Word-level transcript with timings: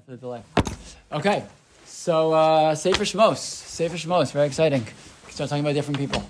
Sorry 0.00 0.04
for 0.06 0.10
the 0.12 0.16
delay. 0.16 0.42
Okay, 1.12 1.44
so 1.84 2.32
uh, 2.32 2.74
Sefer 2.74 3.04
Shmos. 3.04 3.38
Sefer 3.38 3.96
Shmos, 3.96 4.32
very 4.32 4.46
exciting. 4.46 4.80
We 4.82 4.86
can 5.26 5.32
start 5.32 5.50
talking 5.50 5.64
about 5.64 5.74
different 5.74 5.98
people, 5.98 6.22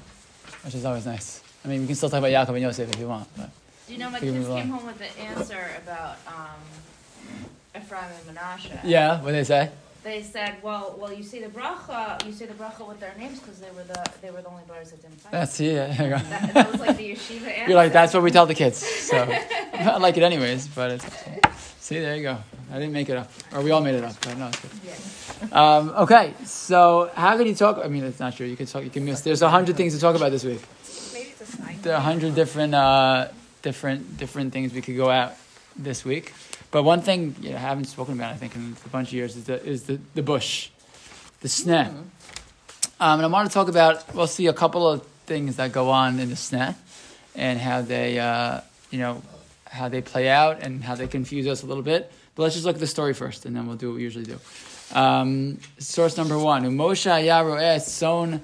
which 0.65 0.75
is 0.75 0.85
always 0.85 1.07
nice. 1.07 1.43
I 1.65 1.69
mean, 1.69 1.83
we 1.83 1.87
can 1.87 1.95
still 1.95 2.09
talk 2.09 2.19
about 2.19 2.31
Yaakov 2.31 2.55
and 2.55 2.63
Yosef 2.63 2.93
if 2.93 2.99
you 2.99 3.09
want. 3.09 3.29
But. 3.37 3.51
Do 3.87 3.93
you 3.93 3.99
know 3.99 4.11
my 4.11 4.21
kids 4.21 4.47
came 4.47 4.69
home 4.69 4.87
with 4.87 4.99
the 4.99 5.21
answer 5.21 5.67
about 5.85 6.17
um, 6.27 6.61
Ephraim 7.77 8.05
and 8.27 8.37
Menashe? 8.37 8.81
Yeah, 8.85 9.21
what 9.21 9.33
did 9.33 9.41
they 9.41 9.45
say? 9.45 9.71
They 10.03 10.23
said, 10.23 10.57
"Well, 10.63 10.97
well, 10.99 11.13
you 11.13 11.23
say 11.23 11.43
the 11.43 11.49
bracha, 11.49 12.25
you 12.25 12.33
say 12.33 12.47
the 12.47 12.55
bracha 12.55 12.89
with 12.89 13.01
their 13.01 13.15
names 13.19 13.39
because 13.39 13.59
they 13.59 13.71
were 13.71 13.83
the 13.83 14.03
they 14.23 14.31
were 14.31 14.41
the 14.41 14.49
only 14.49 14.63
brothers 14.67 14.93
that 14.93 15.03
didn't 15.03 15.21
fight." 15.21 15.33
That's 15.33 15.61
yeah. 15.61 15.93
That, 15.93 16.55
that 16.55 16.73
was 16.73 16.81
like 16.81 16.97
the 16.97 17.11
yeshiva 17.11 17.49
answer. 17.49 17.69
You're 17.69 17.77
like 17.77 17.93
that's 17.93 18.15
what 18.15 18.23
we 18.23 18.31
tell 18.31 18.47
the 18.47 18.55
kids. 18.55 18.79
So 18.79 19.17
I 19.75 19.99
like 19.99 20.17
it 20.17 20.23
anyways. 20.23 20.69
But 20.69 20.93
it's 20.93 21.07
see, 21.81 21.99
there 21.99 22.17
you 22.17 22.23
go. 22.23 22.39
I 22.71 22.75
didn't 22.75 22.93
make 22.93 23.09
it 23.09 23.17
up, 23.17 23.31
or 23.53 23.63
we 23.63 23.71
all 23.73 23.81
made 23.81 23.97
it 23.97 24.05
up. 24.05 24.15
But 24.21 24.39
no, 24.39 24.47
it's 24.49 24.61
good. 24.61 24.71
Yeah. 24.85 25.77
Um, 25.77 25.89
okay, 25.91 26.35
so 26.45 27.11
how 27.15 27.37
can 27.37 27.47
you 27.47 27.55
talk? 27.55 27.81
I 27.85 27.89
mean, 27.89 28.05
it's 28.05 28.21
not 28.21 28.37
true. 28.37 28.47
You 28.47 28.57
can 28.57 28.67
talk. 28.67 28.85
You 28.85 28.91
can 28.91 29.05
miss. 29.05 29.23
There's 29.23 29.43
a 29.43 29.51
hundred 29.51 29.77
things 29.77 29.95
to 29.95 30.01
talk 30.01 30.15
about 30.15 30.31
this 30.31 30.45
week. 30.45 30.61
Maybe 31.13 31.31
it's 31.31 31.41
a 31.41 31.47
sign. 31.47 31.79
There 31.83 31.95
are 31.95 31.97
a 31.97 32.01
hundred 32.01 32.35
different, 32.35 32.75
uh, 32.75 33.29
different, 33.63 34.19
different 34.19 34.53
things 34.53 34.73
we 34.73 34.83
could 34.83 34.97
go 34.97 35.11
out 35.11 35.33
this 35.77 36.05
week. 36.05 36.33
But 36.71 36.85
one 36.85 37.01
thing 37.01 37.35
you 37.41 37.51
know, 37.51 37.57
I 37.57 37.61
haven't 37.61 37.87
spoken 37.87 38.15
about, 38.15 38.33
I 38.33 38.37
think, 38.37 38.55
in 38.55 38.77
a 38.85 38.89
bunch 38.89 39.09
of 39.09 39.15
years 39.15 39.37
is 39.37 39.45
the 39.45 39.65
is 39.65 39.85
the, 39.85 39.99
the 40.15 40.23
bush, 40.23 40.71
the 41.41 41.49
sneh. 41.49 41.89
Um, 41.89 42.09
and 43.01 43.23
I 43.23 43.27
want 43.27 43.49
to 43.49 43.55
talk 43.55 43.69
about. 43.69 44.15
We'll 44.15 44.29
see 44.29 44.47
a 44.47 44.53
couple 44.53 44.89
of 44.89 45.05
things 45.27 45.57
that 45.57 45.73
go 45.73 45.91
on 45.91 46.21
in 46.21 46.29
the 46.29 46.37
sneh, 46.37 46.77
and 47.35 47.59
how 47.59 47.83
they, 47.83 48.21
uh, 48.21 48.61
you 48.91 48.99
know, 48.99 49.23
how 49.65 49.89
they 49.89 50.03
play 50.03 50.29
out 50.29 50.61
and 50.61 50.85
how 50.85 50.95
they 50.95 51.09
confuse 51.09 51.47
us 51.49 51.63
a 51.63 51.67
little 51.67 51.83
bit. 51.83 52.13
But 52.41 52.45
let's 52.45 52.55
just 52.55 52.65
look 52.65 52.77
at 52.77 52.81
the 52.81 52.87
story 52.87 53.13
first, 53.13 53.45
and 53.45 53.55
then 53.55 53.67
we'll 53.67 53.77
do 53.77 53.91
what 53.91 53.97
we 53.97 54.03
usually 54.03 54.25
do. 54.25 54.39
Um, 54.95 55.59
source 55.79 56.17
number 56.17 56.39
one: 56.39 56.65
Moshe 56.75 57.05
Yaroeh 57.05 57.79
son 57.83 58.43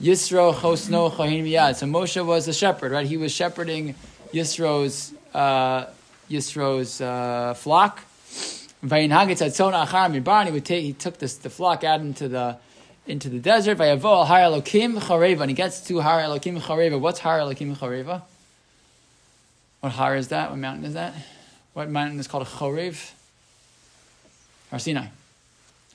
Yisro 0.00 0.54
Chosno 0.54 1.10
Chohin 1.10 1.42
Miyad. 1.42 1.74
So 1.74 1.86
Moshe 1.86 2.24
was 2.24 2.46
a 2.46 2.52
shepherd, 2.52 2.92
right? 2.92 3.04
He 3.04 3.16
was 3.16 3.32
shepherding 3.32 3.96
Yisro's 4.32 5.12
uh, 5.34 5.86
Yisro's 6.30 7.00
uh, 7.00 7.54
flock. 7.54 8.04
He 10.46 10.52
would 10.52 10.64
take. 10.64 10.84
He 10.84 10.92
took 10.92 11.18
this, 11.18 11.34
the 11.38 11.50
flock 11.50 11.82
out 11.82 11.98
into 11.98 12.28
the 12.28 12.58
into 13.08 13.28
the 13.28 13.40
desert. 13.40 13.78
Vayavo 13.78 14.04
al 14.04 14.24
Har 14.24 14.38
Elokim 14.38 15.00
Chareva. 15.00 15.40
And 15.40 15.50
he 15.50 15.56
gets 15.56 15.80
to 15.88 15.98
Har 16.00 16.20
Elokim 16.20 16.60
Chareva. 16.60 17.00
What's 17.00 17.18
Har 17.18 17.40
Elokim 17.40 17.76
Chareva? 17.76 18.22
What 19.80 19.90
har 19.94 20.14
is 20.14 20.28
that? 20.28 20.50
What 20.50 20.60
mountain 20.60 20.84
is 20.84 20.94
that? 20.94 21.12
What 21.72 21.90
mountain 21.90 22.20
is 22.20 22.28
called 22.28 22.46
Chorev? 22.46 23.14
Har 24.72 24.78
Sinai. 24.78 25.06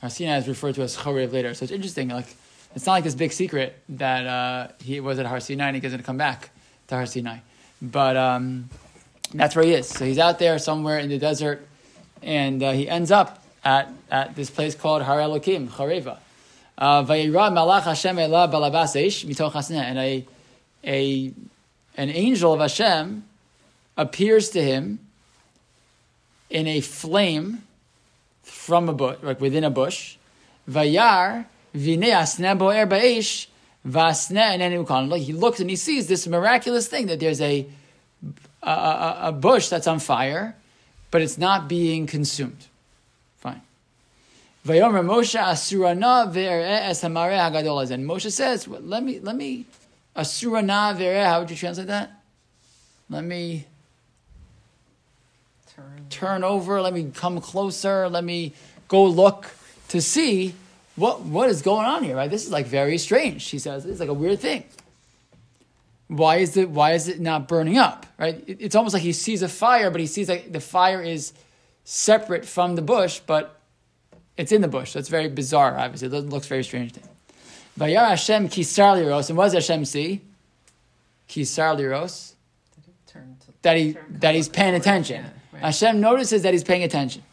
Har 0.02 0.10
Sinai 0.10 0.38
is 0.38 0.48
referred 0.48 0.76
to 0.76 0.84
as 0.84 0.96
Chorev 0.96 1.34
later. 1.34 1.56
So 1.56 1.64
it's 1.64 1.72
interesting. 1.72 2.10
Like 2.10 2.28
it's 2.76 2.86
not 2.86 2.94
like 2.94 3.04
this 3.04 3.16
big 3.16 3.34
secret 3.34 3.76
that 3.90 4.28
uh, 4.28 4.68
he 4.84 5.00
was 5.00 5.18
at 5.18 5.26
Har 5.26 5.40
Sinai 5.40 5.68
and 5.68 5.76
he 5.76 5.82
doesn't 5.82 6.04
come 6.04 6.18
back 6.18 6.52
to 6.88 6.96
Har 6.96 7.08
Sinai. 7.08 7.40
But 7.82 8.16
um, 8.16 8.70
that's 9.34 9.56
where 9.56 9.66
he 9.66 9.74
is. 9.74 9.90
So 9.90 10.06
he's 10.06 10.20
out 10.20 10.38
there 10.38 10.60
somewhere 10.60 11.00
in 11.00 11.10
the 11.10 11.18
desert, 11.18 11.68
and 12.22 12.62
uh, 12.62 12.72
he 12.72 12.88
ends 12.88 13.12
up 13.12 13.44
at, 13.66 13.92
at 14.12 14.36
this 14.36 14.52
place 14.52 14.76
called 14.76 15.02
Har 15.02 15.18
Elokim, 15.18 15.70
Chareva. 15.70 16.20
Uh, 16.78 17.04
Vayira 17.04 17.52
malach 17.52 17.84
Hashem 17.84 18.20
ela 18.20 18.48
balabas 18.48 18.96
eish 18.96 19.26
mitoch. 19.26 19.72
And 19.72 19.98
a, 19.98 20.26
a, 20.84 21.34
an 21.98 22.10
angel 22.10 22.54
of 22.54 22.60
Hashem 22.60 23.24
appears 23.98 24.52
to 24.52 24.62
him 24.62 25.00
in 26.52 26.68
a 26.68 26.82
flame 26.82 27.64
from 28.68 28.90
a 28.90 28.94
bush, 28.94 29.18
like 29.24 29.40
within 29.40 29.64
a 29.64 29.70
bush. 29.70 30.18
Vayar 30.70 31.46
v'nei 31.74 32.12
asneh 32.12 32.58
boer 32.58 32.86
kan. 34.86 35.10
Like 35.10 35.22
he 35.22 35.32
looks 35.32 35.62
and 35.62 35.70
he 35.70 35.78
sees 35.78 36.08
this 36.08 36.28
miraculous 36.28 36.90
thing 36.90 37.08
that 37.08 37.22
there's 37.22 37.40
a, 37.40 37.66
a, 38.62 38.70
a, 38.70 39.20
a 39.30 39.32
bush 39.32 39.70
that's 39.70 39.88
on 39.88 40.00
fire, 40.00 40.58
but 41.12 41.22
it's 41.22 41.38
not 41.38 41.70
being 41.70 42.08
consumed. 42.08 42.68
Fine. 43.38 43.62
Vayomer 44.66 45.06
Moshe 45.06 45.40
asurana 45.40 46.30
ve'ereh 46.30 46.90
es 46.90 47.02
hamareh. 47.02 47.92
And 47.92 48.06
Moshe 48.06 48.30
says, 48.30 48.68
"Let 48.68 49.02
me, 49.02 49.22
let 49.22 49.38
me, 49.38 49.66
asurana 50.14 50.94
ve'ereh." 50.94 51.26
How 51.26 51.40
would 51.40 51.50
you 51.50 51.56
translate 51.56 51.88
that? 51.88 52.12
Let 53.10 53.24
me 53.24 53.66
turn 56.10 56.44
over, 56.44 56.82
let 56.82 56.94
me 56.94 57.12
come 57.14 57.40
closer, 57.42 58.10
let 58.10 58.24
me 58.24 58.54
go 58.88 59.06
look 59.06 59.50
to 59.90 60.02
see 60.02 60.54
what 60.96 61.22
what 61.22 61.50
is 61.50 61.62
going 61.62 61.86
on 61.86 62.04
here, 62.04 62.16
right? 62.16 62.30
This 62.30 62.46
is 62.46 62.52
like 62.52 62.66
very 62.66 62.98
strange. 62.98 63.42
She 63.42 63.60
says 63.60 63.86
it's 63.86 64.00
like 64.00 64.10
a 64.10 64.14
weird 64.14 64.40
thing. 64.40 64.64
Why 66.08 66.38
is 66.38 66.58
it 66.58 66.70
why 66.70 66.94
is 66.94 67.08
it 67.08 67.20
not 67.20 67.48
burning 67.48 67.78
up? 67.78 68.06
Right? 68.18 68.44
It- 68.48 68.58
it's 68.62 68.76
almost 68.76 68.94
like 68.94 69.04
he 69.04 69.14
sees 69.14 69.42
a 69.42 69.50
fire, 69.50 69.92
but 69.92 70.02
he 70.02 70.08
sees 70.08 70.30
like 70.30 70.52
the 70.52 70.60
fire 70.60 71.02
is 71.02 71.34
separate 71.84 72.46
from 72.46 72.76
the 72.76 72.82
bush, 72.82 73.20
but 73.20 73.60
it's 74.38 74.52
in 74.52 74.62
the 74.62 74.68
bush. 74.68 74.92
So 74.92 75.00
it's 75.00 75.10
very 75.10 75.30
bizarre, 75.30 75.78
obviously. 75.78 76.08
It 76.16 76.30
looks 76.30 76.48
very 76.48 76.64
strange 76.64 76.94
to 76.94 77.00
him. 77.02 77.10
Vayar 77.80 78.08
Hashem 78.10 78.50
kisar 78.50 78.96
liros. 78.98 79.30
And 79.30 79.38
what 79.38 79.46
does 79.46 79.54
Hashem 79.54 79.86
see? 79.86 80.22
Kisar 81.30 81.78
liros 81.78 82.34
that 83.62 83.78
he 83.78 83.98
that 84.10 84.34
he's 84.36 84.50
paying 84.50 84.76
attention. 84.76 85.26
Hashem 85.60 86.00
notices 86.00 86.44
that 86.44 86.54
he's 86.54 86.64
paying 86.64 86.84
attention. 86.84 87.24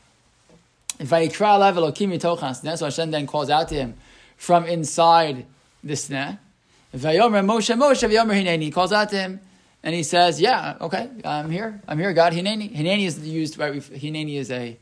Vayikra 0.99 1.59
alav 1.59 1.75
Elokim 1.75 2.11
mitoch 2.13 2.39
hasneh. 2.39 2.79
So 2.79 2.87
Hashem 2.87 3.11
then 3.11 3.27
calls 3.27 3.51
out 3.51 3.69
to 3.69 3.75
him 3.75 3.95
from 4.37 4.65
inside 4.67 5.47
the 5.83 5.95
sneh. 5.95 6.39
Vayomer 6.95 7.45
Moshe 7.45 7.77
Moshe 7.77 8.09
Vayomer 8.09 8.41
Hineni. 8.41 8.63
He 8.63 8.71
calls 8.71 8.93
out 8.93 9.11
to 9.11 9.17
him 9.17 9.41
and 9.83 9.95
he 9.95 10.03
says, 10.03 10.41
"Yeah, 10.41 10.77
okay, 10.81 11.11
I'm 11.25 11.51
here. 11.51 11.81
I'm 11.89 11.99
here, 11.99 12.13
God. 12.13 12.33
Hineni. 12.33 12.75
Hineni 12.75 13.07
is 13.07 13.19
used. 13.19 13.59
Right? 13.59 13.73
Hineni 13.73 14.37
is 14.37 14.51
a 14.51 14.79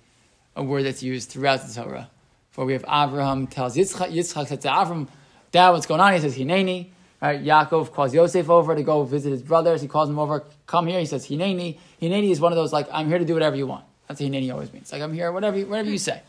a 0.57 0.63
word 0.63 0.85
that's 0.85 1.03
used 1.03 1.31
throughout 1.31 1.67
the 1.67 1.73
Torah. 1.73 2.11
For 2.51 2.65
we 2.65 2.75
have 2.75 2.85
Abraham 2.85 3.47
tells 3.47 3.77
Yitzchak, 3.77 4.13
Yitzchak 4.13 4.49
says 4.49 4.59
to 4.59 4.69
Abraham, 4.69 5.09
Dad, 5.51 5.71
what's 5.71 5.87
going 5.87 6.01
on? 6.01 6.13
He 6.13 6.21
says, 6.21 6.37
Hineni. 6.37 6.89
Right? 7.23 7.43
Yaakov 7.43 7.93
calls 7.93 8.13
Yosef 8.13 8.51
over 8.51 8.75
to 8.75 8.83
go 8.83 9.05
visit 9.05 9.31
his 9.31 9.43
brothers. 9.43 9.81
He 9.81 9.87
calls 9.87 10.11
him 10.11 10.19
over, 10.19 10.43
come 10.67 10.89
here. 10.89 10.99
He 10.99 11.07
says, 11.07 11.25
Hineni. 11.25 11.79
Hineni 12.01 12.31
is 12.31 12.41
one 12.41 12.51
of 12.51 12.57
those, 12.57 12.73
like, 12.73 12.89
I'm 12.93 13.07
here 13.07 13.19
to 13.19 13.25
do 13.25 13.35
whatever 13.35 13.55
you 13.55 13.69
want. 13.69 13.85
That's 14.09 14.21
what 14.21 14.29
Hineni 14.29 14.53
always 14.53 14.73
means. 14.73 14.91
Like, 14.91 15.03
I'm 15.03 15.13
here, 15.13 15.31
whatever, 15.31 15.57
you- 15.57 15.67
whatever 15.67 15.89
you 15.89 15.99
say. 15.99 16.21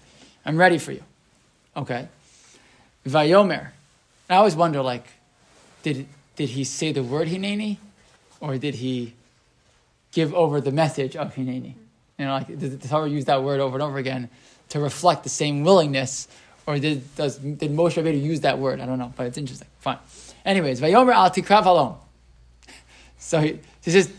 I'm 0.45 0.55
ready 0.55 0.77
for 0.77 0.91
you. 0.91 1.03
Okay. 1.75 2.07
Vayomer. 3.07 3.69
I 4.29 4.35
always 4.35 4.55
wonder, 4.55 4.83
like, 4.83 5.07
did, 5.81 6.05
did 6.35 6.49
he 6.49 6.63
say 6.63 6.91
the 6.91 7.01
word 7.01 7.27
Hineni? 7.27 7.77
Or 8.39 8.59
did 8.59 8.75
he 8.75 9.15
give 10.11 10.31
over 10.35 10.61
the 10.61 10.71
message 10.71 11.15
of 11.15 11.33
Hineni? 11.33 11.73
You 12.19 12.25
know, 12.25 12.33
like, 12.33 12.59
the 12.59 12.87
Torah 12.87 13.09
use 13.09 13.25
that 13.25 13.41
word 13.41 13.59
over 13.59 13.75
and 13.77 13.83
over 13.83 13.97
again 13.97 14.29
to 14.69 14.79
reflect 14.79 15.23
the 15.23 15.29
same 15.29 15.63
willingness? 15.63 16.27
Or 16.65 16.79
did, 16.79 17.15
does, 17.15 17.37
did 17.37 17.71
Moshe 17.71 18.01
Rabbeinu 18.01 18.21
use 18.21 18.41
that 18.41 18.57
word? 18.57 18.79
I 18.79 18.85
don't 18.85 18.97
know, 18.97 19.13
but 19.15 19.27
it's 19.27 19.37
interesting. 19.37 19.67
Fine. 19.79 19.99
Anyways, 20.45 20.79
Vayomer 20.79 21.13
al 21.13 21.29
tikrav 21.29 21.63
halom. 21.63 21.97
So 23.17 23.39
he, 23.39 23.59
he 23.81 23.91
says, 23.91 24.11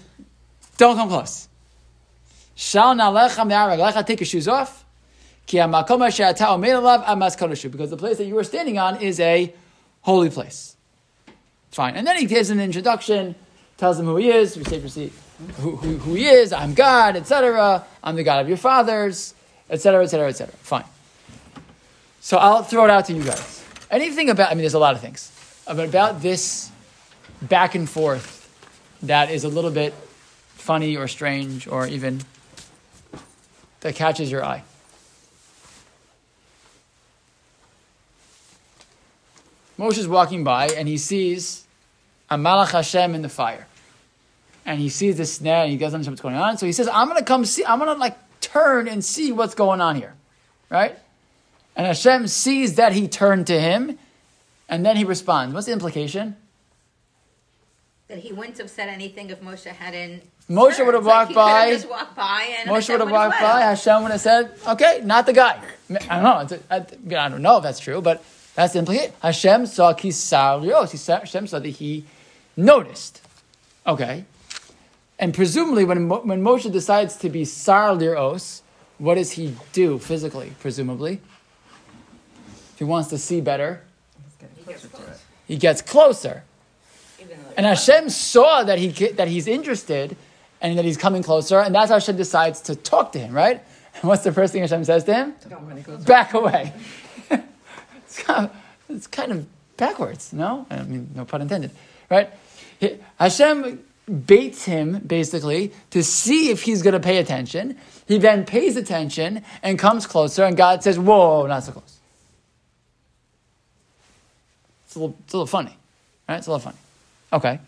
don't 0.78 0.97
come 0.97 1.09
close. 1.09 1.49
Shal 2.55 2.94
nalecha 2.94 3.47
me'arag. 3.47 3.78
Lecha, 3.78 4.06
take 4.06 4.21
your 4.21 4.27
shoes 4.27 4.49
off. 4.49 4.84
Ki 5.47 5.59
hamakom 5.59 6.06
asher 6.06 6.25
ata 6.25 6.44
alav 6.44 7.05
amas 7.06 7.37
kodeshu. 7.37 7.71
Because 7.71 7.91
the 7.91 7.97
place 7.97 8.19
that 8.19 8.25
you 8.25 8.38
are 8.38 8.44
standing 8.44 8.78
on 8.78 9.00
is 9.03 9.21
a 9.21 9.53
holy 10.00 10.31
place. 10.31 10.76
Fine. 11.71 11.97
And 11.97 12.06
then 12.06 12.16
he 12.16 12.26
gives 12.26 12.50
an 12.50 12.61
introduction, 12.61 13.34
tells 13.76 13.97
them 13.99 14.06
who 14.06 14.16
he 14.16 14.31
is. 14.31 14.56
We 14.56 14.65
say. 14.65 15.11
Who, 15.59 15.75
who, 15.76 15.99
who 15.99 16.15
he 16.15 16.26
is, 16.26 16.53
I'm 16.53 16.75
God, 16.75 17.16
etc. 17.16 17.84
I'm 18.05 18.15
the 18.15 18.22
God 18.22 18.41
of 18.41 18.49
your 18.49 18.56
fathers, 18.56 19.34
etc., 19.69 20.05
etc., 20.05 20.28
etc. 20.28 20.55
Fine. 20.59 20.84
So 22.25 22.38
I'll 22.38 22.62
throw 22.62 22.85
it 22.85 22.91
out 22.91 23.05
to 23.05 23.12
you 23.12 23.23
guys. 23.23 23.62
Anything 23.91 24.31
about, 24.31 24.50
I 24.50 24.55
mean, 24.55 24.62
there's 24.62 24.73
a 24.73 24.79
lot 24.79 24.94
of 24.94 25.03
things, 25.03 25.31
but 25.67 25.87
about 25.87 26.23
this 26.23 26.71
back 27.43 27.75
and 27.75 27.87
forth 27.87 28.49
that 29.03 29.31
is 29.31 29.44
a 29.44 29.49
little 29.50 29.71
bit 29.71 29.93
funny 30.55 30.97
or 30.97 31.06
strange 31.06 31.69
or 31.69 31.87
even 31.87 32.23
that 33.81 33.94
catches 33.94 34.32
your 34.32 34.43
eye. 34.43 34.65
Moshe's 39.77 40.09
walking 40.09 40.44
by 40.44 40.69
and 40.69 40.88
he 40.88 40.97
sees 40.97 41.67
a 42.31 42.38
Malach 42.38 42.70
Hashem 42.70 43.15
in 43.15 43.20
the 43.20 43.29
fire. 43.29 43.67
And 44.65 44.81
he 44.81 44.88
sees 44.88 45.19
this 45.19 45.41
sneh 45.41 45.65
and 45.65 45.70
he 45.70 45.77
doesn't 45.77 45.97
understand 45.97 46.12
what's 46.15 46.23
going 46.23 46.37
on. 46.37 46.56
So 46.56 46.65
he 46.65 46.73
says, 46.73 46.88
I'm 46.88 47.06
going 47.06 47.19
to 47.19 47.25
come 47.27 47.44
see, 47.44 47.67
I'm 47.67 47.79
going 47.79 47.94
to 47.94 48.00
like 48.00 48.17
turn 48.41 48.88
and 48.88 49.05
see 49.05 49.31
what's 49.31 49.55
going 49.55 49.82
on 49.82 49.97
here. 49.97 50.15
Right? 50.70 50.99
And 51.76 51.87
Hashem 51.87 52.29
sees 52.29 52.76
that 52.76 52.93
he 52.93 53.09
turned 53.09 53.47
to 53.49 53.61
him 53.61 53.99
and 54.69 54.85
then 54.85 54.97
he 54.97 55.05
responds. 55.05 55.55
What's 55.55 55.67
the 55.67 55.73
implication? 55.73 56.37
That 58.09 58.19
he 58.19 58.32
wouldn't 58.32 58.59
have 58.59 58.71
said 58.71 58.88
anything 58.88 59.31
if 59.31 59.41
Moshe 59.41 59.67
hadn't 59.67 60.23
Moshe 60.49 60.75
Sure, 60.75 60.85
would 60.85 60.94
have 60.94 61.06
like 61.06 61.29
walked 61.29 61.29
could've 61.29 61.37
by. 61.37 61.71
Just 61.71 61.88
walked 61.88 62.17
by 62.17 62.55
and 62.59 62.69
Moshe 62.69 62.75
Hashem 62.75 62.93
would 62.93 63.00
have 63.00 63.11
walked 63.11 63.41
by. 63.41 63.61
Hashem 63.61 64.03
would 64.03 64.12
have 64.12 64.21
said, 64.21 64.53
"Okay, 64.69 65.00
not 65.03 65.25
the 65.25 65.32
guy." 65.32 65.59
I 66.11 66.21
don't 66.21 66.50
know. 66.50 66.59
I, 66.71 66.76
I 66.76 67.29
don't 67.31 67.41
know 67.41 67.56
if 67.56 67.62
that's 67.62 67.81
true, 67.81 68.03
but 68.03 68.23
that's 68.55 68.75
the 68.75 68.81
implication. 68.81 69.12
Hashem 69.23 69.67
saw 69.67 69.94
kisar 69.94 70.62
liros. 70.62 70.91
He 70.91 70.99
saw, 70.99 71.20
Hashem 71.20 71.47
saw 71.47 71.61
that 71.61 71.69
he 71.69 72.05
noticed. 72.59 73.23
Okay, 73.87 74.27
and 75.19 75.32
presumably, 75.32 75.85
when 75.87 76.11
when 76.11 76.43
Moshe 76.43 76.70
decides 76.70 77.17
to 77.17 77.31
be 77.31 77.47
sar 77.47 77.91
liros, 77.93 78.61
what 78.99 79.15
does 79.15 79.32
he 79.32 79.56
do 79.73 79.99
physically? 79.99 80.53
Presumably, 80.61 81.23
if 82.75 82.79
he 82.79 82.85
wants 82.85 83.09
to 83.11 83.19
see 83.19 83.41
better, 83.41 83.81
He 84.59 84.65
gets 84.67 84.87
close. 84.87 85.23
he 85.47 85.56
gets 85.56 85.82
closer. 85.82 86.43
And 87.56 87.65
Hashem 87.67 88.11
saw 88.11 88.65
that 88.65 88.79
he 88.79 88.88
that 89.12 89.29
he's 89.29 89.47
interested 89.47 90.17
and 90.61 90.76
that 90.76 90.85
he's 90.85 90.97
coming 90.97 91.23
closer, 91.23 91.61
and 91.61 91.75
that's 91.75 91.88
how 91.88 91.97
Hashem 91.97 92.17
decides 92.17 92.61
to 92.62 92.75
talk 92.76 93.12
to 93.12 93.19
him, 93.19 93.32
right? 93.32 93.62
And 93.94 94.09
what's 94.09 94.25
the 94.25 94.32
first 94.32 94.53
thing 94.53 94.62
Hashem 94.62 94.85
says 94.85 95.05
to 95.05 95.15
him? 95.15 95.35
Back 96.05 96.35
away. 96.35 96.73
it's, 97.31 98.19
kind 98.19 98.47
of, 98.47 98.56
it's 98.88 99.06
kind 99.06 99.31
of 99.31 99.47
backwards, 99.77 100.32
no? 100.32 100.67
I 100.69 100.82
mean, 100.82 101.11
no 101.15 101.25
pun 101.25 101.43
intended, 101.43 101.70
right? 102.11 102.29
He- 102.81 102.99
Hashem 103.20 103.85
baits 104.27 104.65
him 104.65 104.99
basically 104.99 105.70
to 105.91 106.03
see 106.03 106.50
if 106.50 106.62
he's 106.62 106.82
going 106.82 106.94
to 106.94 107.00
pay 107.00 107.19
attention. 107.19 107.77
He 108.09 108.19
then 108.19 108.44
pays 108.44 108.77
attention 108.77 109.44
and 109.62 109.79
comes 109.79 110.06
closer, 110.09 110.43
and 110.44 110.56
God 110.56 110.82
says, 110.82 110.99
"Whoa, 110.99 111.47
not 111.47 111.62
so 111.62 111.73
close." 111.73 111.94
It's 114.94 114.96
a 114.96 115.00
little, 115.00 115.17
it's 115.25 115.35
a 115.35 115.37
little 115.38 115.46
funny, 115.49 115.76
right? 116.29 116.37
It's 116.37 116.46
a 116.46 116.50
little 116.52 116.61
funny. 116.61 116.76
Okay. 117.32 117.58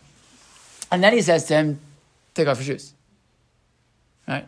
And 0.89 1.03
then 1.03 1.11
he 1.11 1.21
says 1.21 1.43
to 1.47 1.55
him, 1.55 1.79
take 2.33 2.47
off 2.47 2.57
your 2.57 2.77
shoes. 2.77 2.93
Right? 4.25 4.47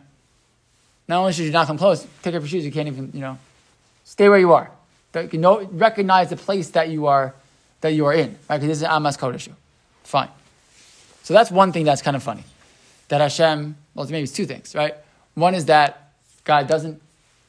Not 1.06 1.20
only 1.20 1.34
should 1.34 1.44
you 1.44 1.50
not 1.50 1.66
come 1.66 1.76
close, 1.76 2.06
take 2.22 2.34
off 2.34 2.40
your 2.40 2.48
shoes, 2.48 2.64
you 2.64 2.72
can't 2.72 2.88
even, 2.88 3.10
you 3.12 3.20
know, 3.20 3.36
stay 4.04 4.30
where 4.30 4.38
you 4.38 4.54
are. 4.54 4.70
You 5.14 5.38
know, 5.38 5.62
recognize 5.62 6.30
the 6.30 6.38
place 6.38 6.70
that 6.70 6.88
you 6.88 7.06
are 7.06 7.34
that 7.82 7.90
you 7.90 8.06
are 8.06 8.14
in. 8.14 8.30
Right? 8.48 8.56
Because 8.56 8.68
this 8.68 8.78
is 8.78 8.82
an 8.82 8.92
Amas 8.92 9.18
Kodeshu. 9.18 9.52
Fine. 10.04 10.30
So 11.22 11.34
that's 11.34 11.50
one 11.50 11.72
thing 11.72 11.84
that's 11.84 12.00
kind 12.00 12.16
of 12.16 12.22
funny. 12.22 12.44
That 13.08 13.20
Hashem, 13.20 13.76
well, 13.94 14.06
maybe 14.06 14.22
it's 14.22 14.32
two 14.32 14.46
things, 14.46 14.74
right? 14.74 14.94
One 15.34 15.54
is 15.54 15.66
that 15.66 16.12
God 16.44 16.66
doesn't 16.66 17.02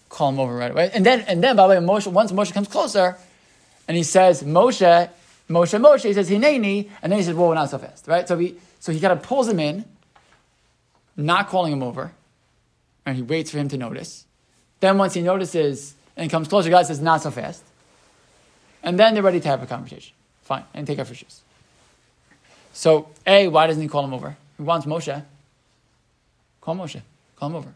call 0.10 0.28
him 0.28 0.42
over 0.42 0.54
right 0.54 0.72
away. 0.72 0.92
And 0.94 1.06
then, 1.06 1.22
and 1.22 1.42
then 1.42 1.56
by 1.56 1.68
the 1.74 1.80
way, 1.80 1.88
Moshe, 1.88 2.12
once 2.12 2.34
Moshe 2.34 2.52
comes 2.52 2.68
closer, 2.68 3.16
and 3.88 3.96
he 3.96 4.04
says, 4.04 4.44
Moshe, 4.44 5.10
Moshe, 5.52 5.80
Moshe, 5.80 6.04
he 6.04 6.14
says, 6.14 6.30
Hineni, 6.30 6.90
and 7.02 7.12
then 7.12 7.20
he 7.20 7.26
says, 7.26 7.36
whoa, 7.36 7.54
not 7.54 7.70
so 7.70 7.78
fast, 7.78 8.08
right? 8.08 8.28
So 8.28 8.38
he, 8.38 8.56
so 8.80 8.92
he 8.92 9.00
kind 9.00 9.14
of 9.14 9.22
pulls 9.22 9.48
him 9.48 9.60
in, 9.60 9.86
not 11.18 11.50
calling 11.50 11.74
him 11.74 11.84
over, 11.84 12.12
and 13.06 13.16
he 13.16 13.22
waits 13.22 13.52
for 13.52 13.58
him 13.58 13.68
to 13.70 13.78
notice. 13.78 14.26
Then 14.80 14.98
once 14.98 15.14
he 15.14 15.22
notices 15.22 15.94
and 16.16 16.30
comes 16.30 16.48
closer, 16.48 16.70
God 16.70 16.86
says, 16.86 17.02
not 17.02 17.22
so 17.22 17.32
fast. 17.32 17.64
And 18.84 19.00
then 19.00 19.14
they're 19.14 19.24
ready 19.24 19.40
to 19.40 19.48
have 19.48 19.62
a 19.62 19.68
conversation. 19.68 20.14
Fine, 20.44 20.64
and 20.74 20.88
take 20.88 21.00
off 21.00 21.10
your 21.10 21.16
shoes. 21.16 21.42
So, 22.74 23.10
A, 23.28 23.48
why 23.48 23.68
doesn't 23.68 23.82
he 23.82 23.88
call 23.88 24.04
him 24.04 24.14
over? 24.14 24.36
He 24.58 24.64
wants 24.64 24.86
Moshe. 24.86 25.24
Call 26.62 26.76
Moshe. 26.76 27.02
Call 27.36 27.50
him 27.50 27.56
over. 27.56 27.74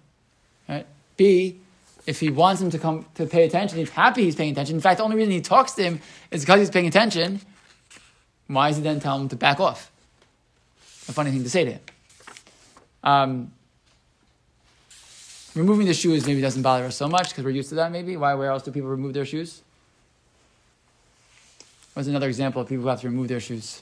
Right? 0.70 0.86
B, 1.18 1.58
if 2.06 2.20
he 2.20 2.30
wants 2.30 2.62
him 2.62 2.70
to 2.72 2.80
come 2.80 3.06
to 3.16 3.26
pay 3.26 3.44
attention, 3.46 3.80
he's 3.80 3.90
happy 3.90 4.24
he's 4.24 4.36
paying 4.36 4.52
attention. 4.52 4.76
In 4.76 4.82
fact, 4.82 5.00
the 5.00 5.04
only 5.04 5.18
reason 5.18 5.32
he 5.32 5.42
talks 5.42 5.74
to 5.74 5.84
him 5.84 6.02
is 6.32 6.42
because 6.42 6.60
he's 6.60 6.70
paying 6.70 6.88
attention. 6.88 7.42
Why 8.48 8.70
is 8.70 8.78
he 8.78 8.84
then 8.84 9.00
tell 9.00 9.20
him 9.20 9.30
to 9.30 9.36
back 9.36 9.60
off? 9.60 9.92
A 11.08 11.14
funny 11.14 11.32
thing 11.32 11.44
to 11.44 11.50
say 11.50 11.66
to 11.66 11.72
him. 11.74 11.80
Um, 13.04 13.52
removing 15.56 15.86
the 15.88 15.94
shoes 15.94 16.26
maybe 16.26 16.42
doesn't 16.42 16.62
bother 16.62 16.86
us 16.86 16.96
so 16.96 17.08
much 17.08 17.30
because 17.30 17.44
we're 17.44 17.52
used 17.52 17.70
to 17.70 17.76
that. 17.76 17.92
Maybe 17.92 18.18
why? 18.18 18.34
Where 18.34 18.50
else 18.50 18.64
do 18.64 18.72
people 18.72 18.90
remove 18.90 19.14
their 19.14 19.26
shoes? 19.26 19.62
What's 21.94 22.08
another 22.10 22.28
example 22.28 22.62
of 22.62 22.68
people 22.68 22.84
who 22.84 22.90
have 22.90 23.02
to 23.02 23.08
remove 23.10 23.28
their 23.28 23.40
shoes? 23.40 23.82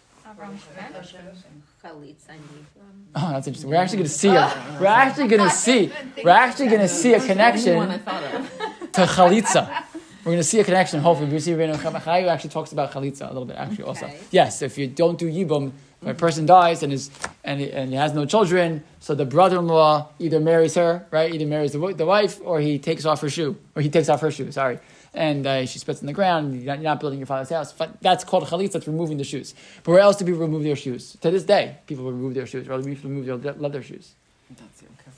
Oh, 3.16 3.30
that's 3.32 3.48
interesting. 3.48 3.70
We're 3.70 3.78
actually 3.78 3.98
going 3.98 4.10
to 4.10 4.14
see 4.14 4.30
a. 4.30 4.78
We're 4.80 4.88
actually 4.88 5.28
going 5.28 5.50
to 5.50 5.56
see. 5.56 5.92
We're 6.24 6.30
actually 6.30 6.68
going 6.68 6.82
to 6.82 6.88
see 6.88 7.14
a 7.14 7.20
connection 7.20 7.76
One 7.78 7.92
I 7.92 7.98
thought 7.98 8.24
of. 8.34 8.92
to 8.94 9.02
chalitza. 9.06 9.84
We're 10.24 10.32
going 10.32 10.38
to 10.38 10.44
see 10.44 10.62
a 10.62 10.64
connection. 10.64 11.02
Hopefully, 11.02 11.30
we 11.30 11.40
see 11.40 11.52
Rabbeinu 11.52 11.76
Chaim 12.00 12.30
actually 12.30 12.52
talks 12.52 12.72
about 12.72 12.94
chalitza 12.94 13.24
a 13.30 13.34
little 13.34 13.46
bit. 13.46 13.58
Actually, 13.58 13.84
also 13.84 14.10
yes. 14.32 14.62
If 14.62 14.78
you 14.78 14.88
don't 14.88 15.20
do 15.20 15.30
yibum, 15.30 15.74
when 16.00 16.16
a 16.16 16.18
person 16.18 16.46
dies 16.46 16.82
and 16.82 16.94
is 16.94 17.12
and 17.44 17.60
he, 17.60 17.70
and 17.72 17.90
he 17.90 17.96
has 17.98 18.14
no 18.14 18.26
children, 18.26 18.86
so 19.02 19.16
the 19.16 19.26
brother-in-law 19.26 20.08
either 20.20 20.40
marries 20.40 20.76
her, 20.76 21.06
right? 21.12 21.34
Either 21.34 21.46
marries 21.46 21.74
the, 21.74 21.94
the 21.94 22.06
wife, 22.06 22.40
or 22.42 22.62
he 22.62 22.80
takes 22.80 23.06
off 23.06 23.20
her 23.20 23.30
shoe, 23.30 23.58
or 23.76 23.82
he 23.82 23.90
takes 23.90 24.08
off 24.08 24.22
her 24.22 24.32
shoe. 24.32 24.50
Sorry, 24.54 24.80
and 25.14 25.46
uh, 25.46 25.66
she 25.66 25.78
spits 25.78 26.00
in 26.00 26.08
the 26.08 26.14
ground. 26.14 26.56
You're 26.56 26.68
not, 26.68 26.78
you're 26.78 26.84
not 26.84 27.02
building 27.02 27.20
your 27.20 27.26
father's 27.26 27.50
house. 27.50 27.74
But 27.74 28.02
that's 28.02 28.24
called 28.24 28.46
chalitza. 28.46 28.74
That's 28.74 28.88
removing 28.88 29.18
the 29.18 29.26
shoes. 29.26 29.54
But 29.84 29.92
where 29.92 30.00
else 30.00 30.16
do 30.16 30.24
people 30.24 30.40
remove 30.40 30.64
their 30.64 30.78
shoes? 30.78 31.18
To 31.20 31.32
this 31.32 31.44
day, 31.44 31.76
people 31.86 32.10
remove 32.10 32.34
their 32.34 32.46
shoes, 32.46 32.70
or 32.70 32.82
people 32.82 33.10
remove 33.10 33.26
their 33.26 33.54
leather 33.56 33.84
shoes. 33.84 34.14
That's 34.50 34.82
Yom 34.82 34.92
Kippur. 34.98 35.12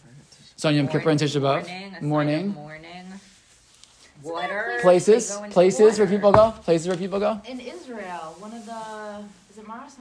So 0.58 0.70
on 0.70 0.76
Yom 0.76 0.88
Kippur 0.88 1.10
and 1.12 1.20
Tisha 1.20 1.42
Morning, 1.42 1.66
B'av, 1.66 1.66
sign 2.00 2.10
morning, 2.10 2.48
morning. 2.50 2.85
Water. 4.26 4.78
places, 4.82 5.30
they 5.30 5.36
go 5.36 5.44
into 5.44 5.54
places 5.54 6.00
where 6.00 6.08
people 6.08 6.32
go, 6.32 6.52
places 6.64 6.88
where 6.88 6.98
people 6.98 7.20
go. 7.20 7.40
In 7.48 7.60
Israel, 7.60 8.36
one 8.40 8.54
of 8.54 8.66
the 8.66 9.24
is 9.52 9.58
it 9.60 9.68
Maras 9.68 9.96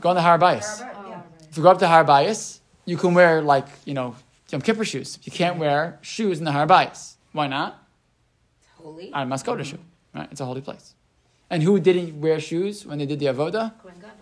Go 0.00 0.08
on 0.08 0.16
the 0.16 0.22
Har 0.22 0.38
Bayis. 0.38 0.82
Oh, 0.82 1.22
If 1.48 1.56
you 1.56 1.62
go 1.62 1.70
up 1.70 1.78
to 1.78 1.86
Har 1.86 2.04
Bayis, 2.04 2.60
you 2.84 2.96
can 2.96 3.14
wear 3.14 3.42
like 3.42 3.66
you 3.84 3.94
know 3.94 4.16
Yom 4.50 4.60
Kippur 4.60 4.84
shoes. 4.84 5.18
You 5.22 5.32
can't 5.32 5.58
wear 5.58 5.98
shoes 6.02 6.38
in 6.38 6.44
the 6.44 6.52
Har 6.52 6.66
Bayis. 6.66 7.14
Why 7.32 7.46
not? 7.46 7.82
Holy. 8.76 9.10
I 9.14 9.24
must 9.24 9.44
go 9.46 9.56
to 9.56 9.62
shoe, 9.64 9.78
right? 10.14 10.28
It's 10.32 10.40
a 10.40 10.44
holy 10.44 10.62
place. 10.62 10.94
And 11.50 11.62
who 11.62 11.80
didn't 11.80 12.20
wear 12.20 12.38
shoes 12.40 12.86
when 12.86 12.98
they 12.98 13.06
did 13.06 13.18
the 13.18 13.26
avoda? 13.26 13.72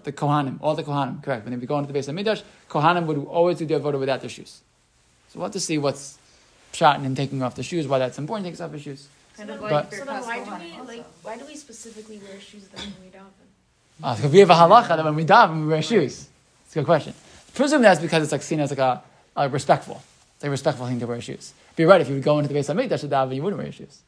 The 0.05 0.13
Kohanim, 0.13 0.59
all 0.63 0.75
the 0.75 0.83
Kohanim, 0.83 1.23
correct. 1.23 1.45
When 1.45 1.53
they 1.53 1.59
would 1.59 1.69
go 1.69 1.79
into 1.79 1.93
the 1.93 1.99
Beis 1.99 2.09
HaMikdash, 2.09 2.43
Kohanim 2.71 3.05
would 3.07 3.19
always 3.27 3.59
do 3.59 3.67
the 3.67 3.75
avoda 3.75 3.99
without 3.99 4.21
their 4.21 4.31
shoes. 4.31 4.63
So 5.29 5.39
we'll 5.39 5.47
have 5.47 5.53
to 5.53 5.61
see 5.61 5.77
what's 5.77 6.19
shot 6.73 6.99
in 6.99 7.05
him 7.05 7.15
taking 7.15 7.43
off 7.43 7.55
the 7.55 7.63
shoes, 7.63 7.87
why 7.87 7.99
that's 7.99 8.19
important. 8.19 8.47
He 8.47 8.53
takes 8.53 8.61
off 8.61 8.73
his 8.73 8.83
shoes. 8.83 9.09
Kind 9.39 9.51
of 9.51 9.61
But- 9.61 9.71
like 9.73 9.95
So 9.95 10.05
then 10.05 10.23
why 10.25 10.45
do 10.45 10.51
we 10.65 10.71
like 10.93 11.05
why 11.23 11.37
do 11.39 11.45
we 11.47 11.55
specifically 11.55 12.19
wear 12.19 12.41
shoes 12.41 12.67
then 12.75 12.87
when 12.87 13.05
we 13.05 13.17
daven? 13.17 13.47
Ah, 14.03 14.17
because 14.17 14.33
we 14.33 14.41
have 14.41 14.51
a 14.51 14.55
halacha 14.55 14.89
that 14.97 15.05
when 15.05 15.15
we 15.15 15.25
daven, 15.25 15.63
we 15.63 15.69
wear 15.69 15.81
shoes. 15.81 16.27
It's 16.65 16.73
a 16.75 16.81
good 16.81 16.87
question. 16.87 17.15
Presume 17.55 17.83
that's 17.83 18.01
because 18.01 18.25
it's 18.25 18.33
like 18.33 18.43
seen 18.43 18.59
as 18.59 18.71
like 18.71 18.81
a, 18.81 19.01
a 19.37 19.49
respectful. 19.49 20.03
It's 20.35 20.43
like 20.43 20.49
a 20.49 20.51
respectful 20.51 20.87
thing 20.89 20.99
to 21.01 21.07
wear 21.07 21.21
shoes. 21.21 21.53
But 21.71 21.79
you're 21.83 21.89
right, 21.89 22.01
if 22.01 22.09
you 22.09 22.15
would 22.15 22.25
go 22.25 22.41
into 22.41 22.53
the 22.53 22.59
Beis 22.59 22.73
HaMikdash 22.73 23.01
to 23.01 23.09
daven, 23.09 23.35
you 23.37 23.43
wouldn't 23.45 23.59
wear 23.59 23.67
your 23.67 23.73
shoes. 23.73 24.01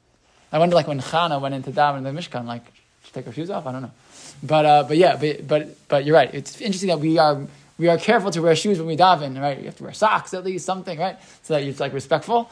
I 0.52 0.58
wonder, 0.58 0.74
like 0.74 0.88
when 0.88 1.00
Chana 1.00 1.40
went 1.40 1.54
into 1.54 1.70
daven 1.70 1.98
in 1.98 2.04
the 2.04 2.10
Mishkan, 2.10 2.44
like, 2.44 2.64
she 3.04 3.12
take 3.12 3.24
her 3.26 3.32
shoes 3.32 3.50
off? 3.50 3.66
I 3.66 3.72
don't 3.72 3.82
know. 3.82 3.92
But, 4.42 4.64
uh, 4.66 4.82
but 4.82 4.96
yeah, 4.96 5.16
but, 5.16 5.46
but, 5.46 5.88
but 5.88 6.04
you're 6.04 6.14
right. 6.16 6.32
It's 6.34 6.60
interesting 6.60 6.88
that 6.88 6.98
we 7.00 7.18
are, 7.18 7.40
we 7.80 7.88
are 7.88 7.96
careful 7.96 8.30
to 8.30 8.40
wear 8.42 8.54
shoes 8.54 8.76
when 8.78 8.86
we 8.86 8.96
daven, 8.96 9.40
right? 9.40 9.58
You 9.58 9.64
have 9.64 9.76
to 9.78 9.84
wear 9.84 9.94
socks 9.94 10.34
at 10.34 10.44
least, 10.44 10.66
something, 10.66 10.98
right? 10.98 11.16
So 11.42 11.54
that 11.54 11.62
it's 11.62 11.80
like 11.80 11.94
respectful. 11.94 12.50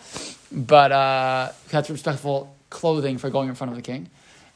But 0.50 0.90
uh, 0.90 1.52
that's 1.68 1.90
respectful 1.90 2.54
clothing 2.70 3.18
for 3.18 3.28
going 3.28 3.50
in 3.50 3.54
front 3.54 3.70
of 3.70 3.76
the 3.76 3.82
king. 3.82 4.08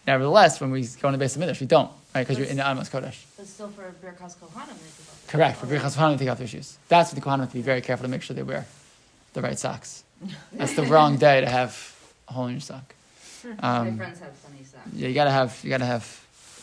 Nevertheless, 0.07 0.61
when 0.63 0.71
we 0.71 0.87
go 1.01 1.09
in 1.11 1.19
the 1.19 1.23
Beis 1.23 1.37
HaMikdash, 1.37 1.61
we 1.61 1.67
don't, 1.67 1.91
right? 2.15 2.23
Because 2.27 2.39
you're 2.39 2.49
in 2.49 2.57
the 2.57 2.67
Almas 2.67 2.89
Kodesh. 2.89 3.19
But 3.37 3.47
still 3.47 3.69
for 3.69 3.83
Birkas 4.03 4.35
Kohanim, 4.39 4.69
they 4.69 4.91
take 4.97 5.09
off. 5.11 5.25
Correct. 5.29 5.59
For 5.59 5.67
Birchas 5.67 5.95
Kohanim, 5.97 6.19
take 6.19 6.31
off 6.31 6.39
their 6.39 6.47
shoes. 6.49 6.79
That's 6.89 7.13
what 7.13 7.23
the 7.23 7.29
Kohanim 7.29 7.41
have 7.41 7.51
to 7.51 7.55
be 7.55 7.63
very 7.63 7.83
careful 7.83 8.05
to 8.05 8.11
make 8.11 8.23
sure 8.23 8.35
they 8.35 8.43
wear 8.43 8.65
the 9.35 9.43
right 9.43 9.59
socks. 9.59 10.05
That's 10.55 10.75
the 10.75 10.85
wrong 10.85 11.19
day 11.19 11.43
to 11.43 11.47
have 11.49 11.95
a 12.29 12.33
hole 12.33 12.47
in 12.47 12.53
your 12.53 12.61
sock. 12.61 12.95
My 13.45 13.79
Um, 13.79 13.97
friends 13.99 14.21
have 14.21 14.33
funny 14.37 14.65
socks. 14.65 14.89
yeah, 14.95 15.09
you 15.09 15.15
gotta 15.15 15.31
have, 15.31 15.61
you 15.63 15.69
gotta 15.71 15.85
have. 15.85 16.05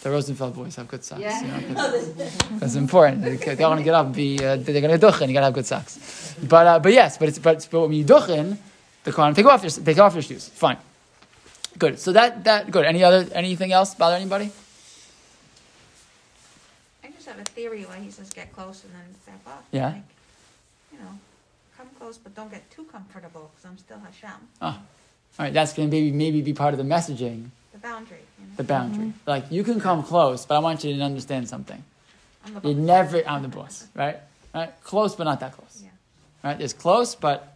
The 0.02 0.10
Rosenfeld 0.10 0.56
boys 0.56 0.76
have 0.78 0.88
good 0.88 1.04
socks. 1.04 1.22
Yeah. 1.22 1.42
You 1.60 1.74
know, 1.74 1.76
'cause 1.76 2.14
that's 2.60 2.76
important. 2.76 3.22
They, 3.22 3.56
want 3.66 3.80
to 3.80 3.84
get 3.84 3.94
up 3.94 4.06
and 4.06 4.16
be. 4.16 4.38
Uh, 4.44 4.56
they're 4.56 4.80
gonna 4.82 4.98
duchen. 4.98 5.28
You 5.28 5.34
gotta 5.34 5.48
have 5.48 5.54
good 5.54 5.66
socks. 5.66 6.36
But 6.42 6.68
uh, 6.68 6.80
but 6.80 6.94
yes, 6.94 7.18
but 7.18 7.28
it's 7.28 7.38
but, 7.40 7.68
but 7.70 7.82
when 7.82 7.94
you 7.94 8.06
duchen, 8.06 8.58
the 9.04 9.12
Kohanim 9.12 9.36
take 9.36 9.46
off 9.46 9.62
your 9.62 9.72
take 9.72 9.98
off 10.00 10.14
your 10.14 10.22
shoes. 10.22 10.48
Fine. 10.48 10.78
Good. 11.78 12.00
So 12.00 12.14
that 12.14 12.46
that 12.46 12.72
good. 12.72 12.86
Any 12.86 13.04
other 13.04 13.28
anything 13.34 13.74
else 13.74 13.94
bother 13.94 14.16
anybody? 14.16 14.52
I 17.04 17.10
just 17.10 17.28
have 17.28 17.40
a 17.40 17.44
theory 17.44 17.84
why 17.84 17.98
he 17.98 18.10
says 18.10 18.30
get 18.30 18.54
close 18.54 18.86
and 18.86 18.94
then 18.94 19.16
step 19.22 19.42
off. 19.48 19.64
Yeah. 19.72 19.88
Like, 19.88 20.04
you 20.94 21.00
know, 21.00 21.12
come 21.78 21.88
close 22.00 22.18
but 22.18 22.34
don't 22.36 22.50
get 22.50 22.70
too 22.72 22.86
comfortable 22.86 23.52
because 23.54 23.70
I'm 23.70 23.78
still 23.78 24.00
Hashem. 24.00 24.48
All 24.62 24.78
right, 25.38 25.54
that's 25.54 25.74
gonna 25.74 25.90
maybe 25.90 26.12
maybe 26.14 26.42
be 26.42 26.54
part 26.54 26.74
of 26.74 26.78
the 26.78 26.84
messaging. 26.86 27.50
The 27.82 27.88
boundary. 27.88 28.18
You 28.40 28.46
know? 28.46 28.52
the 28.58 28.64
boundary. 28.64 29.14
Like 29.26 29.46
you 29.52 29.64
can 29.64 29.80
come 29.80 30.04
close, 30.04 30.46
but 30.46 30.56
I 30.56 30.60
want 30.60 30.84
you 30.84 30.96
to 30.96 31.02
understand 31.02 31.48
something. 31.48 31.82
I'm 32.46 32.54
the 32.60 32.70
You 32.70 32.76
never 32.76 33.22
I'm 33.28 33.42
the 33.42 33.48
boss, 33.48 33.88
right? 33.96 34.18
Right? 34.54 34.72
Close 34.84 35.16
but 35.16 35.24
not 35.26 35.40
that 35.40 35.54
close. 35.54 35.82
Yeah. 35.84 35.90
Right? 36.44 36.60
It's 36.60 36.74
close 36.74 37.16
but 37.16 37.56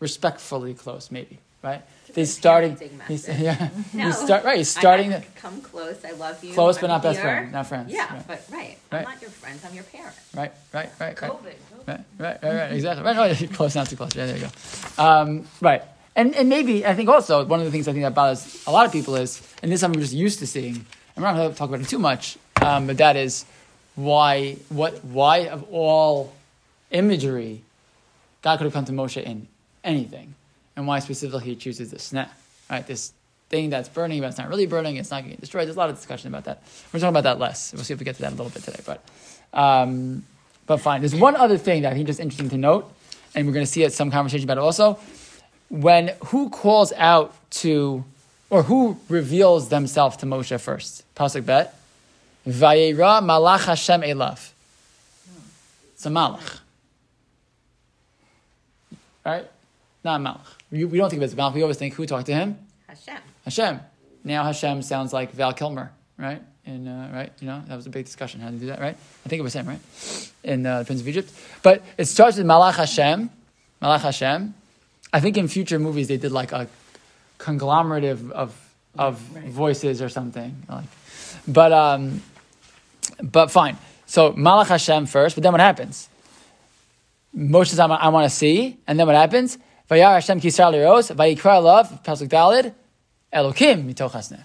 respectfully 0.00 0.74
close, 0.74 1.10
maybe. 1.10 1.38
Right? 1.62 1.82
He's 2.14 2.34
starting 2.34 2.76
parenting 2.76 3.06
he's, 3.08 3.28
yeah. 3.40 3.68
No. 3.94 4.06
He's 4.06 4.18
start 4.18 4.44
right, 4.44 4.58
he's 4.58 4.68
starting 4.68 5.12
I, 5.14 5.18
the 5.20 5.26
come 5.36 5.60
close. 5.62 6.04
I 6.04 6.10
love 6.12 6.42
you. 6.44 6.52
close 6.52 6.76
but 6.76 6.84
I'm 6.90 6.96
not 6.96 7.02
best 7.02 7.20
friend, 7.20 7.52
not 7.52 7.66
friends. 7.68 7.92
Yeah, 7.92 8.12
Right. 8.12 8.26
but 8.26 8.44
right. 8.50 8.78
Right. 8.90 8.98
I'm 8.98 9.04
not 9.04 9.22
your 9.22 9.30
friends. 9.30 9.64
I'm 9.64 9.74
your 9.74 9.84
parent. 9.84 10.14
right, 10.34 10.52
right, 10.74 10.90
right, 11.00 11.22
right. 11.22 11.30
COVID, 11.30 11.54
COVID. 11.72 11.88
Right, 11.88 12.00
right, 12.18 12.42
right, 12.42 12.54
right, 12.54 12.72
exactly. 12.72 13.04
Right, 13.04 13.40
no, 13.40 13.46
close, 13.56 13.74
not 13.74 13.88
too 13.88 13.96
close. 13.96 14.14
Yeah, 14.14 14.26
there 14.26 14.36
you 14.38 14.46
go. 14.46 15.02
Um, 15.02 15.46
right. 15.60 15.82
And, 16.14 16.34
and 16.34 16.48
maybe, 16.48 16.84
I 16.84 16.94
think 16.94 17.08
also, 17.08 17.44
one 17.44 17.60
of 17.60 17.64
the 17.64 17.72
things 17.72 17.88
I 17.88 17.92
think 17.92 18.04
that 18.04 18.14
bothers 18.14 18.64
a 18.66 18.70
lot 18.70 18.84
of 18.84 18.92
people 18.92 19.16
is, 19.16 19.40
and 19.62 19.72
this 19.72 19.82
is 19.82 19.88
we're 19.88 19.94
just 19.94 20.12
used 20.12 20.40
to 20.40 20.46
seeing, 20.46 20.74
and 20.74 20.86
I'm 21.16 21.22
not 21.22 21.34
going 21.36 21.50
to 21.50 21.56
talk 21.56 21.68
about 21.70 21.80
it 21.80 21.88
too 21.88 21.98
much, 21.98 22.36
um, 22.60 22.86
but 22.86 22.98
that 22.98 23.16
is 23.16 23.46
why, 23.94 24.56
what, 24.68 25.02
why 25.04 25.48
of 25.48 25.64
all 25.72 26.34
imagery, 26.90 27.62
God 28.42 28.58
could 28.58 28.64
have 28.64 28.74
come 28.74 28.84
to 28.84 28.92
Moshe 28.92 29.22
in 29.22 29.48
anything, 29.82 30.34
and 30.76 30.86
why 30.86 30.98
specifically 30.98 31.44
he 31.44 31.56
chooses 31.56 31.90
this 31.90 32.12
sneh, 32.12 32.28
right? 32.70 32.86
This 32.86 33.12
thing 33.48 33.70
that's 33.70 33.88
burning, 33.88 34.20
but 34.20 34.28
it's 34.28 34.38
not 34.38 34.48
really 34.48 34.66
burning, 34.66 34.96
it's 34.96 35.10
not 35.10 35.20
going 35.22 35.30
to 35.30 35.36
get 35.36 35.40
destroyed. 35.40 35.66
There's 35.66 35.76
a 35.76 35.78
lot 35.78 35.88
of 35.88 35.96
discussion 35.96 36.28
about 36.28 36.44
that. 36.44 36.62
We're 36.92 37.00
talking 37.00 37.10
about 37.10 37.24
that 37.24 37.38
less. 37.38 37.72
We'll 37.72 37.84
see 37.84 37.94
if 37.94 38.00
we 38.00 38.04
get 38.04 38.16
to 38.16 38.22
that 38.22 38.32
a 38.32 38.36
little 38.36 38.50
bit 38.50 38.64
today, 38.64 38.80
but, 38.84 39.02
um, 39.54 40.24
but 40.66 40.76
fine. 40.76 41.00
There's 41.00 41.14
one 41.14 41.36
other 41.36 41.56
thing 41.56 41.82
that 41.82 41.92
I 41.92 41.94
think 41.94 42.06
just 42.06 42.20
interesting 42.20 42.50
to 42.50 42.58
note, 42.58 42.92
and 43.34 43.46
we're 43.46 43.54
going 43.54 43.64
to 43.64 43.70
see 43.70 43.82
it, 43.82 43.94
some 43.94 44.10
conversation 44.10 44.44
about 44.44 44.58
it 44.58 44.60
also. 44.60 44.98
When 45.72 46.08
who 46.26 46.50
calls 46.50 46.92
out 46.98 47.34
to, 47.62 48.04
or 48.50 48.62
who 48.64 48.98
reveals 49.08 49.70
themselves 49.70 50.18
to 50.18 50.26
Moshe 50.26 50.60
first? 50.60 51.02
Pasuk 51.14 51.46
bet. 51.46 51.74
Vayera 52.46 53.22
malach 53.22 53.64
Hashem 53.64 54.02
elav. 54.02 54.50
It's 55.94 56.04
a 56.04 56.10
malach. 56.10 56.58
Right? 59.24 59.50
Not 60.04 60.20
a 60.20 60.22
malach. 60.22 60.40
We, 60.70 60.84
we 60.84 60.98
don't 60.98 61.08
think 61.08 61.20
of 61.20 61.22
it 61.22 61.24
as 61.24 61.32
a 61.32 61.36
malach. 61.36 61.54
We 61.54 61.62
always 61.62 61.78
think 61.78 61.94
who 61.94 62.04
talked 62.04 62.26
to 62.26 62.34
him? 62.34 62.58
Hashem. 62.86 63.22
Hashem. 63.46 63.80
Now 64.24 64.44
Hashem 64.44 64.82
sounds 64.82 65.14
like 65.14 65.32
Val 65.32 65.54
Kilmer, 65.54 65.90
right? 66.18 66.42
And 66.66 66.86
uh, 66.86 67.08
right, 67.14 67.32
you 67.40 67.46
know 67.46 67.62
that 67.66 67.76
was 67.76 67.86
a 67.86 67.90
big 67.90 68.04
discussion 68.04 68.42
how 68.42 68.50
to 68.50 68.56
do 68.56 68.66
that, 68.66 68.78
right? 68.78 68.94
I 69.24 69.28
think 69.30 69.40
it 69.40 69.42
was 69.42 69.54
him, 69.54 69.66
right? 69.66 69.80
In 70.44 70.66
uh, 70.66 70.80
the 70.80 70.84
Prince 70.84 71.00
of 71.00 71.08
Egypt, 71.08 71.32
but 71.62 71.82
it 71.96 72.04
starts 72.04 72.36
with 72.36 72.44
Malach 72.44 72.74
Hashem, 72.74 73.30
Malach 73.80 74.02
Hashem. 74.02 74.52
I 75.12 75.20
think 75.20 75.36
in 75.36 75.48
future 75.48 75.78
movies 75.78 76.08
they 76.08 76.16
did 76.16 76.32
like 76.32 76.52
a 76.52 76.68
conglomerate 77.38 78.04
of 78.04 78.32
of, 78.32 78.70
of 78.98 79.18
voices 79.18 80.00
or 80.00 80.08
something, 80.08 80.62
like, 80.68 80.84
but 81.46 81.72
um, 81.72 82.22
but 83.22 83.50
fine. 83.50 83.76
So 84.06 84.32
Malach 84.32 84.68
Hashem 84.68 85.06
first, 85.06 85.36
but 85.36 85.42
then 85.42 85.52
what 85.52 85.60
happens? 85.60 86.08
Moshe 87.36 87.68
says, 87.68 87.80
I 87.80 88.08
want 88.08 88.30
to 88.30 88.36
see, 88.36 88.76
and 88.86 88.98
then 88.98 89.06
what 89.06 89.16
happens? 89.16 89.56
Vayar 89.90 90.14
Hashem 90.14 90.40
kisar 90.40 90.72
liros, 90.72 91.14
vayikra 91.14 91.62
love, 91.62 92.02
pasuk 92.02 92.28
dalid, 92.28 92.74
Elokim 93.32 93.84
mitoch 93.84 94.12
hasneh. 94.12 94.42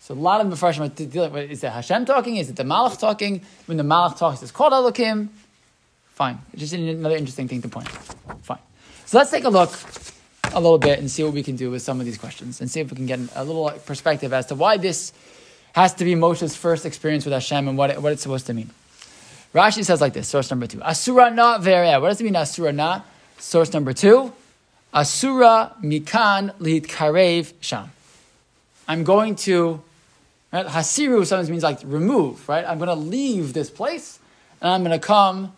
So 0.00 0.14
a 0.14 0.16
lot 0.16 0.40
of 0.40 0.46
Mepharshim 0.46 0.82
are 0.82 0.88
dealing 0.88 1.32
with, 1.32 1.50
is 1.50 1.64
it 1.64 1.70
Hashem 1.70 2.04
talking? 2.04 2.36
Is 2.36 2.48
it 2.48 2.54
the 2.54 2.62
Malach 2.62 2.96
talking? 2.96 3.40
When 3.64 3.76
the 3.76 3.82
Malach 3.82 4.16
talks, 4.16 4.40
it's 4.40 4.52
called 4.52 4.72
Elokim. 4.72 5.28
Fine. 6.14 6.38
Just 6.54 6.74
another 6.74 7.16
interesting 7.16 7.48
thing 7.48 7.60
to 7.62 7.68
point 7.68 7.88
out. 7.88 8.44
Fine. 8.44 8.58
So 9.06 9.18
let's 9.18 9.30
take 9.30 9.44
a 9.44 9.48
look 9.48 9.72
a 10.52 10.60
little 10.60 10.78
bit 10.78 10.98
and 10.98 11.08
see 11.08 11.22
what 11.22 11.32
we 11.32 11.44
can 11.44 11.54
do 11.54 11.70
with 11.70 11.80
some 11.80 12.00
of 12.00 12.06
these 12.06 12.18
questions 12.18 12.60
and 12.60 12.68
see 12.68 12.80
if 12.80 12.90
we 12.90 12.96
can 12.96 13.06
get 13.06 13.20
a 13.36 13.44
little 13.44 13.70
perspective 13.86 14.32
as 14.32 14.46
to 14.46 14.56
why 14.56 14.78
this 14.78 15.12
has 15.74 15.94
to 15.94 16.04
be 16.04 16.16
Moshe's 16.16 16.56
first 16.56 16.84
experience 16.84 17.24
with 17.24 17.32
Hashem 17.32 17.68
and 17.68 17.78
what, 17.78 17.90
it, 17.90 18.02
what 18.02 18.12
it's 18.12 18.22
supposed 18.22 18.46
to 18.46 18.54
mean. 18.54 18.70
Rashi 19.54 19.84
says 19.84 20.00
like 20.00 20.12
this, 20.12 20.26
source 20.26 20.50
number 20.50 20.66
two. 20.66 20.82
Asura 20.82 21.30
na 21.30 21.58
verea. 21.58 22.00
What 22.00 22.08
does 22.08 22.20
it 22.20 22.24
mean, 22.24 22.34
Asura 22.34 22.72
na? 22.72 23.02
Source 23.38 23.72
number 23.72 23.92
two. 23.92 24.32
Asura 24.92 25.76
mikan 25.84 26.52
lihit 26.58 26.88
karev 26.88 27.52
sham. 27.60 27.92
I'm 28.88 29.04
going 29.04 29.36
to, 29.36 29.82
right? 30.52 30.66
Hasiru 30.66 31.24
sometimes 31.24 31.48
means 31.48 31.62
like 31.62 31.78
remove, 31.84 32.48
right? 32.48 32.64
I'm 32.64 32.78
going 32.78 32.88
to 32.88 32.94
leave 32.96 33.52
this 33.52 33.70
place 33.70 34.18
and 34.60 34.68
I'm 34.68 34.82
going 34.82 34.98
to 34.98 35.06
come 35.06 35.52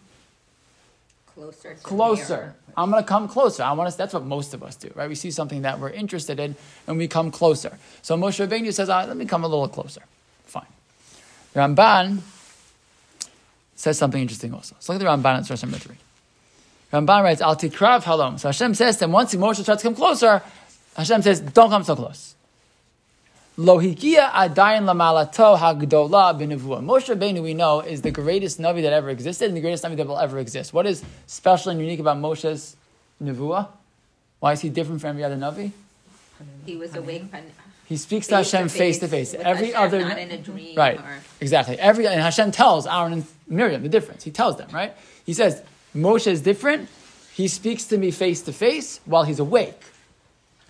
Closer. 1.39 1.77
Closer. 1.85 2.55
I'm 2.79 2.93
going 2.93 3.03
to 3.03 3.09
come 3.09 3.27
closer. 3.27 3.65
I 3.65 3.73
want 3.73 3.91
to, 3.91 3.99
that's 3.99 4.15
what 4.15 4.25
most 4.25 4.55
of 4.55 4.63
us 4.63 4.77
do, 4.77 4.89
right? 4.95 5.09
We 5.09 5.17
see 5.17 5.33
something 5.33 5.63
that 5.63 5.81
we're 5.81 5.91
interested 5.91 6.39
in 6.39 6.55
and 6.87 6.97
we 6.97 7.09
come 7.09 7.33
closer. 7.33 7.77
So 8.03 8.17
Moshe 8.17 8.47
Rabbeinu 8.47 8.73
says, 8.73 8.89
ah, 8.89 9.05
let 9.05 9.17
me 9.17 9.27
come 9.27 9.43
a 9.43 9.49
little 9.49 9.67
closer. 9.67 10.03
Fine. 10.47 10.67
Ramban 11.57 12.21
says 13.75 13.99
something 13.99 14.23
interesting 14.23 14.55
also. 14.55 14.77
So 14.79 14.93
look 14.93 15.03
at 15.03 15.05
the 15.05 15.11
Ramban 15.11 15.39
at 15.39 15.47
source 15.47 15.63
number 15.63 15.79
three. 15.79 15.97
Ramban 16.93 17.25
writes, 17.25 17.41
Al 17.41 17.57
tikrav 17.57 18.05
halom. 18.05 18.39
So 18.39 18.49
Hashem 18.49 18.75
says 18.75 18.99
that 18.99 19.11
once 19.11 19.35
Moshe 19.35 19.61
starts 19.63 19.83
to 19.83 19.89
come 19.89 19.97
closer, 19.97 20.41
Hashem 20.97 21.23
says, 21.23 21.41
don't 21.41 21.71
come 21.71 21.83
so 21.83 21.97
close. 21.97 22.37
Lo 23.61 23.79
hikia 23.81 24.31
adayin 24.31 24.85
lamalato 24.85 25.59
hagdola 25.59 26.33
b'nevuah. 26.39 26.81
Moshe 26.81 27.13
Rabbeinu, 27.13 27.43
we 27.43 27.55
know, 27.55 27.81
is 27.81 28.03
the 28.03 28.13
greatest 28.13 28.61
Navi 28.61 28.83
that 28.83 28.93
ever 28.93 29.11
existed 29.11 29.49
and 29.49 29.57
the 29.57 29.61
greatest 29.61 29.83
Navi 29.83 29.97
that 29.97 30.07
will 30.07 30.17
ever 30.17 30.39
exist. 30.39 30.73
What 30.73 30.87
is 30.87 31.03
special 31.27 31.73
and 31.73 31.81
unique 31.81 31.99
about 31.99 32.19
Moshe's 32.19 32.77
nevuah? 33.21 33.67
Why 34.39 34.53
is 34.53 34.61
he 34.61 34.69
different 34.69 35.01
from 35.01 35.11
every 35.11 35.25
other 35.25 35.35
Navi? 35.35 35.73
He 36.67 36.77
was 36.77 36.95
awake. 36.95 37.25
He 37.87 37.97
speaks 37.97 38.29
to 38.29 38.37
Hashem 38.37 38.69
face 38.69 39.01
to 39.01 39.09
face. 39.09 39.33
with 39.33 39.41
Every 39.41 39.73
Hashem, 39.73 39.83
other 39.83 40.01
not 40.03 40.19
in 40.19 40.31
a 40.31 40.39
dream. 40.39 40.77
right, 40.77 41.01
Or, 41.01 41.19
exactly. 41.41 41.81
Every 41.81 42.07
and 42.07 42.21
Hashem 42.21 42.53
tells 42.53 42.87
Aaron 42.87 43.13
and 43.13 43.25
Miriam 43.49 43.83
the 43.83 43.89
difference. 43.89 44.23
He 44.23 44.31
tells 44.31 44.57
them 44.57 44.69
right. 44.73 44.95
He 45.27 45.33
says 45.33 45.65
Moshe 45.97 46.29
is 46.29 46.43
different. 46.43 46.89
He 47.35 47.49
speaks 47.49 47.87
to 47.87 47.99
me 47.99 48.13
face 48.13 48.41
to 48.43 48.53
face 48.53 49.01
while 49.05 49.25
he's 49.25 49.41
awake. 49.41 49.83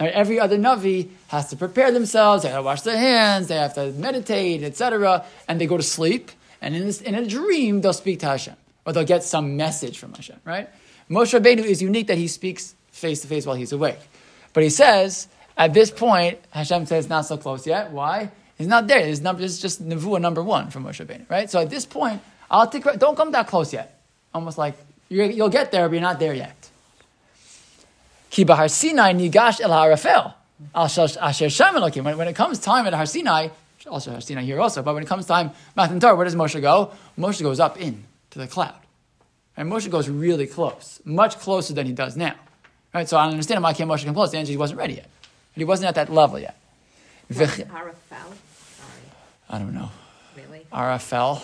Every 0.00 0.38
other 0.38 0.56
Navi 0.56 1.08
has 1.28 1.50
to 1.50 1.56
prepare 1.56 1.90
themselves. 1.90 2.44
They 2.44 2.50
have 2.50 2.58
to 2.58 2.62
wash 2.62 2.82
their 2.82 2.96
hands. 2.96 3.48
They 3.48 3.56
have 3.56 3.74
to 3.74 3.90
meditate, 3.92 4.62
etc. 4.62 5.24
And 5.48 5.60
they 5.60 5.66
go 5.66 5.76
to 5.76 5.82
sleep. 5.82 6.30
And 6.60 6.74
in, 6.74 6.86
this, 6.86 7.00
in 7.00 7.14
a 7.14 7.26
dream, 7.26 7.80
they'll 7.80 7.92
speak 7.92 8.20
to 8.20 8.26
Hashem, 8.26 8.54
or 8.84 8.92
they'll 8.92 9.04
get 9.04 9.24
some 9.24 9.56
message 9.56 9.98
from 9.98 10.12
Hashem. 10.14 10.40
Right? 10.44 10.68
Moshe 11.10 11.38
Rabbeinu 11.38 11.64
is 11.64 11.82
unique 11.82 12.06
that 12.08 12.18
he 12.18 12.28
speaks 12.28 12.74
face 12.90 13.20
to 13.22 13.28
face 13.28 13.46
while 13.46 13.56
he's 13.56 13.72
awake. 13.72 13.98
But 14.52 14.62
he 14.62 14.70
says 14.70 15.28
at 15.56 15.74
this 15.74 15.90
point, 15.90 16.38
Hashem 16.50 16.86
says 16.86 17.08
not 17.08 17.26
so 17.26 17.36
close 17.36 17.66
yet. 17.66 17.90
Why? 17.90 18.30
He's 18.56 18.68
not 18.68 18.86
there. 18.86 19.04
His 19.04 19.20
number 19.20 19.42
is 19.42 19.60
just 19.60 19.86
nevuah 19.86 20.20
number 20.20 20.42
one 20.42 20.70
from 20.70 20.84
Moshe 20.84 21.04
Rabbeinu. 21.04 21.28
Right? 21.28 21.50
So 21.50 21.60
at 21.60 21.70
this 21.70 21.84
point, 21.84 22.22
I'll 22.50 22.68
take, 22.68 22.84
don't 22.98 23.16
come 23.16 23.32
that 23.32 23.46
close 23.46 23.72
yet. 23.72 24.00
Almost 24.34 24.58
like 24.58 24.74
you're, 25.08 25.26
you'll 25.26 25.48
get 25.48 25.72
there, 25.72 25.88
but 25.88 25.94
you're 25.94 26.02
not 26.02 26.18
there 26.18 26.34
yet. 26.34 26.54
Ki 28.30 28.44
Sinai 28.46 29.12
nigash 29.14 29.60
el 29.60 29.70
harafel. 29.70 30.34
Asher 30.74 31.50
Shem 31.50 31.74
Elokim. 31.74 32.04
When, 32.04 32.18
when 32.18 32.28
it 32.28 32.34
comes 32.34 32.58
time 32.58 32.86
at 32.86 32.94
Har 32.94 33.06
Sinai, 33.06 33.48
also 33.86 34.10
Har 34.10 34.20
Sinai 34.20 34.42
here 34.42 34.60
also, 34.60 34.82
but 34.82 34.94
when 34.94 35.02
it 35.02 35.06
comes 35.06 35.26
time, 35.26 35.52
Matan 35.76 36.00
Torah, 36.00 36.16
where 36.16 36.24
does 36.24 36.34
Moshe 36.34 36.60
go? 36.60 36.92
Moshe 37.16 37.42
goes 37.42 37.60
up 37.60 37.80
in 37.80 38.04
to 38.30 38.38
the 38.38 38.46
cloud. 38.46 38.74
And 39.56 39.70
Moshe 39.70 39.90
goes 39.90 40.08
really 40.08 40.46
close, 40.46 41.00
much 41.04 41.38
closer 41.38 41.74
than 41.74 41.86
he 41.86 41.92
does 41.92 42.16
now. 42.16 42.34
Right? 42.94 43.08
So 43.08 43.16
I 43.16 43.24
don't 43.24 43.32
understand 43.32 43.62
why 43.62 43.72
can't 43.72 43.90
Moshe 43.90 44.04
come 44.04 44.14
close. 44.14 44.30
The 44.30 44.38
answer 44.38 44.50
he 44.50 44.56
wasn't 44.56 44.78
ready 44.78 44.94
yet. 44.94 45.10
He 45.54 45.64
wasn't 45.64 45.88
at 45.88 45.94
that 45.96 46.12
level 46.12 46.38
yet. 46.38 46.56
Arafel. 47.30 47.66
Sorry. 47.68 49.02
I 49.50 49.58
don't 49.58 49.74
know. 49.74 49.90
Really? 50.36 50.66
Arafel. 50.72 51.42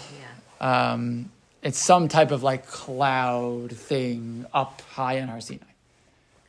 Yeah. 0.60 0.92
Um, 0.92 1.30
it's 1.62 1.78
some 1.78 2.08
type 2.08 2.30
of 2.30 2.42
like 2.42 2.66
cloud 2.66 3.72
thing 3.72 4.46
up 4.52 4.80
high 4.92 5.14
in 5.14 5.28
Har 5.28 5.40
Sinai. 5.40 5.64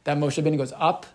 That 0.05 0.17
Moshe 0.17 0.41
Rabbeinu 0.41 0.57
goes 0.57 0.73
up 0.77 1.05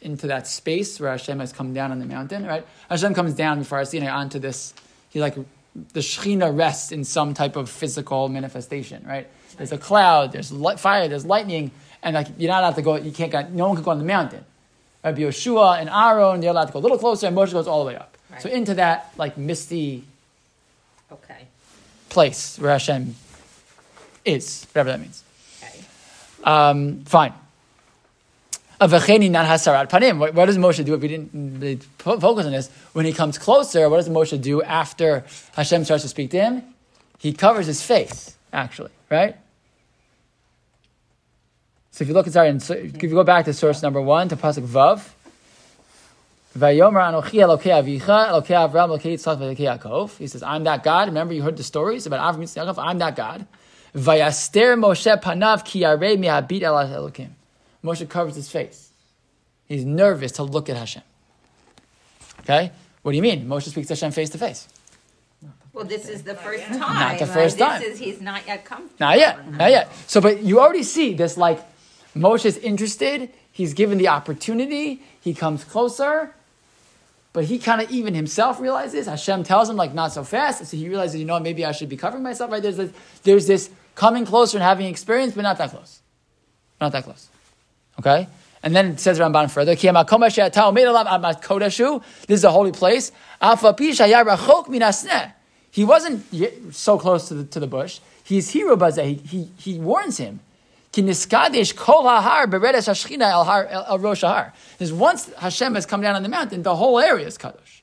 into 0.00 0.26
that 0.28 0.46
space 0.46 1.00
where 1.00 1.10
Hashem 1.10 1.40
has 1.40 1.52
come 1.52 1.74
down 1.74 1.90
on 1.90 1.98
the 1.98 2.06
mountain, 2.06 2.46
right? 2.46 2.64
Hashem 2.88 3.14
comes 3.14 3.34
down 3.34 3.58
before 3.58 3.84
Sinai 3.84 4.08
onto 4.08 4.38
this, 4.38 4.74
he 5.10 5.20
like, 5.20 5.34
the 5.34 6.00
Shekhinah 6.00 6.56
rests 6.56 6.92
in 6.92 7.02
some 7.04 7.34
type 7.34 7.56
of 7.56 7.68
physical 7.68 8.28
manifestation, 8.28 9.04
right? 9.06 9.26
There's 9.56 9.72
a 9.72 9.78
cloud, 9.78 10.32
there's 10.32 10.52
light, 10.52 10.78
fire, 10.78 11.08
there's 11.08 11.24
lightning, 11.26 11.72
and 12.02 12.14
like 12.14 12.28
you're 12.38 12.50
not 12.50 12.62
allowed 12.62 12.76
to 12.76 12.82
go, 12.82 12.96
you 12.96 13.10
can't 13.10 13.32
go, 13.32 13.42
no 13.48 13.66
one 13.68 13.76
can 13.76 13.84
go 13.84 13.90
on 13.90 13.98
the 13.98 14.04
mountain. 14.04 14.44
Rabbi 15.02 15.22
Yeshua 15.22 15.80
and 15.80 15.88
Aaron, 15.88 16.40
they're 16.40 16.50
allowed 16.50 16.66
to 16.66 16.72
go 16.72 16.78
a 16.78 16.80
little 16.80 16.98
closer, 16.98 17.26
and 17.26 17.36
Moshe 17.36 17.52
goes 17.52 17.66
all 17.66 17.84
the 17.84 17.88
way 17.88 17.96
up. 17.96 18.16
So 18.40 18.48
into 18.48 18.74
that 18.74 19.12
like 19.16 19.38
misty 19.38 20.04
Okay. 21.12 21.46
place 22.08 22.58
where 22.58 22.72
Hashem 22.72 23.14
is, 24.24 24.66
whatever 24.72 24.90
that 24.90 25.00
means. 25.00 25.22
Okay. 25.62 25.84
Um, 26.42 27.04
fine. 27.04 27.32
Avacheni 28.80 29.30
not 29.30 29.46
hasarat 29.46 29.88
panim. 29.88 30.18
What, 30.18 30.46
does 30.46 30.58
Moshe 30.58 30.84
do 30.84 30.94
if 30.94 31.00
we 31.00 31.08
didn't 31.08 31.82
focus 31.98 32.46
on 32.46 32.52
this? 32.52 32.68
When 32.92 33.06
he 33.06 33.12
comes 33.12 33.38
closer, 33.38 33.88
what 33.88 33.98
does 33.98 34.08
Moshe 34.08 34.40
do 34.40 34.62
after 34.62 35.24
Hashem 35.54 35.84
starts 35.84 36.02
to 36.02 36.08
speak 36.08 36.30
to 36.32 36.40
him? 36.40 36.62
He 37.18 37.32
covers 37.32 37.66
his 37.66 37.82
face, 37.82 38.36
actually, 38.52 38.90
right? 39.10 39.36
So 41.92 42.02
if 42.02 42.08
you 42.08 42.14
look, 42.14 42.26
sorry, 42.26 42.48
if 42.48 43.02
you 43.02 43.08
go 43.10 43.22
back 43.22 43.44
to 43.44 43.52
source 43.52 43.80
number 43.82 44.00
one 44.00 44.28
to 44.28 44.36
pasuk 44.36 44.66
vav, 44.66 45.08
Vayomer 46.58 47.02
Anochi 47.02 47.40
Avram. 48.54 50.18
He 50.18 50.26
says, 50.28 50.42
"I'm 50.42 50.64
that 50.64 50.84
God." 50.84 51.08
Remember, 51.08 51.34
you 51.34 51.42
heard 51.42 51.56
the 51.56 51.64
stories 51.64 52.06
about 52.06 52.34
Avram 52.34 52.42
Yitzchak. 52.42 52.74
I'm 52.78 52.98
that 52.98 53.16
God. 53.16 53.46
Moshe 53.94 55.20
Panav 55.20 55.64
Ki 55.64 55.82
Yarei 55.82 56.16
Elokim. 56.16 57.30
Moshe 57.84 58.08
covers 58.08 58.34
his 58.34 58.50
face. 58.50 58.90
He's 59.66 59.84
nervous 59.84 60.32
to 60.32 60.42
look 60.42 60.68
at 60.68 60.76
Hashem. 60.76 61.02
Okay, 62.40 62.72
what 63.02 63.12
do 63.12 63.16
you 63.16 63.22
mean? 63.22 63.46
Moshe 63.46 63.68
speaks 63.68 63.88
to 63.88 63.94
Hashem 63.94 64.12
face 64.12 64.30
to 64.30 64.38
face. 64.38 64.68
Well, 65.72 65.84
this 65.84 66.08
is 66.08 66.22
the 66.22 66.34
first 66.34 66.64
time. 66.64 66.78
Not 66.78 67.18
the 67.18 67.26
right? 67.26 67.34
first 67.34 67.58
time. 67.58 67.80
This 67.80 67.94
is, 67.94 67.98
he's 67.98 68.20
not 68.20 68.46
yet 68.46 68.64
come. 68.64 68.88
Not 69.00 69.18
yet, 69.18 69.50
not 69.50 69.70
yet. 69.70 69.92
So, 70.06 70.20
but 70.20 70.42
you 70.42 70.60
already 70.60 70.84
see 70.84 71.14
this 71.14 71.36
like 71.36 71.60
Moshe's 72.16 72.56
interested. 72.58 73.30
He's 73.50 73.74
given 73.74 73.98
the 73.98 74.08
opportunity. 74.08 75.02
He 75.20 75.34
comes 75.34 75.64
closer, 75.64 76.34
but 77.32 77.44
he 77.44 77.58
kind 77.58 77.80
of 77.80 77.90
even 77.90 78.14
himself 78.14 78.60
realizes. 78.60 79.06
Hashem 79.06 79.42
tells 79.42 79.68
him 79.68 79.76
like 79.76 79.94
not 79.94 80.12
so 80.12 80.22
fast. 80.22 80.64
So 80.64 80.76
he 80.76 80.88
realizes, 80.88 81.16
you 81.20 81.26
know, 81.26 81.40
maybe 81.40 81.64
I 81.64 81.72
should 81.72 81.88
be 81.88 81.96
covering 81.96 82.22
myself. 82.22 82.50
Right? 82.52 82.62
There's 82.62 82.76
this, 82.76 82.92
there's 83.24 83.46
this 83.46 83.70
coming 83.94 84.24
closer 84.24 84.58
and 84.58 84.62
having 84.62 84.86
experience, 84.86 85.34
but 85.34 85.42
not 85.42 85.58
that 85.58 85.70
close. 85.70 86.00
Not 86.80 86.92
that 86.92 87.04
close. 87.04 87.28
Okay. 87.98 88.28
And 88.62 88.74
then 88.74 88.92
it 88.92 89.00
says 89.00 89.18
Ramban 89.18 89.50
further. 89.50 89.74
This 89.74 89.84
is 92.38 92.44
a 92.44 92.50
holy 92.50 92.72
place. 92.72 93.12
He 95.70 95.84
wasn't 95.84 96.74
so 96.74 96.98
close 96.98 97.28
to 97.28 97.34
the, 97.34 97.44
to 97.44 97.60
the 97.60 97.66
bush. 97.66 98.00
He's 98.24 98.50
hero. 98.50 98.90
He, 98.90 99.14
he, 99.14 99.50
he 99.58 99.78
warns 99.78 100.16
him. 100.16 100.40
Because 100.92 101.26
once 104.92 105.32
Hashem 105.34 105.74
has 105.74 105.86
come 105.86 106.00
down 106.00 106.14
on 106.14 106.22
the 106.22 106.28
mountain, 106.28 106.62
the 106.62 106.76
whole 106.76 106.98
area 107.00 107.26
is 107.26 107.36
kadosh. 107.36 107.82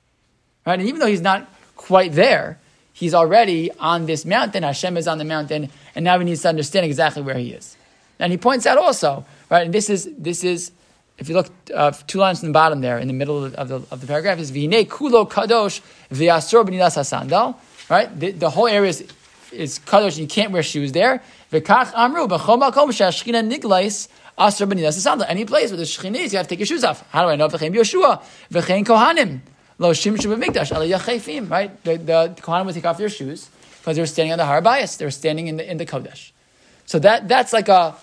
Right? 0.65 0.79
And 0.79 0.87
even 0.87 0.99
though 0.99 1.07
he's 1.07 1.21
not 1.21 1.47
quite 1.75 2.13
there, 2.13 2.57
he's 2.93 3.13
already 3.13 3.69
on 3.79 4.05
this 4.05 4.25
mountain. 4.25 4.63
Hashem 4.63 4.95
is 4.95 5.07
on 5.07 5.17
the 5.17 5.25
mountain, 5.25 5.69
and 5.93 6.05
now 6.05 6.17
he 6.19 6.25
needs 6.25 6.41
to 6.43 6.49
understand 6.49 6.85
exactly 6.85 7.21
where 7.21 7.37
he 7.37 7.51
is. 7.51 7.75
And 8.17 8.31
he 8.31 8.37
points 8.37 8.65
out 8.65 8.77
also, 8.77 9.25
right? 9.51 9.65
And 9.65 9.73
this 9.73 9.89
is 9.89 10.09
this 10.17 10.43
is, 10.43 10.71
if 11.19 11.29
you 11.29 11.35
look 11.35 11.51
uh, 11.75 11.91
two 12.07 12.17
lines 12.17 12.39
from 12.39 12.47
the 12.47 12.53
bottom 12.53 12.81
there, 12.81 12.97
in 12.97 13.07
the 13.07 13.13
middle 13.13 13.43
of 13.43 13.67
the, 13.67 13.75
of 13.91 14.01
the 14.01 14.07
paragraph, 14.07 14.39
is 14.39 14.51
v'ine 14.51 14.87
kulo 14.87 15.29
kadosh 15.29 15.81
v'asor 16.11 16.65
b'nidas 16.65 16.95
hasandal. 16.97 17.55
Right, 17.89 18.17
the, 18.17 18.31
the 18.31 18.49
whole 18.49 18.67
area 18.67 18.89
is, 18.89 19.03
is 19.51 19.77
kadosh. 19.79 20.17
You 20.17 20.25
can't 20.25 20.51
wear 20.51 20.63
shoes 20.63 20.93
there. 20.93 21.21
V'kach 21.51 21.93
amru 21.93 22.27
b'chol 22.27 22.57
makom 22.59 22.91
she'ashchina 22.93 23.45
niglais 23.45 24.07
asor 24.37 24.71
b'nidas 24.71 24.95
hasandal. 24.95 25.25
Any 25.27 25.45
place 25.45 25.69
where 25.69 25.77
the 25.77 25.83
shechina 25.83 26.15
is, 26.15 26.31
you 26.31 26.37
have 26.37 26.47
to 26.47 26.49
take 26.49 26.59
your 26.59 26.65
shoes 26.65 26.85
off. 26.85 27.07
How 27.11 27.23
do 27.23 27.29
I 27.29 27.35
know? 27.35 27.49
V'chein 27.49 27.75
Yoshua 27.75 28.23
v'chein 28.49 28.85
kohanim 28.85 29.41
lo 29.77 29.91
shimshu 29.91 30.33
b'mikdash 30.33 30.73
ala 30.73 30.85
yachefim. 30.85 31.49
Right, 31.49 31.83
the, 31.83 31.97
the 31.97 32.35
kohanim 32.41 32.65
would 32.67 32.75
take 32.75 32.85
off 32.85 32.97
their 32.97 33.09
shoes 33.09 33.49
because 33.79 33.97
they 33.97 34.01
were 34.01 34.07
standing 34.07 34.31
on 34.31 34.37
the 34.37 34.45
har 34.45 34.61
bias. 34.61 34.95
They 34.95 35.05
were 35.05 35.11
standing 35.11 35.47
in 35.47 35.57
the 35.57 35.69
in 35.69 35.77
the 35.77 35.85
kodesh. 35.85 36.31
So 36.85 36.99
that 36.99 37.27
that's 37.27 37.51
like 37.51 37.67
a 37.67 37.95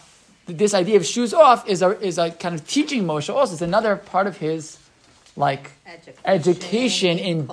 this 0.48 0.74
idea 0.74 0.96
of 0.96 1.04
shoes 1.06 1.34
off 1.34 1.68
is 1.68 1.82
a 1.82 1.90
is 2.00 2.18
a 2.18 2.30
kind 2.30 2.54
of 2.54 2.66
teaching 2.66 3.04
Moshe 3.04 3.32
also. 3.32 3.52
It's 3.52 3.62
another 3.62 3.96
part 3.96 4.26
of 4.26 4.38
his 4.38 4.78
like 5.36 5.70
Education, 5.86 6.20
Education 6.24 7.18
in- 7.18 7.50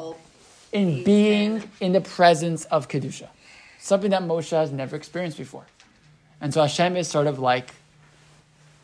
in 0.72 1.04
being 1.04 1.70
in 1.80 1.92
the 1.94 2.02
presence 2.02 2.66
of 2.66 2.88
kedusha, 2.88 3.28
something 3.80 4.12
that 4.12 4.24
Moshe 4.24 4.50
has 4.52 4.72
never 4.72 4.96
experienced 4.96 5.38
before, 5.38 5.66
and 6.42 6.54
so 6.54 6.62
Hashem 6.62 6.96
is 6.98 7.08
sort 7.08 7.28
of 7.28 7.38
like 7.40 7.74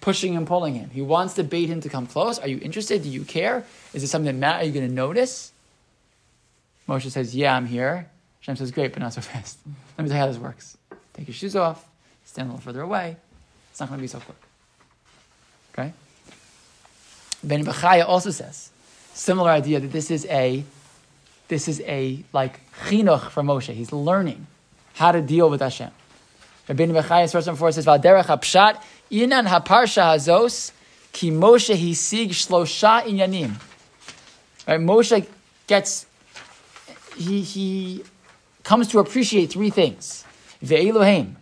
pushing 0.02 0.36
and 0.36 0.46
pulling 0.48 0.76
him. 0.76 0.90
He 0.90 1.02
wants 1.02 1.34
to 1.36 1.44
bait 1.44 1.68
him 1.68 1.82
to 1.82 1.90
come 1.90 2.06
close. 2.08 2.38
Are 2.40 2.48
you 2.48 2.60
interested? 2.62 3.04
Do 3.04 3.10
you 3.10 3.24
care? 3.24 3.66
Is 3.94 4.04
it 4.04 4.08
something 4.08 4.34
that 4.34 4.40
Matt? 4.40 4.62
Are 4.62 4.66
you 4.66 4.72
going 4.72 4.88
to 4.88 4.94
notice? 4.94 5.52
Moshe 6.88 7.10
says, 7.10 7.36
"Yeah, 7.36 7.56
I'm 7.56 7.66
here." 7.68 8.10
Hashem 8.42 8.56
says, 8.58 8.72
"Great, 8.72 8.94
but 8.94 9.02
not 9.02 9.14
so 9.14 9.22
fast." 9.32 9.58
Let 9.98 10.04
me 10.04 10.10
tell 10.10 10.18
you 10.18 10.22
how 10.22 10.28
this 10.28 10.38
works. 10.38 10.78
Take 11.14 11.28
your 11.28 11.36
shoes 11.36 11.56
off. 11.56 11.88
Stand 12.26 12.50
a 12.50 12.52
little 12.54 12.64
further 12.64 12.82
away. 12.82 13.18
It's 13.72 13.80
not 13.80 13.90
going 13.90 13.98
to 13.98 14.02
be 14.02 14.08
so 14.08 14.20
quick. 14.20 14.38
Okay? 15.74 15.94
Ben 17.44 17.66
Bechaya 17.66 18.08
also 18.08 18.30
says, 18.30 18.70
similar 19.14 19.50
idea 19.50 19.80
that 19.80 19.92
this 19.92 20.12
is 20.12 20.26
a, 20.28 20.64
this 21.48 21.68
is 21.68 21.82
a 21.82 22.24
like 22.34 22.60
chinuch 22.86 23.30
for 23.30 23.42
Moshe. 23.42 23.74
He's 23.74 23.92
learning 23.92 24.46
how 24.94 25.12
to 25.12 25.22
deal 25.22 25.50
with 25.50 25.62
Hashem. 25.62 25.92
Ben 26.68 26.92
Bechaya, 26.92 27.32
verse 27.32 27.46
number 27.46 27.60
four 27.60 27.72
says, 27.72 27.86
"Valderech 27.86 28.26
hapshat 28.26 28.82
inan 29.10 29.48
haparsha 29.48 30.04
hazos 30.14 30.72
ki 31.12 31.32
Moshe 31.32 31.76
hisig 31.76 32.30
shlosha 32.30 33.04
inyanim." 33.04 33.60
Right? 34.68 34.80
Moshe 34.80 35.26
gets, 35.68 36.06
he 37.18 37.42
he 37.42 38.04
comes 38.64 38.88
to 38.90 39.00
appreciate 39.00 39.52
three 39.52 39.70
things. 39.70 40.24
Ve'elohim, 40.64 41.36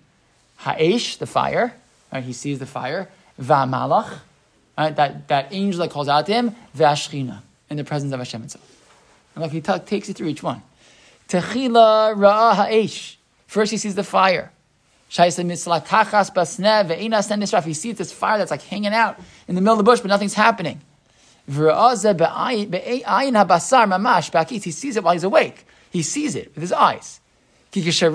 ha'esh, 0.57 1.17
the 1.17 1.27
fire. 1.27 1.75
Right? 2.11 2.23
He 2.23 2.33
sees 2.33 2.59
the 2.59 2.65
fire. 2.65 3.09
Va'malach, 3.39 4.19
right? 4.77 4.95
that, 4.95 5.27
that 5.27 5.47
angel 5.51 5.81
that 5.81 5.91
calls 5.91 6.07
out 6.07 6.25
to 6.25 6.33
him. 6.33 6.55
Ve'ashchina, 6.75 7.41
in 7.69 7.77
the 7.77 7.83
presence 7.83 8.11
of 8.13 8.19
Hashem 8.19 8.43
itself. 8.43 8.65
And 9.35 9.43
look, 9.43 9.51
he 9.51 9.61
ta- 9.61 9.77
takes 9.77 10.07
you 10.07 10.13
through 10.13 10.27
each 10.27 10.43
one. 10.43 10.61
Techila 11.27 12.15
ra'a 12.15 12.55
ha'esh. 12.55 13.17
First 13.47 13.71
he 13.71 13.77
sees 13.77 13.95
the 13.95 14.03
fire. 14.03 14.51
He 15.11 15.31
sees 15.31 15.39
this 17.97 18.11
fire 18.11 18.37
that's 18.37 18.51
like 18.51 18.61
hanging 18.61 18.93
out 18.93 19.19
in 19.47 19.55
the 19.55 19.61
middle 19.61 19.73
of 19.73 19.79
the 19.79 19.83
bush, 19.83 20.01
but 20.01 20.09
nothing's 20.09 20.35
happening. 20.35 20.81
He 21.47 21.53
sees 24.71 24.95
it 24.95 25.03
while 25.03 25.13
he's 25.13 25.23
awake. 25.23 25.65
He 25.89 26.03
sees 26.03 26.35
it 26.35 26.53
with 26.53 26.61
his 26.61 26.71
eyes. 26.71 27.19
He 27.71 27.81
realizes 27.81 28.13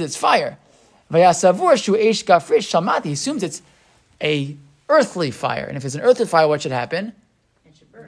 it's 0.00 0.16
fire. 0.16 0.58
Vayasavur 1.10 1.74
shehu 1.74 1.96
esh 1.98 2.24
gafrish 2.24 2.68
shamati. 2.70 3.04
He 3.04 3.12
assumes 3.12 3.42
it's 3.42 3.62
a 4.22 4.56
earthly 4.88 5.30
fire. 5.30 5.64
And 5.64 5.76
if 5.76 5.84
it's 5.84 5.94
an 5.94 6.00
earthly 6.00 6.26
fire, 6.26 6.48
what 6.48 6.62
should 6.62 6.72
happen? 6.72 7.12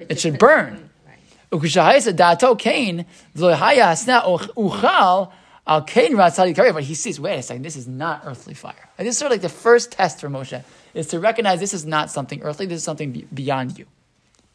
It 0.08 0.20
should 0.20 0.38
burn. 0.38 0.90
Right. 1.06 1.18
Ukishahaysa 1.50 2.14
dato 2.14 2.54
kain 2.54 3.06
v'lohaya 3.37 3.82
hasna 3.82 4.22
uchal 4.56 5.32
al 5.66 5.82
kain 5.82 6.14
ratzali 6.14 6.54
karev. 6.54 6.74
But 6.74 6.84
he 6.84 6.94
sees, 6.94 7.18
wait 7.20 7.38
a 7.38 7.42
second, 7.42 7.64
this 7.64 7.76
is 7.76 7.88
not 7.88 8.22
earthly 8.24 8.54
fire. 8.54 8.88
And 8.96 9.06
this 9.06 9.14
is 9.14 9.18
sort 9.18 9.32
of 9.32 9.34
like 9.34 9.42
the 9.42 9.48
first 9.48 9.92
test 9.92 10.20
for 10.20 10.28
Moshe 10.28 10.62
is 10.94 11.08
to 11.08 11.20
recognize 11.20 11.61
this 11.61 11.74
is 11.74 11.84
not 11.84 12.11
something 12.11 12.42
earthly. 12.42 12.66
This 12.66 12.78
is 12.78 12.84
something 12.84 13.26
beyond 13.32 13.78
you, 13.78 13.87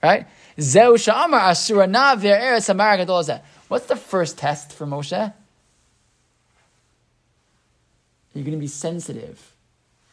right? 0.01 0.27
Zeu 0.59 0.97
sha'amar 0.97 1.41
asurana 1.41 2.15
ve'eretz 2.17 2.67
hamar 2.67 2.97
gadol 2.97 3.21
hazeh. 3.21 3.41
What's 3.67 3.87
the 3.87 3.95
first 3.95 4.37
test 4.37 4.71
for 4.73 4.85
Moshe? 4.85 5.33
You're 8.33 8.43
going 8.43 8.57
to 8.57 8.61
be 8.61 8.67
sensitive 8.67 9.53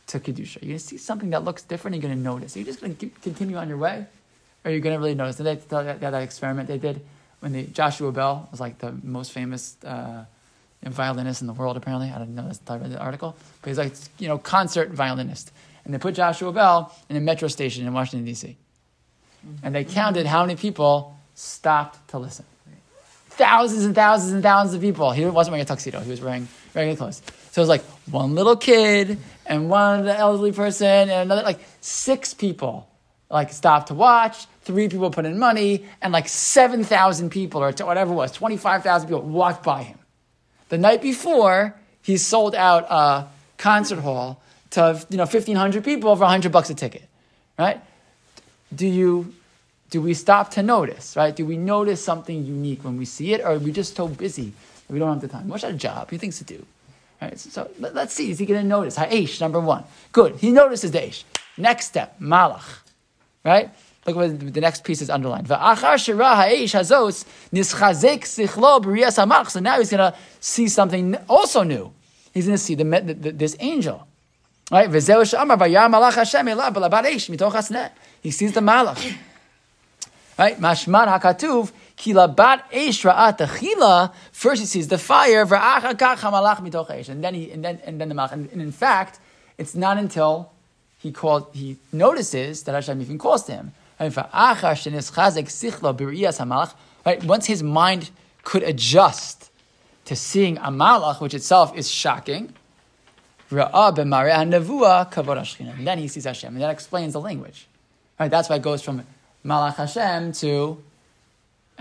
to 0.09 0.20
kedusha. 0.20 0.56
You're 0.56 0.68
going 0.68 0.78
to 0.78 0.85
see 0.85 0.98
something 0.98 1.30
that 1.30 1.44
looks 1.44 1.62
different. 1.62 1.96
You're 1.96 2.02
going 2.02 2.16
to 2.16 2.20
notice. 2.20 2.56
Are 2.56 2.59
you 2.59 2.64
just 2.64 2.80
going 2.80 2.96
to 2.96 3.09
continue 3.22 3.56
on 3.56 3.68
your 3.68 3.78
way, 3.78 4.06
or 4.64 4.70
are 4.70 4.74
you 4.74 4.80
going 4.80 4.94
to 4.94 5.00
really 5.00 5.14
notice? 5.14 5.37
Did 5.37 5.44
they 5.44 5.56
tell 5.56 5.85
that, 5.85 6.00
that 6.00 6.14
experiment 6.14 6.68
they 6.68 6.78
did 6.78 7.00
when 7.40 7.52
the 7.52 7.62
Joshua 7.64 8.12
Bell 8.12 8.48
was 8.50 8.61
like 8.61 8.78
the 8.78 8.92
most 9.02 9.33
famous 9.33 9.76
uh, 9.85 10.24
violinist 10.83 11.40
in 11.40 11.46
the 11.46 11.52
world? 11.52 11.76
Apparently, 11.76 12.11
I 12.11 12.18
didn't 12.18 12.35
know 12.35 12.48
this 12.48 12.59
until 12.59 12.76
I 12.76 12.78
read 12.78 12.90
the 12.92 12.98
article, 12.98 13.37
but 13.62 13.68
he's 13.68 13.78
like 13.78 13.92
you 14.18 14.28
know 14.28 14.38
concert 14.38 14.90
violinist, 14.90 15.52
and 15.85 15.94
they 15.94 15.98
put 15.98 16.14
Joshua 16.14 16.52
Bell 16.52 16.94
in 17.09 17.16
a 17.16 17.20
metro 17.20 17.48
station 17.48 17.87
in 17.87 17.92
Washington 17.92 18.26
D.C. 18.26 18.56
And 19.62 19.74
they 19.74 19.85
counted 19.85 20.26
how 20.26 20.42
many 20.42 20.56
people 20.56 21.16
stopped 21.35 22.09
to 22.09 22.18
listen. 22.18 22.44
Thousands 23.30 23.87
and 23.87 23.94
thousands 23.94 24.33
and 24.33 24.42
thousands 24.42 24.74
of 24.74 24.83
people. 24.83 25.12
He 25.12 25.24
wasn't 25.24 25.52
wearing 25.52 25.62
a 25.62 25.64
tuxedo. 25.64 26.00
He 26.00 26.11
was 26.11 26.20
wearing 26.20 26.46
regular 26.74 26.96
clothes. 26.96 27.22
So 27.50 27.60
it 27.60 27.62
was 27.62 27.68
like 27.68 27.82
one 28.10 28.34
little 28.34 28.56
kid 28.56 29.18
and 29.46 29.68
one 29.68 30.06
elderly 30.08 30.52
person 30.52 30.86
and 30.86 31.10
another, 31.10 31.42
like 31.42 31.60
six 31.80 32.34
people 32.34 32.88
like 33.30 33.52
stopped 33.52 33.88
to 33.88 33.94
watch. 33.94 34.46
Three 34.62 34.88
people 34.88 35.10
put 35.10 35.24
in 35.24 35.38
money 35.38 35.84
and 36.02 36.12
like 36.12 36.28
7,000 36.28 37.30
people 37.30 37.62
or 37.62 37.72
whatever 37.72 38.12
it 38.12 38.16
was, 38.16 38.32
25,000 38.32 39.08
people 39.08 39.22
walked 39.22 39.64
by 39.64 39.82
him. 39.82 39.98
The 40.68 40.78
night 40.78 41.02
before, 41.02 41.74
he 42.02 42.16
sold 42.16 42.54
out 42.54 42.86
a 42.90 43.28
concert 43.58 43.98
hall 43.98 44.40
to, 44.70 45.04
you 45.10 45.16
know, 45.16 45.24
1,500 45.24 45.84
people 45.84 46.14
for 46.14 46.22
100 46.22 46.52
bucks 46.52 46.70
a 46.70 46.74
ticket, 46.74 47.08
right? 47.58 47.80
do 48.74 48.86
you 48.86 49.34
do 49.90 50.00
we 50.00 50.14
stop 50.14 50.50
to 50.50 50.62
notice 50.62 51.16
right 51.16 51.34
do 51.34 51.44
we 51.44 51.56
notice 51.56 52.02
something 52.02 52.44
unique 52.44 52.84
when 52.84 52.96
we 52.96 53.04
see 53.04 53.32
it 53.32 53.40
or 53.40 53.54
are 53.54 53.58
we 53.58 53.72
just 53.72 53.96
so 53.96 54.06
busy 54.06 54.52
that 54.86 54.92
we 54.92 54.98
don't 54.98 55.08
have 55.08 55.20
the 55.20 55.28
time 55.28 55.48
what's 55.48 55.64
our 55.64 55.72
job 55.72 56.10
he 56.10 56.18
things 56.18 56.38
to 56.38 56.44
do 56.44 56.64
right 57.20 57.38
so, 57.38 57.70
let, 57.78 57.96
us 57.96 58.12
see 58.12 58.30
is 58.30 58.38
he 58.38 58.46
going 58.46 58.62
to 58.62 58.66
notice? 58.66 58.96
Ha'esh 58.96 59.40
number 59.40 59.61
one. 59.61 59.85
Good 60.12 60.37
he 60.37 60.50
notices 60.52 60.90
the 60.92 61.06
esh 61.06 61.24
next 61.56 61.87
step 61.87 62.18
malach. 62.20 62.80
Right? 63.44 63.70
Look 64.06 64.16
what 64.16 64.54
the 64.54 64.61
next 64.61 64.83
piece 64.85 65.02
is 65.02 65.11
underlined. 65.11 65.48
So 65.48 65.54
now 65.56 65.74
he's 65.85 65.90
going 69.90 70.12
to 70.12 70.14
see 70.40 70.68
something 70.68 71.16
also 71.28 71.62
new. 71.62 71.92
He's 72.33 72.46
going 72.46 72.56
to 72.56 72.62
see 72.62 72.74
the, 72.74 72.85
the, 72.85 73.33
this 73.33 73.56
angel. 73.61 74.06
Right? 74.70 74.88
He 74.90 75.00
sees 75.00 75.18
the 78.52 78.61
malach. 78.61 79.16
Right? 80.38 80.59
Mashman 80.59 81.20
hakatuv 81.20 81.70
ki 82.00 82.14
labat 82.14 82.62
eish 82.72 83.04
ra'at. 83.04 84.12
First 84.32 84.60
he 84.60 84.66
sees 84.66 84.88
the 84.88 84.98
fire. 84.98 85.42
And 85.42 87.24
then 87.24 87.34
he 87.34 87.50
and 87.52 87.64
then 87.64 87.80
and 87.84 88.00
then 88.00 88.08
the 88.08 88.14
malach. 88.14 88.32
And, 88.32 88.50
and 88.52 88.62
in 88.62 88.72
fact, 88.72 89.20
it's 89.58 89.74
not 89.74 89.98
until 89.98 90.50
he 90.98 91.12
called 91.12 91.48
he 91.52 91.76
notices 91.92 92.62
that 92.64 92.74
Hashem 92.74 93.00
even 93.02 93.18
calls 93.18 93.44
to 93.44 93.52
him. 93.52 93.72
Right? 97.06 97.24
Once 97.24 97.46
his 97.46 97.62
mind 97.62 98.10
could 98.44 98.62
adjust 98.62 99.50
to 100.06 100.16
seeing 100.16 100.56
a 100.56 100.70
malach, 100.70 101.20
which 101.20 101.34
itself 101.34 101.76
is 101.76 101.90
shocking. 101.90 102.54
And 103.50 103.60
then 105.86 105.98
he 105.98 106.08
sees 106.08 106.24
Hashem, 106.24 106.54
and 106.54 106.62
that 106.62 106.70
explains 106.70 107.12
the 107.12 107.20
language. 107.20 107.66
Right? 108.18 108.30
That's 108.30 108.48
why 108.48 108.56
it 108.56 108.62
goes 108.62 108.80
from 108.80 109.04
Malach 109.44 109.74
Hashem 109.74 110.32
to 110.34 110.82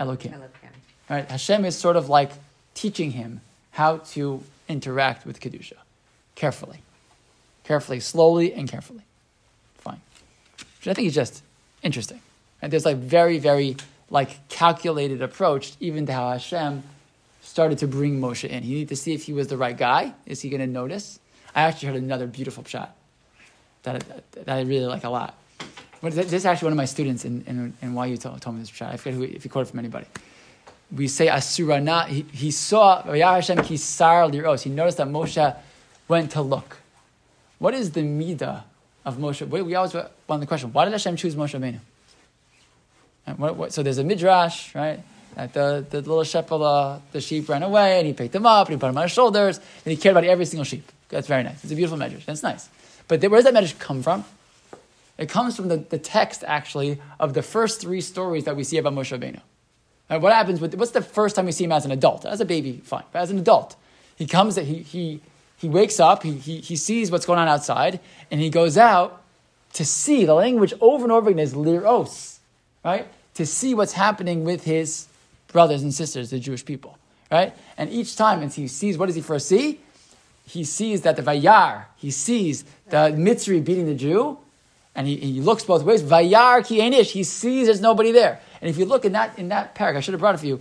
Elokim. 0.00 0.32
Elokim. 0.32 0.70
Right? 1.08 1.30
Hashem 1.30 1.64
is 1.64 1.76
sort 1.76 1.96
of 1.96 2.08
like 2.08 2.32
teaching 2.74 3.12
him 3.12 3.40
how 3.72 3.98
to 3.98 4.42
interact 4.68 5.26
with 5.26 5.40
Kedusha. 5.40 5.74
Carefully. 6.34 6.78
Carefully, 7.64 8.00
slowly 8.00 8.52
and 8.54 8.68
carefully. 8.68 9.02
Fine. 9.78 10.00
Which 10.78 10.88
I 10.88 10.94
think 10.94 11.08
is 11.08 11.14
just 11.14 11.42
interesting. 11.82 12.20
And 12.62 12.72
there's 12.72 12.84
like 12.84 12.96
very, 12.96 13.38
very 13.38 13.76
like 14.08 14.48
calculated 14.48 15.22
approach 15.22 15.74
even 15.80 16.06
to 16.06 16.12
how 16.12 16.30
Hashem 16.30 16.82
started 17.42 17.78
to 17.78 17.86
bring 17.86 18.20
Moshe 18.20 18.48
in. 18.48 18.62
He 18.62 18.74
needed 18.74 18.88
to 18.88 18.96
see 18.96 19.12
if 19.12 19.24
he 19.24 19.32
was 19.32 19.48
the 19.48 19.56
right 19.56 19.76
guy. 19.76 20.14
Is 20.26 20.40
he 20.40 20.48
going 20.48 20.60
to 20.60 20.66
notice? 20.66 21.18
I 21.54 21.62
actually 21.62 21.88
heard 21.88 22.02
another 22.02 22.26
beautiful 22.26 22.64
shot 22.64 22.96
that, 23.82 24.04
that, 24.32 24.48
I 24.48 24.60
really 24.62 24.86
like 24.86 25.04
a 25.04 25.08
lot. 25.08 25.34
But 26.02 26.14
this 26.14 26.32
is 26.32 26.46
actually 26.46 26.66
one 26.66 26.72
of 26.72 26.76
my 26.78 26.86
students 26.86 27.24
in, 27.24 27.44
in, 27.46 27.74
in 27.82 27.94
YU 27.94 28.16
told, 28.16 28.40
told 28.40 28.56
me 28.56 28.62
this 28.62 28.70
shot. 28.70 28.92
I 28.92 28.96
forget 28.96 29.14
who, 29.14 29.24
if 29.24 29.42
he 29.42 29.48
quoted 29.48 29.70
from 29.70 29.80
anybody. 29.80 30.06
We 30.94 31.08
say 31.08 31.26
Asurana, 31.26 32.06
he, 32.06 32.22
he 32.32 32.50
saw, 32.50 33.02
Hashem 33.02 33.58
kisar 33.58 34.32
liros. 34.32 34.62
He 34.62 34.70
noticed 34.70 34.96
that 34.96 35.08
Moshe 35.08 35.56
went 36.08 36.30
to 36.32 36.42
look. 36.42 36.78
What 37.58 37.74
is 37.74 37.90
the 37.92 38.00
midah 38.00 38.62
of 39.04 39.18
Moshe? 39.18 39.46
We, 39.46 39.60
we 39.62 39.74
always 39.74 39.94
want 40.26 40.40
the 40.40 40.46
question, 40.46 40.72
why 40.72 40.86
did 40.86 40.92
Hashem 40.92 41.16
choose 41.16 41.34
Moshe 41.34 41.58
Rabbeinu? 41.58 41.78
What, 43.36 43.56
what, 43.56 43.72
so 43.72 43.82
there's 43.82 43.98
a 43.98 44.04
midrash, 44.04 44.74
right? 44.74 45.00
That 45.36 45.52
the, 45.52 45.86
the 45.88 45.98
little 45.98 46.24
shepherd, 46.24 47.02
the 47.12 47.20
sheep 47.20 47.48
ran 47.48 47.62
away, 47.62 47.98
and 47.98 48.06
he 48.06 48.12
picked 48.12 48.32
them 48.32 48.46
up, 48.46 48.66
and 48.66 48.74
he 48.74 48.80
put 48.80 48.88
them 48.88 48.96
on 48.96 49.04
his 49.04 49.12
shoulders, 49.12 49.58
and 49.58 49.92
he 49.92 49.96
cared 49.96 50.16
about 50.16 50.24
every 50.24 50.46
single 50.46 50.64
sheep. 50.64 50.90
That's 51.10 51.28
very 51.28 51.42
nice. 51.42 51.62
It's 51.62 51.72
a 51.72 51.76
beautiful 51.76 51.98
medrash. 51.98 52.24
That's 52.24 52.42
nice. 52.42 52.68
But 53.06 53.20
where 53.22 53.40
does 53.40 53.44
that 53.44 53.54
medrash 53.54 53.78
come 53.78 54.02
from? 54.02 54.24
It 55.20 55.28
comes 55.28 55.54
from 55.54 55.68
the, 55.68 55.76
the 55.76 55.98
text, 55.98 56.42
actually, 56.46 56.98
of 57.20 57.34
the 57.34 57.42
first 57.42 57.78
three 57.78 58.00
stories 58.00 58.44
that 58.44 58.56
we 58.56 58.64
see 58.64 58.78
about 58.78 58.94
Moshe 58.94 59.16
Rabbeinu. 59.16 59.40
And 60.08 60.22
what 60.22 60.32
happens 60.32 60.62
with, 60.62 60.74
what's 60.74 60.92
the 60.92 61.02
first 61.02 61.36
time 61.36 61.44
we 61.44 61.52
see 61.52 61.64
him 61.64 61.72
as 61.72 61.84
an 61.84 61.92
adult? 61.92 62.24
As 62.24 62.40
a 62.40 62.46
baby, 62.46 62.80
fine. 62.82 63.04
But 63.12 63.20
as 63.20 63.30
an 63.30 63.38
adult, 63.38 63.76
he 64.16 64.26
comes, 64.26 64.56
he, 64.56 64.78
he, 64.78 65.20
he 65.58 65.68
wakes 65.68 66.00
up, 66.00 66.22
he, 66.22 66.32
he, 66.32 66.60
he 66.60 66.74
sees 66.74 67.10
what's 67.10 67.26
going 67.26 67.38
on 67.38 67.48
outside, 67.48 68.00
and 68.30 68.40
he 68.40 68.48
goes 68.48 68.78
out 68.78 69.22
to 69.74 69.84
see. 69.84 70.24
The 70.24 70.34
language 70.34 70.72
over 70.80 71.04
and 71.04 71.12
over 71.12 71.28
again 71.28 71.38
is 71.38 71.52
liros, 71.52 72.38
right? 72.82 73.06
To 73.34 73.44
see 73.44 73.74
what's 73.74 73.92
happening 73.92 74.42
with 74.44 74.64
his 74.64 75.06
brothers 75.48 75.82
and 75.82 75.92
sisters, 75.92 76.30
the 76.30 76.38
Jewish 76.38 76.64
people, 76.64 76.96
right? 77.30 77.54
And 77.76 77.90
each 77.90 78.16
time, 78.16 78.42
as 78.42 78.54
he 78.54 78.68
sees, 78.68 78.96
what 78.96 79.06
does 79.06 79.16
he 79.16 79.20
first 79.20 79.48
see? 79.48 79.80
He 80.46 80.64
sees 80.64 81.02
that 81.02 81.16
the 81.16 81.22
Vayar, 81.22 81.84
he 81.96 82.10
sees 82.10 82.64
the 82.88 83.12
Mitzri 83.14 83.62
beating 83.62 83.84
the 83.84 83.94
Jew, 83.94 84.38
and 85.00 85.08
he, 85.08 85.16
he 85.16 85.40
looks 85.40 85.64
both 85.64 85.82
ways. 85.82 86.02
Vayar 86.02 86.62
ki 86.62 86.78
enish, 86.78 87.10
he 87.10 87.24
sees 87.24 87.68
there's 87.68 87.80
nobody 87.80 88.12
there. 88.12 88.38
And 88.60 88.68
if 88.68 88.76
you 88.76 88.84
look 88.84 89.06
in 89.06 89.12
that 89.12 89.38
in 89.38 89.48
that 89.48 89.74
paragraph, 89.74 90.02
I 90.02 90.04
should 90.04 90.12
have 90.12 90.20
brought 90.20 90.34
it 90.34 90.38
for 90.38 90.46
you. 90.46 90.60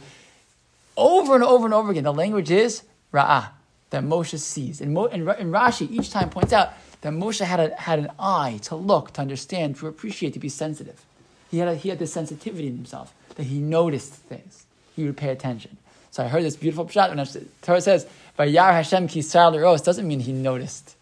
Over 0.96 1.36
and 1.36 1.44
over 1.44 1.66
and 1.66 1.74
over 1.74 1.92
again, 1.92 2.06
the 2.06 2.14
language 2.14 2.50
is 2.50 2.84
ra'ah, 3.14 3.50
that 3.90 4.02
Moshe 4.02 4.40
sees. 4.40 4.80
And, 4.80 4.94
Mo, 4.94 5.08
and, 5.08 5.28
and 5.28 5.54
Rashi 5.54 5.92
each 5.92 6.10
time 6.10 6.30
points 6.30 6.54
out 6.54 6.72
that 7.02 7.12
Moshe 7.12 7.44
had, 7.44 7.60
a, 7.60 7.76
had 7.76 8.00
an 8.00 8.12
eye 8.18 8.62
to 8.64 8.78
look, 8.78 9.12
to 9.14 9.22
understand, 9.22 9.76
to 9.78 9.88
appreciate, 9.88 10.34
to 10.36 10.40
be 10.40 10.48
sensitive. 10.48 11.04
He 11.52 11.58
had, 11.58 11.68
a, 11.68 11.76
he 11.76 11.90
had 11.90 12.00
this 12.00 12.14
sensitivity 12.14 12.68
in 12.68 12.78
himself, 12.78 13.14
that 13.36 13.44
he 13.44 13.60
noticed 13.60 14.14
things. 14.14 14.66
He 14.96 15.04
would 15.04 15.18
pay 15.18 15.32
attention. 15.32 15.76
So 16.12 16.24
I 16.24 16.30
heard 16.30 16.44
this 16.44 16.56
beautiful 16.56 16.88
shot 16.88 17.14
when 17.14 17.26
Torah 17.62 17.82
says, 17.82 18.08
Vayar 18.38 18.72
Hashem 18.72 19.10
kisar 19.10 19.52
l'ros, 19.52 19.82
doesn't 19.82 20.08
mean 20.08 20.22
he 20.22 20.32
noticed 20.32 20.96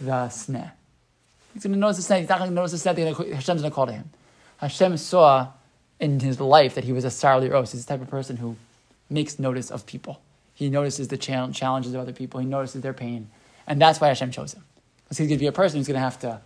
the 0.00 0.28
sneh. 0.28 0.70
He's 1.56 1.62
going 1.62 1.72
to 1.72 1.78
notice 1.78 2.06
the 2.06 2.14
sneh. 2.14 2.20
He's 2.20 2.28
not 2.28 2.36
going 2.36 2.50
to 2.50 2.54
notice 2.54 2.82
the 2.82 2.90
sneh. 2.90 3.32
Hashem's 3.32 3.62
going 3.62 3.70
to 3.70 3.74
call 3.74 3.86
to 3.86 3.92
him. 3.92 4.10
Hashem 4.58 4.98
saw 4.98 5.48
in 5.98 6.20
his 6.20 6.38
life 6.38 6.74
that 6.74 6.84
he 6.84 6.92
was 6.92 7.06
a 7.06 7.10
sar 7.10 7.40
l'ros. 7.40 7.72
He's 7.72 7.86
the 7.86 7.94
type 7.94 8.02
of 8.02 8.10
person 8.10 8.36
who 8.36 8.56
makes 9.08 9.38
notice 9.38 9.70
of 9.70 9.86
people. 9.86 10.20
He 10.52 10.68
notices 10.68 11.08
the 11.08 11.16
challenges 11.16 11.94
of 11.94 12.00
other 12.02 12.12
people. 12.12 12.40
He 12.40 12.46
notices 12.46 12.82
their 12.82 12.92
pain. 12.92 13.30
And 13.66 13.80
that's 13.80 14.02
why 14.02 14.08
Hashem 14.08 14.32
chose 14.32 14.52
him. 14.52 14.64
Because 15.04 15.16
he's 15.16 15.28
going 15.28 15.38
to 15.38 15.42
be 15.42 15.46
a 15.46 15.52
person 15.52 15.78
who's 15.78 15.86
going 15.86 15.94
to 15.94 16.00
have 16.00 16.18
to 16.20 16.42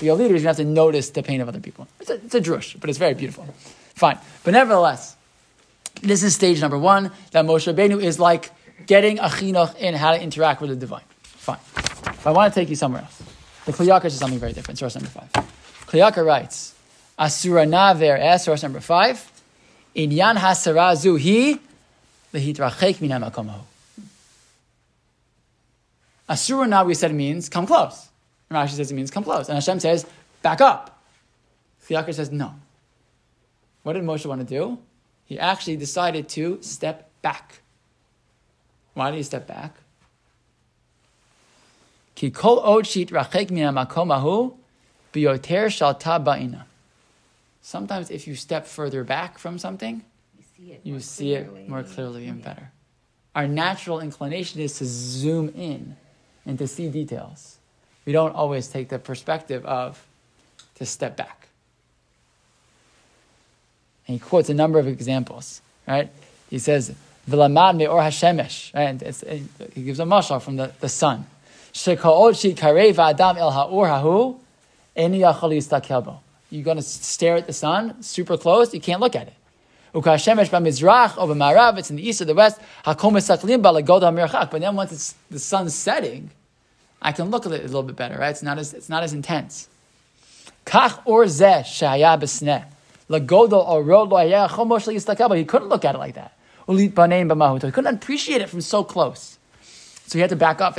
be 0.00 0.08
a 0.08 0.14
leader. 0.14 0.32
He's 0.32 0.42
going 0.42 0.54
to 0.54 0.62
have 0.62 0.66
to 0.68 0.72
notice 0.72 1.10
the 1.10 1.22
pain 1.22 1.42
of 1.42 1.48
other 1.48 1.60
people. 1.60 1.86
It's 2.00 2.08
a, 2.08 2.14
it's 2.14 2.34
a 2.34 2.40
drush, 2.40 2.80
but 2.80 2.88
it's 2.88 2.98
very 2.98 3.12
beautiful. 3.12 3.44
Fine. 3.94 4.16
But 4.42 4.52
nevertheless, 4.52 5.16
this 6.00 6.22
is 6.22 6.34
stage 6.34 6.62
number 6.62 6.78
one, 6.78 7.12
that 7.32 7.44
Moshe 7.44 7.70
Rabbeinu 7.70 8.02
is 8.02 8.18
like 8.18 8.52
getting 8.86 9.18
a 9.18 9.24
chinuch 9.24 9.76
in 9.76 9.94
how 9.94 10.12
to 10.12 10.22
interact 10.22 10.62
with 10.62 10.70
the 10.70 10.76
divine. 10.76 11.04
Fine. 11.20 11.58
But 11.74 12.26
I 12.26 12.30
want 12.30 12.54
to 12.54 12.58
take 12.58 12.70
you 12.70 12.76
somewhere 12.76 13.02
else. 13.02 13.15
The 13.66 13.72
Kli 13.72 13.88
Yakar 13.88 14.04
is 14.04 14.18
something 14.18 14.38
very 14.38 14.52
different. 14.52 14.78
Source 14.78 14.94
number 14.94 15.10
five. 15.10 15.30
Kli 15.86 16.00
Yakar 16.00 16.24
writes, 16.24 16.74
Asura 17.18 17.66
naver 17.66 18.16
es, 18.16 18.44
source 18.44 18.62
number 18.62 18.80
five, 18.80 19.30
Inyan 19.96 20.36
hasara 20.36 20.94
zuhi 20.94 21.58
lehitrachek 22.32 23.00
min 23.00 23.10
hamakomahu. 23.10 23.60
Asura 26.28 26.68
now 26.68 26.84
we 26.84 26.94
said 26.94 27.12
means 27.12 27.48
come 27.48 27.66
close. 27.66 28.08
And 28.48 28.56
Rashi 28.56 28.74
says 28.74 28.92
it 28.92 28.94
means 28.94 29.10
come 29.10 29.24
close. 29.24 29.48
And 29.48 29.56
Hashem 29.56 29.80
says, 29.80 30.06
back 30.42 30.60
up. 30.60 31.02
Kli 31.88 32.00
Yakar 32.00 32.14
says 32.14 32.30
no. 32.30 32.54
What 33.82 33.94
did 33.94 34.04
Moshe 34.04 34.26
want 34.26 34.46
to 34.46 34.46
do? 34.46 34.78
He 35.24 35.40
actually 35.40 35.76
decided 35.76 36.28
to 36.30 36.58
step 36.60 37.10
back. 37.20 37.62
Why 38.94 39.10
did 39.10 39.16
he 39.16 39.22
step 39.24 39.48
back? 39.48 39.74
Ki 42.16 42.30
kol 42.30 42.58
od 42.58 42.86
shit 42.86 43.10
rachek 43.10 43.50
min 43.50 43.62
hamakomahu 43.64 44.54
biyoter 45.12 45.66
shalta 45.68 46.18
ba'ina. 46.22 46.64
Sometimes 47.62 48.10
if 48.10 48.26
you 48.26 48.34
step 48.34 48.66
further 48.66 49.04
back 49.04 49.38
from 49.38 49.58
something, 49.58 50.02
You 50.36 50.44
see 50.56 50.72
it. 50.72 50.86
more 50.86 51.00
see 51.00 51.24
clearly. 51.36 51.62
it 51.62 51.68
more 51.68 51.82
clearly 51.84 52.26
and 52.26 52.42
better. 52.42 52.70
Our 53.34 53.46
natural 53.46 54.00
inclination 54.00 54.60
is 54.60 54.78
to 54.78 54.84
zoom 54.86 55.50
in 55.50 55.96
and 56.46 56.58
to 56.58 56.66
see 56.66 56.88
details. 56.88 57.58
We 58.06 58.12
don't 58.12 58.34
always 58.34 58.68
take 58.68 58.88
the 58.88 58.98
perspective 58.98 59.64
of 59.66 60.02
to 60.76 60.86
step 60.86 61.16
back. 61.16 61.48
And 64.08 64.14
he 64.14 64.18
quotes 64.20 64.48
a 64.48 64.54
number 64.54 64.78
of 64.78 64.86
examples, 64.86 65.60
right? 65.86 66.08
He 66.48 66.58
says, 66.58 66.94
V'lamad 67.28 67.76
me'or 67.76 68.00
hashemesh, 68.00 68.72
right? 68.72 69.02
And 69.02 69.02
he 69.74 69.82
gives 69.82 69.98
a 70.00 70.04
mashal 70.04 70.40
from 70.40 70.56
the, 70.56 70.72
the 70.80 70.88
sun. 70.88 71.26
You're 76.50 76.64
going 76.64 76.76
to 76.76 76.82
stare 76.82 77.36
at 77.36 77.46
the 77.46 77.52
sun 77.52 78.02
super 78.02 78.38
close, 78.38 78.72
you 78.72 78.80
can't 78.80 79.00
look 79.00 79.14
at 79.14 79.26
it. 79.26 79.34
Ukashemesh 79.94 81.78
it's 81.78 81.90
in 81.90 81.96
the 81.96 82.08
east 82.08 82.20
or 82.20 82.24
the 82.24 82.34
west, 82.34 82.60
hakom. 82.84 84.50
But 84.50 84.60
then 84.60 84.76
once 84.76 84.92
it's, 84.92 85.14
the 85.30 85.38
sun's 85.38 85.74
setting, 85.74 86.30
I 87.00 87.12
can 87.12 87.30
look 87.30 87.46
at 87.46 87.52
it 87.52 87.60
a 87.60 87.64
little 87.64 87.82
bit 87.82 87.96
better, 87.96 88.18
right? 88.18 88.30
It's 88.30 88.42
not 88.42 88.58
as, 88.58 88.72
it's 88.74 88.88
not 88.88 89.02
as 89.02 89.12
intense. 89.12 89.68
Kach 90.64 91.00
or 91.04 91.24
zeh 91.24 91.60
shaya. 91.60 92.16
He 95.36 95.44
couldn't 95.44 95.68
look 95.68 95.84
at 95.84 95.94
it 95.94 95.98
like 95.98 96.14
that. 96.14 96.36
Ulit. 96.66 97.62
He 97.62 97.70
couldn't 97.70 97.94
appreciate 97.94 98.40
it 98.40 98.48
from 98.48 98.60
so 98.60 98.82
close. 98.82 99.38
So 100.06 100.18
he 100.18 100.20
had 100.20 100.30
to 100.30 100.36
back 100.36 100.60
up. 100.60 100.78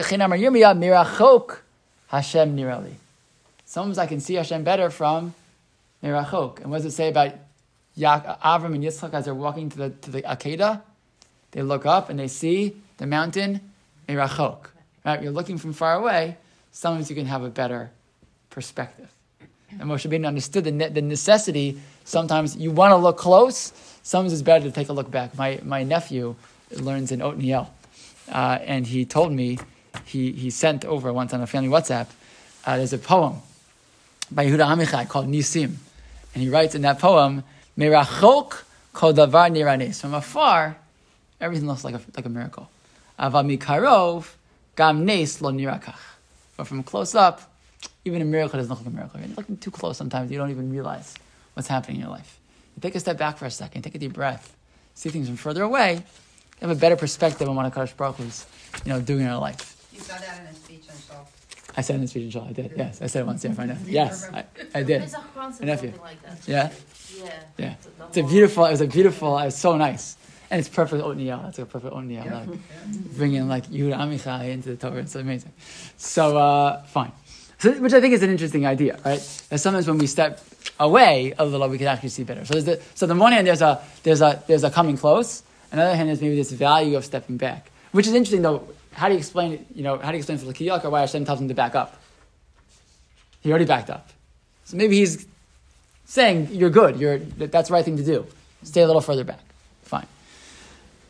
Sometimes 3.65 3.97
I 3.97 4.05
can 4.05 4.19
see 4.21 4.35
Hashem 4.35 4.63
better 4.63 4.89
from 4.89 5.33
mirachok. 6.03 6.61
And 6.61 6.71
what 6.71 6.77
does 6.77 6.85
it 6.85 6.91
say 6.91 7.09
about 7.09 7.33
Yaak, 7.97 8.39
Avram 8.39 8.75
and 8.75 8.83
Yitzchak 8.83 9.13
as 9.13 9.25
they're 9.25 9.35
walking 9.35 9.69
to 9.69 9.77
the 9.77 9.89
to 9.89 10.11
the 10.11 10.21
Akedah? 10.21 10.81
They 11.51 11.61
look 11.61 11.85
up 11.85 12.09
and 12.09 12.17
they 12.19 12.27
see 12.27 12.77
the 12.97 13.05
mountain 13.05 13.59
mirachok. 14.07 14.67
Right? 15.05 15.21
You're 15.21 15.31
looking 15.31 15.57
from 15.57 15.73
far 15.73 15.95
away. 15.95 16.37
Sometimes 16.71 17.09
you 17.09 17.15
can 17.15 17.25
have 17.25 17.43
a 17.43 17.49
better 17.49 17.89
perspective. 18.49 19.09
And 19.71 19.81
Moshe 19.81 20.09
Rabbeinu 20.09 20.27
understood 20.27 20.63
the, 20.63 20.71
ne- 20.71 20.89
the 20.89 21.01
necessity. 21.01 21.79
Sometimes 22.05 22.55
you 22.55 22.71
want 22.71 22.91
to 22.91 22.95
look 22.95 23.17
close. 23.17 23.73
Sometimes 24.03 24.33
it's 24.33 24.41
better 24.41 24.65
to 24.65 24.71
take 24.71 24.89
a 24.89 24.93
look 24.93 25.11
back. 25.11 25.37
My, 25.37 25.59
my 25.63 25.83
nephew 25.83 26.35
learns 26.71 27.11
in 27.11 27.19
Otniel, 27.19 27.67
uh, 28.31 28.59
and 28.61 28.87
he 28.87 29.05
told 29.05 29.31
me 29.31 29.59
he, 30.05 30.31
he 30.31 30.49
sent 30.49 30.85
over 30.85 31.11
once 31.11 31.33
on 31.33 31.41
a 31.41 31.47
family 31.47 31.69
WhatsApp. 31.69 32.07
Uh, 32.65 32.77
there's 32.77 32.93
a 32.93 32.97
poem 32.97 33.37
by 34.31 34.45
Yehuda 34.45 34.65
Amichai 34.67 35.07
called 35.07 35.27
Nisim, 35.27 35.75
and 36.33 36.43
he 36.43 36.49
writes 36.49 36.75
in 36.75 36.81
that 36.81 36.99
poem, 36.99 37.43
"Merachok 37.77 38.63
kol 38.93 39.13
davar 39.13 39.49
niranes." 39.51 40.01
From 40.01 40.13
afar, 40.13 40.77
everything 41.39 41.67
looks 41.67 41.83
like 41.83 41.95
a, 41.95 42.01
like 42.15 42.25
a 42.25 42.29
miracle. 42.29 42.69
Aval 43.19 43.57
mikarov 43.57 44.33
gam 44.75 45.05
nes 45.05 45.41
lo 45.41 45.51
nirakach. 45.51 45.95
But 46.57 46.67
from 46.67 46.83
close 46.83 47.15
up, 47.15 47.41
even 48.03 48.21
a 48.21 48.25
miracle 48.25 48.59
doesn't 48.59 48.69
look 48.69 48.79
like 48.79 48.87
a 48.87 48.95
miracle. 48.95 49.19
You're 49.19 49.35
looking 49.35 49.57
too 49.57 49.71
close 49.71 49.97
sometimes, 49.97 50.31
you 50.31 50.37
don't 50.37 50.51
even 50.51 50.71
realize 50.71 51.13
what's 51.53 51.67
happening 51.67 51.97
in 51.97 52.01
your 52.01 52.11
life. 52.11 52.39
You 52.75 52.81
take 52.81 52.95
a 52.95 52.99
step 52.99 53.17
back 53.17 53.37
for 53.37 53.45
a 53.45 53.51
second, 53.51 53.81
take 53.81 53.95
a 53.95 53.99
deep 53.99 54.13
breath, 54.13 54.55
see 54.93 55.09
things 55.09 55.27
from 55.27 55.37
further 55.37 55.63
away, 55.63 56.03
have 56.61 56.69
a 56.69 56.75
better 56.75 56.95
perspective 56.95 57.47
on 57.47 57.55
what 57.55 57.71
Hakadosh 57.71 57.95
Baruch 57.95 58.17
Hu 58.17 58.23
is, 58.23 58.45
you 58.85 58.91
know, 58.93 59.01
doing 59.01 59.21
in 59.21 59.27
our 59.27 59.39
life. 59.39 59.75
You 59.93 59.99
saw 59.99 60.17
that 60.17 60.39
in 60.41 60.47
a 60.47 60.53
speech 60.53 60.83
and 60.89 60.97
so. 60.97 61.15
I 61.75 61.81
said 61.81 61.95
in 61.95 62.01
this 62.01 62.09
speech 62.11 62.23
in 62.23 62.31
Shul, 62.31 62.47
I 62.49 62.53
did. 62.53 62.73
Yes, 62.75 63.01
I 63.01 63.07
said 63.07 63.21
it 63.21 63.25
once. 63.25 63.43
Yeah, 63.43 63.53
I 63.57 63.65
know. 63.65 63.77
Yes, 63.85 64.27
I, 64.33 64.45
I 64.73 64.83
did. 64.83 65.03
Isaac 65.03 65.19
Kron 65.33 65.53
said 65.53 65.63
I 65.63 65.71
nephew. 65.73 65.93
like 66.01 66.21
that. 66.23 66.47
Yeah, 66.47 66.71
Yeah. 67.15 67.31
yeah. 67.57 67.75
The 67.99 68.05
It's 68.07 68.17
a 68.17 68.23
beautiful. 68.23 68.65
It 68.65 68.71
was 68.71 68.81
a 68.81 68.87
beautiful. 68.87 69.37
It 69.37 69.45
was 69.45 69.55
so 69.55 69.77
nice, 69.77 70.17
and 70.49 70.59
it's 70.59 70.69
perfect 70.69 71.03
oatmeal. 71.03 71.39
That's 71.43 71.59
a 71.59 71.65
perfect 71.65 71.93
oatmeal. 71.93 72.23
Yeah. 72.25 72.45
Like 72.45 72.59
bringing 73.15 73.47
like 73.47 73.67
Yehuda 73.67 73.95
Amichai 73.97 74.49
into 74.49 74.69
the 74.69 74.75
Torah. 74.77 75.01
It's 75.01 75.15
amazing. 75.15 75.51
So 75.97 76.37
uh, 76.37 76.83
fine. 76.85 77.11
So, 77.59 77.71
which 77.73 77.93
I 77.93 78.01
think 78.01 78.13
is 78.13 78.21
an 78.21 78.29
interesting 78.29 78.67
idea, 78.67 78.99
right? 79.03 79.19
That 79.49 79.57
sometimes 79.59 79.87
when 79.87 79.97
we 79.97 80.05
step 80.05 80.39
away 80.79 81.33
a 81.39 81.45
little, 81.45 81.67
we 81.69 81.79
can 81.79 81.87
actually 81.87 82.09
see 82.09 82.23
better. 82.23 82.45
So, 82.45 82.53
there's 82.53 82.65
the, 82.65 82.79
so 82.93 83.05
on 83.09 83.17
the 83.17 83.21
one 83.21 83.31
hand, 83.33 83.47
there's 83.47 83.63
a 83.63 83.81
there's 84.03 84.21
a 84.21 84.43
there's 84.47 84.63
a 84.63 84.69
coming 84.71 84.97
close. 84.97 85.41
On 85.71 85.77
the 85.77 85.83
other 85.83 85.95
hand, 85.95 86.09
there's 86.09 86.21
maybe 86.21 86.35
this 86.35 86.51
value 86.51 86.95
of 86.95 87.03
stepping 87.05 87.37
back, 87.37 87.71
which 87.91 88.07
is 88.07 88.13
interesting 88.13 88.41
though. 88.41 88.67
How 88.93 89.07
do 89.07 89.13
you 89.13 89.19
explain 89.19 89.53
it? 89.53 89.65
You 89.75 89.83
know, 89.83 89.97
how 89.97 90.09
do 90.09 90.13
you 90.13 90.19
explain 90.19 90.37
for 90.39 90.45
the 90.45 90.53
Kli 90.53 90.67
Yakar 90.67 90.89
why 90.89 91.01
Hashem 91.01 91.25
tells 91.25 91.39
him 91.39 91.47
to 91.49 91.53
back 91.53 91.75
up? 91.75 92.01
He 93.41 93.49
already 93.49 93.65
backed 93.65 93.89
up. 93.89 94.09
So 94.65 94.75
maybe 94.75 94.97
he's 94.97 95.27
saying 96.05 96.49
you're 96.51 96.69
good. 96.69 96.99
You're 96.99 97.19
that's 97.19 97.69
the 97.69 97.73
right 97.73 97.85
thing 97.85 97.97
to 97.97 98.03
do. 98.03 98.25
Stay 98.63 98.81
a 98.81 98.87
little 98.87 99.01
further 99.01 99.23
back. 99.23 99.39
Fine. 99.83 100.07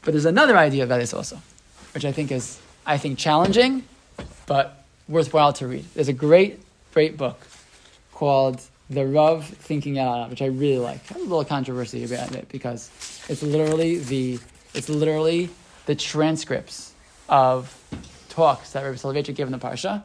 But 0.04 0.12
there's 0.12 0.26
another 0.26 0.58
idea 0.58 0.84
about 0.84 1.00
this 1.00 1.14
also, 1.14 1.40
which 1.94 2.06
I 2.06 2.12
think 2.12 2.32
is 2.32 2.60
I 2.86 2.98
think 2.98 3.18
challenging, 3.18 3.84
but 4.46 4.84
worthwhile 5.08 5.54
to 5.54 5.68
read. 5.68 5.86
There's 5.94 6.08
a 6.08 6.14
great, 6.14 6.60
great 6.94 7.18
book 7.18 7.48
called 8.14 8.62
The 8.90 9.06
Rav 9.06 9.46
Thinking 9.46 10.00
Out 10.00 10.12
Loud, 10.12 10.30
which 10.30 10.42
I 10.42 10.46
really 10.46 10.80
like. 10.80 11.02
I 11.12 11.14
have 11.14 11.18
a 11.18 11.26
little 11.26 11.44
controversy 11.44 12.04
about 12.06 12.34
it 12.34 12.48
because 12.50 12.90
it's 13.28 13.44
literally 13.44 13.98
the 13.98 14.40
it's 14.74 14.90
literally 14.90 15.50
the 15.86 15.96
transcripts 15.96 16.94
of 17.28 17.76
talks 18.30 18.72
that 18.72 18.84
Rabbi 18.84 18.96
Soloveitchik 18.96 19.36
gave 19.36 19.48
in 19.48 19.52
the 19.52 19.60
parsha. 19.60 20.04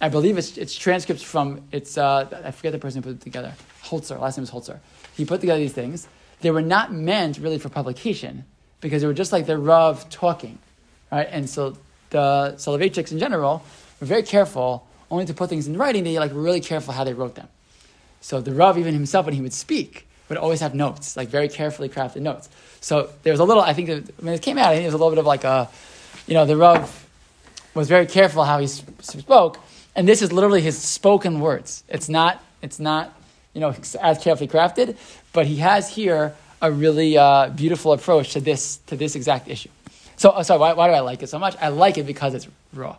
I 0.00 0.08
believe 0.08 0.36
it's, 0.36 0.58
it's 0.58 0.76
transcripts 0.76 1.22
from 1.22 1.62
it's 1.72 1.96
uh, 1.98 2.28
I 2.44 2.50
forget 2.50 2.72
the 2.72 2.78
person 2.78 3.02
who 3.02 3.10
put 3.10 3.20
it 3.20 3.24
together. 3.24 3.54
Holzer, 3.84 4.20
last 4.20 4.36
name 4.36 4.44
is 4.44 4.50
Holzer. 4.50 4.78
He 5.16 5.24
put 5.24 5.40
together 5.40 5.60
these 5.60 5.72
things. 5.72 6.06
They 6.40 6.50
were 6.50 6.62
not 6.62 6.92
meant 6.92 7.38
really 7.38 7.58
for 7.58 7.68
publication 7.68 8.44
because 8.80 9.02
they 9.02 9.08
were 9.08 9.14
just 9.14 9.32
like 9.32 9.46
the 9.46 9.56
Rav 9.56 10.08
talking, 10.10 10.58
right? 11.10 11.28
And 11.30 11.48
so 11.48 11.76
the 12.10 12.54
Soloveitchiks 12.58 13.12
in 13.12 13.18
general 13.18 13.64
were 14.00 14.06
very 14.06 14.22
careful 14.22 14.86
only 15.10 15.24
to 15.26 15.34
put 15.34 15.48
things 15.48 15.66
in 15.66 15.76
writing. 15.76 16.04
They 16.04 16.18
like 16.18 16.32
were 16.32 16.42
really 16.42 16.60
careful 16.60 16.92
how 16.92 17.04
they 17.04 17.14
wrote 17.14 17.34
them. 17.34 17.48
So 18.24 18.40
the 18.40 18.54
Rav, 18.54 18.78
even 18.78 18.94
himself, 18.94 19.26
when 19.26 19.34
he 19.34 19.42
would 19.42 19.52
speak, 19.52 20.06
would 20.30 20.38
always 20.38 20.60
have 20.60 20.74
notes, 20.74 21.14
like 21.14 21.28
very 21.28 21.46
carefully 21.46 21.90
crafted 21.90 22.22
notes. 22.22 22.48
So 22.80 23.10
there 23.22 23.34
was 23.34 23.40
a 23.40 23.44
little, 23.44 23.62
I 23.62 23.74
think, 23.74 24.08
when 24.18 24.32
it 24.32 24.40
came 24.40 24.56
out, 24.56 24.68
I 24.68 24.76
think 24.76 24.84
there 24.84 24.86
was 24.86 24.94
a 24.94 24.96
little 24.96 25.10
bit 25.10 25.18
of 25.18 25.26
like 25.26 25.44
a, 25.44 25.68
you 26.26 26.32
know, 26.32 26.46
the 26.46 26.56
Rav 26.56 27.06
was 27.74 27.86
very 27.86 28.06
careful 28.06 28.44
how 28.44 28.60
he 28.60 28.66
spoke, 28.66 29.60
and 29.94 30.08
this 30.08 30.22
is 30.22 30.32
literally 30.32 30.62
his 30.62 30.78
spoken 30.78 31.38
words. 31.38 31.84
It's 31.86 32.08
not, 32.08 32.42
it's 32.62 32.80
not, 32.80 33.14
you 33.52 33.60
know, 33.60 33.74
as 34.00 34.18
carefully 34.18 34.48
crafted, 34.48 34.96
but 35.34 35.44
he 35.44 35.56
has 35.56 35.90
here 35.90 36.34
a 36.62 36.72
really 36.72 37.18
uh, 37.18 37.50
beautiful 37.50 37.92
approach 37.92 38.32
to 38.32 38.40
this 38.40 38.78
to 38.86 38.96
this 38.96 39.16
exact 39.16 39.48
issue. 39.48 39.68
So, 40.16 40.30
uh, 40.30 40.42
sorry, 40.42 40.60
why, 40.60 40.72
why 40.72 40.88
do 40.88 40.94
I 40.94 41.00
like 41.00 41.22
it 41.22 41.26
so 41.26 41.38
much? 41.38 41.56
I 41.60 41.68
like 41.68 41.98
it 41.98 42.06
because 42.06 42.32
it's 42.32 42.48
raw. 42.72 42.96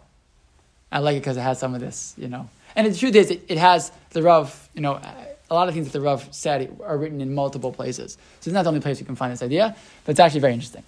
I 0.91 0.99
like 0.99 1.15
it 1.15 1.21
because 1.21 1.37
it 1.37 1.41
has 1.41 1.57
some 1.57 1.73
of 1.73 1.81
this, 1.81 2.13
you 2.15 2.27
know. 2.27 2.47
And 2.75 2.87
the 2.87 2.97
truth 2.97 3.15
is, 3.15 3.31
it, 3.31 3.45
it 3.47 3.57
has 3.57 3.91
the 4.11 4.21
Rav, 4.21 4.69
you 4.73 4.81
know, 4.81 4.99
a 5.49 5.53
lot 5.53 5.67
of 5.67 5.73
things 5.73 5.87
that 5.87 5.93
the 5.93 6.01
Rav 6.01 6.27
said 6.31 6.75
are 6.83 6.97
written 6.97 7.21
in 7.21 7.33
multiple 7.33 7.71
places. 7.71 8.13
So 8.41 8.49
it's 8.49 8.53
not 8.53 8.63
the 8.63 8.69
only 8.69 8.81
place 8.81 8.99
you 8.99 9.05
can 9.05 9.15
find 9.15 9.31
this 9.31 9.41
idea, 9.41 9.75
but 10.03 10.11
it's 10.11 10.19
actually 10.19 10.41
very 10.41 10.53
interesting. 10.53 10.83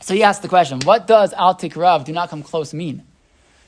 So 0.00 0.14
he 0.14 0.22
asked 0.22 0.42
the 0.42 0.48
question, 0.48 0.80
what 0.80 1.06
does 1.06 1.32
Al 1.34 1.58
Rav, 1.76 2.04
do 2.04 2.12
not 2.12 2.30
come 2.30 2.42
close, 2.42 2.72
mean? 2.72 3.02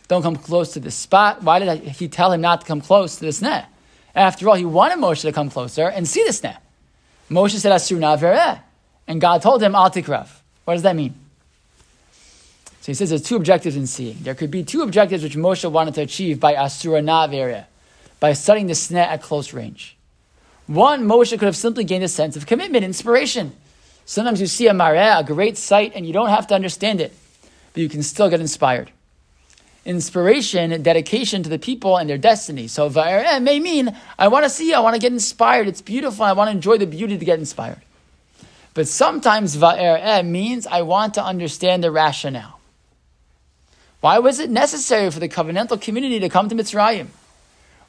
Don't 0.09 0.23
come 0.23 0.37
close 0.37 0.73
to 0.75 0.81
the 0.81 0.91
spot. 0.91 1.43
Why 1.43 1.59
did 1.59 1.83
he 1.83 2.09
tell 2.09 2.33
him 2.33 2.41
not 2.41 2.63
to 2.63 2.67
come 2.67 2.81
close 2.81 3.17
to 3.17 3.25
the 3.25 3.31
sneh? 3.31 3.65
After 4.15 4.49
all, 4.49 4.57
he 4.57 4.65
wanted 4.65 4.99
Moshe 4.99 5.23
to 5.23 5.33
come 5.33 5.49
closer 5.51 5.89
and 5.89 6.07
see 6.07 6.25
the 6.25 6.31
sneh. 6.33 6.57
Moshe 7.31 7.57
said, 7.57 7.73
Asur 7.73 7.99
na 7.99 8.17
vereh. 8.17 8.61
And 9.09 9.21
God 9.21 9.43
told 9.43 9.63
him, 9.63 9.75
Al 9.75 9.91
Rav. 9.91 10.43
What 10.65 10.75
does 10.75 10.83
that 10.83 10.97
mean? 10.97 11.15
So 12.83 12.87
he 12.87 12.95
says 12.95 13.11
there's 13.11 13.23
two 13.23 13.37
objectives 13.37 13.77
in 13.77 13.87
seeing. 13.87 14.19
There 14.23 14.35
could 14.35 14.51
be 14.51 14.65
two 14.65 14.83
objectives 14.83 15.23
which 15.23 15.37
Moshe 15.37 15.71
wanted 15.71 15.95
to 15.95 16.01
achieve 16.01 16.41
by 16.41 16.57
Asura 16.57 17.01
Navere, 17.01 17.67
by 18.19 18.33
studying 18.33 18.67
the 18.67 18.73
sneh 18.73 18.97
at 18.97 19.23
close 19.23 19.53
range. 19.53 19.97
One, 20.67 21.05
Moshe 21.07 21.31
could 21.31 21.43
have 21.43 21.57
simply 21.57 21.85
gained 21.85 22.03
a 22.03 22.09
sense 22.09 22.37
of 22.37 22.45
commitment, 22.45 22.85
inspiration. 22.85 23.53
Sometimes 24.05 24.41
you 24.41 24.49
see 24.49 24.67
a 24.67 24.73
mareh, 24.73 25.21
a 25.21 25.23
great 25.23 25.57
sight, 25.57 25.93
and 25.95 26.05
you 26.05 26.13
don't 26.13 26.31
have 26.31 26.49
to 26.49 26.57
understand 26.57 27.01
it, 27.01 27.13
but 27.73 27.83
you 27.83 27.89
can 27.89 28.03
still 28.03 28.29
get 28.29 28.41
inspired. 28.41 28.91
Inspiration, 29.85 30.83
dedication 30.83 31.45
to 31.45 31.49
the 31.49 31.61
people 31.61 31.99
and 31.99 32.11
their 32.11 32.19
destiny. 32.19 32.67
So 32.67 32.91
va'ereh 32.91 33.41
may 33.41 33.61
mean, 33.61 33.97
I 34.19 34.27
want 34.27 34.45
to 34.45 34.51
see, 34.51 34.75
I 34.75 34.81
want 34.81 34.97
to 34.97 35.01
get 35.01 35.13
inspired, 35.13 35.69
it's 35.69 35.83
beautiful, 35.83 36.25
I 36.25 36.33
want 36.33 36.49
to 36.49 36.53
enjoy 36.53 36.79
the 36.79 36.87
beauty 36.87 37.17
to 37.17 37.25
get 37.25 37.39
inspired. 37.39 37.83
But 38.75 38.89
sometimes 38.89 39.57
va'ereh 39.57 40.27
means 40.27 40.67
I 40.67 40.83
want 40.83 41.15
to 41.15 41.25
understand 41.25 41.85
the 41.85 41.93
rationale. 41.93 42.59
Why 44.03 44.19
was 44.19 44.41
it 44.41 44.51
necessary 44.51 45.13
for 45.13 45.21
the 45.21 45.29
covenantal 45.29 45.81
community 45.81 46.19
to 46.19 46.29
come 46.29 46.49
to 46.49 46.57
Mitzrayim? 46.57 47.07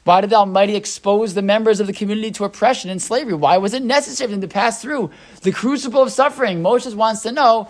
Why 0.04 0.20
did 0.20 0.30
the 0.30 0.36
Almighty 0.36 0.76
expose 0.76 1.34
the 1.34 1.42
members 1.42 1.80
of 1.80 1.88
the 1.88 1.92
community 1.92 2.30
to 2.30 2.44
oppression 2.44 2.88
and 2.88 3.02
slavery? 3.02 3.34
Why 3.34 3.58
was 3.58 3.74
it 3.74 3.82
necessary 3.82 4.28
for 4.28 4.30
them 4.30 4.40
to 4.42 4.46
pass 4.46 4.80
through 4.80 5.10
the 5.42 5.50
crucible 5.50 6.02
of 6.02 6.12
suffering? 6.12 6.62
Moshe 6.62 6.94
wants 6.94 7.22
to 7.22 7.32
know 7.32 7.68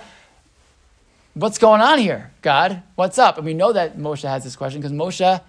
what's 1.32 1.56
going 1.56 1.80
on 1.80 1.98
here, 1.98 2.32
God? 2.42 2.82
What's 2.96 3.18
up? 3.18 3.38
And 3.38 3.46
we 3.46 3.54
know 3.54 3.72
that 3.72 3.96
Moshe 3.96 4.28
has 4.28 4.44
this 4.44 4.56
question 4.56 4.82
because 4.82 4.92
Moshe 4.92 5.40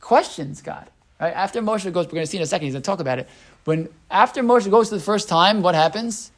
questions 0.00 0.62
God. 0.62 0.90
Right? 1.20 1.32
After 1.32 1.62
Moshe 1.62 1.92
goes, 1.92 2.06
we're 2.06 2.12
going 2.12 2.24
to 2.24 2.26
see 2.26 2.38
in 2.38 2.42
a 2.42 2.46
second, 2.46 2.64
he's 2.64 2.74
going 2.74 2.82
to 2.82 2.86
talk 2.86 2.98
about 2.98 3.20
it. 3.20 3.28
When 3.66 3.88
after 4.10 4.42
Moshe 4.42 4.68
goes 4.68 4.88
to 4.88 4.96
the 4.96 5.00
first 5.00 5.28
time, 5.28 5.62
what 5.62 5.76
happens? 5.76 6.32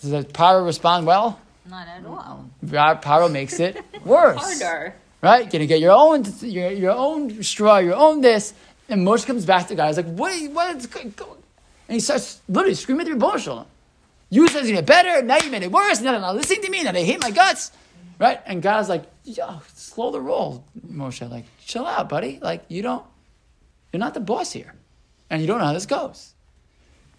Does 0.00 0.10
the 0.10 0.24
power 0.24 0.62
respond 0.62 1.06
well? 1.06 1.40
Not 1.68 1.86
at 1.88 2.04
all. 2.06 2.50
Paro 2.64 3.30
makes 3.30 3.60
it 3.60 3.76
worse. 4.04 4.38
Harder. 4.38 4.94
Right? 5.20 5.50
Gonna 5.50 5.66
get 5.66 5.80
your 5.80 5.92
own 5.92 6.24
your, 6.40 6.70
your 6.70 6.92
own 6.92 7.42
straw, 7.42 7.78
your 7.78 7.96
own 7.96 8.20
this. 8.20 8.54
And 8.88 9.06
Moshe 9.06 9.26
comes 9.26 9.44
back 9.44 9.68
to 9.68 9.74
God. 9.74 9.88
He's 9.88 9.96
like, 9.98 10.06
what, 10.06 10.50
what 10.52 10.76
is 10.76 10.86
going 10.86 11.12
on? 11.20 11.36
And 11.88 11.94
he 11.94 12.00
starts 12.00 12.40
literally 12.48 12.74
screaming 12.74 13.06
at 13.06 13.18
the 13.18 13.26
Rebbe. 13.26 13.66
You 14.30 14.46
said 14.48 14.60
it's 14.60 14.68
gonna 14.68 14.82
get 14.82 14.86
better, 14.86 15.22
now 15.22 15.38
you 15.38 15.50
made 15.50 15.62
it 15.62 15.72
worse, 15.72 16.00
now 16.00 16.12
they're 16.12 16.20
not 16.20 16.36
listening 16.36 16.62
to 16.62 16.70
me, 16.70 16.82
now 16.82 16.92
they 16.92 17.04
hate 17.04 17.20
my 17.20 17.30
guts. 17.30 17.72
Right? 18.18 18.40
And 18.46 18.60
God's 18.62 18.88
like, 18.88 19.04
yo, 19.24 19.60
slow 19.74 20.10
the 20.10 20.20
roll, 20.20 20.64
Moshe. 20.86 21.28
Like, 21.30 21.44
chill 21.64 21.86
out, 21.86 22.08
buddy. 22.08 22.38
Like, 22.42 22.64
you 22.68 22.82
don't, 22.82 23.04
you're 23.92 24.00
not 24.00 24.14
the 24.14 24.20
boss 24.20 24.52
here. 24.52 24.74
And 25.30 25.40
you 25.40 25.46
don't 25.46 25.58
know 25.58 25.66
how 25.66 25.72
this 25.72 25.86
goes. 25.86 26.34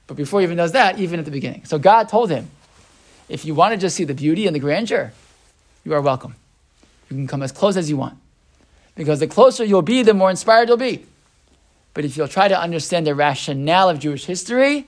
But 0.07 0.17
before 0.17 0.41
he 0.41 0.43
even 0.43 0.57
does 0.57 0.73
that, 0.73 0.99
even 0.99 1.19
at 1.19 1.25
the 1.25 1.31
beginning. 1.31 1.63
So 1.65 1.79
God 1.79 2.09
told 2.09 2.29
him, 2.29 2.49
if 3.29 3.45
you 3.45 3.53
want 3.53 3.73
to 3.73 3.77
just 3.77 3.95
see 3.95 4.03
the 4.03 4.13
beauty 4.13 4.47
and 4.47 4.55
the 4.55 4.59
grandeur, 4.59 5.13
you 5.85 5.93
are 5.93 6.01
welcome. 6.01 6.35
You 7.09 7.15
can 7.15 7.27
come 7.27 7.41
as 7.41 7.51
close 7.51 7.77
as 7.77 7.89
you 7.89 7.97
want. 7.97 8.17
Because 8.95 9.19
the 9.19 9.27
closer 9.27 9.63
you'll 9.63 9.81
be, 9.81 10.03
the 10.03 10.13
more 10.13 10.29
inspired 10.29 10.67
you'll 10.67 10.77
be. 10.77 11.05
But 11.93 12.05
if 12.05 12.17
you'll 12.17 12.27
try 12.27 12.47
to 12.47 12.59
understand 12.59 13.07
the 13.07 13.15
rationale 13.15 13.89
of 13.89 13.99
Jewish 13.99 14.25
history, 14.25 14.87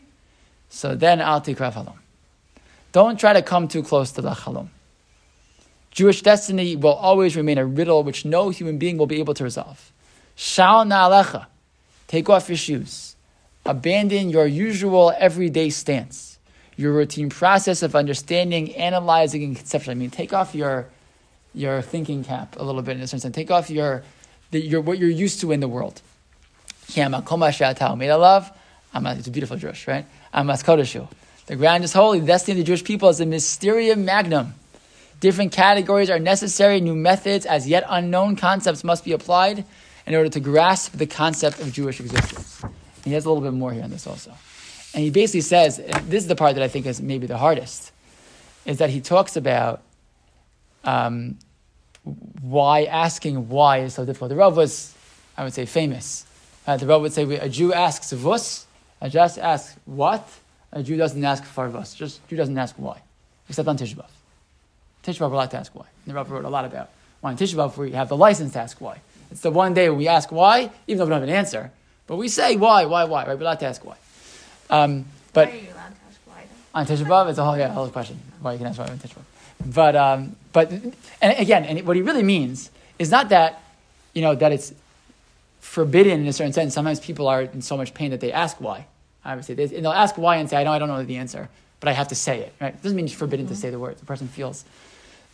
so 0.70 0.96
then 0.96 1.22
al 1.22 1.42
tikra 1.42 1.72
halom. 1.72 1.96
Don't 2.92 3.20
try 3.20 3.34
to 3.34 3.42
come 3.42 3.68
too 3.68 3.84
close 3.84 4.12
to 4.14 4.22
the 4.22 4.32
halom. 4.32 4.68
Jewish 5.92 6.22
destiny 6.22 6.76
will 6.76 6.94
always 6.94 7.36
remain 7.36 7.58
a 7.58 7.66
riddle 7.66 8.04
which 8.04 8.24
no 8.26 8.50
human 8.50 8.78
being 8.78 8.98
will 8.98 9.08
be 9.08 9.20
able 9.20 9.34
to 9.34 9.44
resolve. 9.44 9.92
Shal 10.36 10.86
na'alecha. 10.86 11.48
Take 12.08 12.30
off 12.30 12.50
your 12.50 12.58
shoes. 12.58 13.16
Abandon 13.66 14.30
your 14.30 14.48
usual 14.48 15.14
everyday 15.18 15.70
stance. 15.70 16.31
Your 16.82 16.94
routine 16.94 17.30
process 17.30 17.84
of 17.84 17.96
understanding, 17.96 18.76
analyzing, 18.76 19.44
and 19.44 19.56
conceptualizing. 19.56 19.90
I 19.90 19.94
mean, 19.94 20.10
take 20.10 20.34
off 20.34 20.56
your 20.56 20.88
your 21.54 21.82
thinking 21.82 22.24
cap 22.24 22.56
a 22.58 22.64
little 22.64 22.82
bit 22.82 22.98
in 22.98 23.04
a 23.04 23.08
sense 23.08 23.26
and 23.26 23.36
take 23.36 23.52
off 23.52 23.70
your, 23.70 24.04
the, 24.52 24.60
your 24.60 24.82
what 24.82 24.98
you're 24.98 25.10
used 25.10 25.42
to 25.42 25.52
in 25.52 25.60
the 25.60 25.68
world. 25.68 26.02
It's 26.96 26.98
a 29.28 29.32
beautiful 29.32 29.58
Jewish, 29.58 29.88
right? 29.88 30.06
The 30.34 31.56
ground 31.56 31.84
is 31.84 31.94
holy. 31.94 32.20
The 32.20 32.26
destiny 32.26 32.60
of 32.60 32.66
the 32.66 32.70
Jewish 32.70 32.84
people 32.84 33.10
is 33.10 33.20
a 33.20 33.26
mysterium 33.26 34.04
magnum. 34.06 34.56
Different 35.20 35.52
categories 35.52 36.10
are 36.10 36.20
necessary. 36.20 36.82
New 36.82 36.96
methods, 36.96 37.46
as 37.46 37.68
yet 37.68 37.84
unknown 37.90 38.38
concepts, 38.38 38.84
must 38.84 39.06
be 39.06 39.12
applied 39.12 39.66
in 40.08 40.16
order 40.16 40.30
to 40.30 40.40
grasp 40.40 40.94
the 40.94 41.06
concept 41.06 41.60
of 41.60 41.72
Jewish 41.72 42.00
existence. 42.00 42.64
And 42.64 43.06
he 43.06 43.14
has 43.14 43.26
a 43.26 43.30
little 43.30 43.44
bit 43.44 43.54
more 43.54 43.72
here 43.72 43.84
on 43.84 43.92
this 43.92 44.08
also. 44.08 44.34
And 44.94 45.04
he 45.04 45.10
basically 45.10 45.42
says, 45.42 45.78
this 45.78 46.24
is 46.24 46.28
the 46.28 46.36
part 46.36 46.56
that 46.56 46.64
I 46.64 46.68
think 46.68 46.86
is 46.86 47.02
maybe 47.02 47.28
the 47.28 47.38
hardest, 47.38 47.92
is 48.66 48.78
that 48.80 48.90
he 48.90 49.00
talks 49.02 49.36
about 49.38 49.82
um, 50.84 51.38
why 52.42 52.84
asking 52.84 53.48
why 53.50 53.80
is 53.80 53.94
so 53.94 54.06
difficult. 54.06 54.30
The 54.30 54.36
Rav 54.36 54.58
was, 54.58 54.94
I 55.38 55.44
would 55.44 55.54
say, 55.54 55.66
famous. 55.66 56.26
Uh, 56.68 56.78
the 56.78 56.88
Rav 56.88 57.02
would 57.02 57.14
say, 57.14 57.24
a 57.24 57.48
Jew 57.48 57.74
asks 57.74 58.12
vus, 58.12 58.66
a 59.00 59.10
Jew 59.10 59.20
asks 59.20 59.78
what, 59.86 60.28
A 60.74 60.84
Jew 60.84 60.98
doesn't 60.98 61.24
ask 61.24 61.44
farvas. 61.44 61.96
Just 61.96 62.26
Jew 62.28 62.38
doesn't 62.38 62.58
ask 62.58 62.76
why, 62.76 63.02
except 63.50 63.68
on 63.68 63.78
Tisha 63.78 63.96
B'av. 63.96 64.10
Tisha 65.04 65.20
B'av 65.20 65.30
we're 65.30 65.36
allowed 65.36 65.52
to 65.52 65.58
ask 65.58 65.74
why. 65.76 65.86
And 66.06 66.12
the 66.12 66.16
Rav 66.16 66.30
wrote 66.32 66.46
a 66.46 66.50
lot 66.50 66.66
about 66.66 66.90
why 67.20 67.32
on 67.32 67.38
Tisha 67.38 67.56
B'av 67.56 67.78
we 67.78 67.92
have 67.92 68.10
the 68.10 68.18
license 68.18 68.54
to 68.54 68.60
ask 68.60 68.80
why. 68.80 69.02
It's 69.32 69.42
the 69.42 69.52
one 69.52 69.74
day 69.74 69.90
we 69.90 70.08
ask 70.08 70.32
why, 70.32 70.72
even 70.88 70.98
though 70.98 71.06
we 71.06 71.10
don't 71.10 71.22
have 71.22 71.30
an 71.30 71.36
answer, 71.36 71.72
but 72.08 72.18
we 72.18 72.28
say 72.28 72.56
why, 72.56 72.86
why, 72.86 73.06
why. 73.06 73.26
Right? 73.26 73.38
We're 73.38 73.44
allowed 73.44 73.60
to 73.60 73.68
ask 73.68 73.84
why. 73.86 73.96
Um, 74.72 75.06
but 75.34 75.50
Why 75.50 75.54
are 75.54 75.56
you 75.58 75.68
allowed 75.68 75.76
to 75.76 76.02
ask 76.08 76.20
why 76.26 76.44
on 76.74 76.86
Tisha 76.86 77.06
B'av, 77.06 77.30
it's 77.30 77.38
a 77.38 77.44
whole 77.44 77.58
yeah, 77.58 77.68
whole 77.68 77.90
question. 77.90 78.20
Why 78.42 78.54
you 78.54 78.58
can 78.58 78.68
ask 78.68 78.80
why 78.80 78.88
on 78.88 78.98
Tisha 78.98 79.16
B'av. 79.16 79.74
But 79.74 79.96
um, 79.96 80.36
but 80.54 80.72
and 81.22 81.38
again, 81.38 81.66
and 81.66 81.86
what 81.86 81.96
he 81.96 82.02
really 82.02 82.24
means 82.24 82.72
is 82.98 83.12
not 83.12 83.30
that 83.30 83.62
you 84.14 84.22
know 84.22 84.34
that 84.34 84.52
it's 84.52 84.74
forbidden 85.60 86.22
in 86.22 86.28
a 86.28 86.34
certain 86.34 86.54
sense. 86.54 86.74
Sometimes 86.74 87.00
people 87.00 87.28
are 87.28 87.44
in 87.44 87.62
so 87.62 87.78
much 87.78 87.94
pain 87.94 88.12
that 88.12 88.22
they 88.22 88.32
ask 88.32 88.60
why. 88.60 88.88
Obviously, 89.24 89.56
they, 89.56 89.76
and 89.76 89.86
they'll 89.86 89.92
ask 89.92 90.18
why 90.18 90.38
and 90.38 90.50
say, 90.50 90.58
"I 90.58 90.64
know 90.64 90.72
I 90.72 90.80
don't 90.80 90.88
know 90.88 91.04
the 91.04 91.18
answer, 91.18 91.50
but 91.80 91.90
I 91.90 91.92
have 91.92 92.08
to 92.08 92.16
say 92.16 92.40
it." 92.40 92.54
Right? 92.60 92.74
It 92.74 92.82
doesn't 92.82 92.96
mean 92.96 93.06
it's 93.06 93.14
forbidden 93.14 93.48
to 93.48 93.56
say 93.56 93.70
the 93.70 93.78
word. 93.78 93.98
The 93.98 94.06
person 94.06 94.28
feels, 94.28 94.66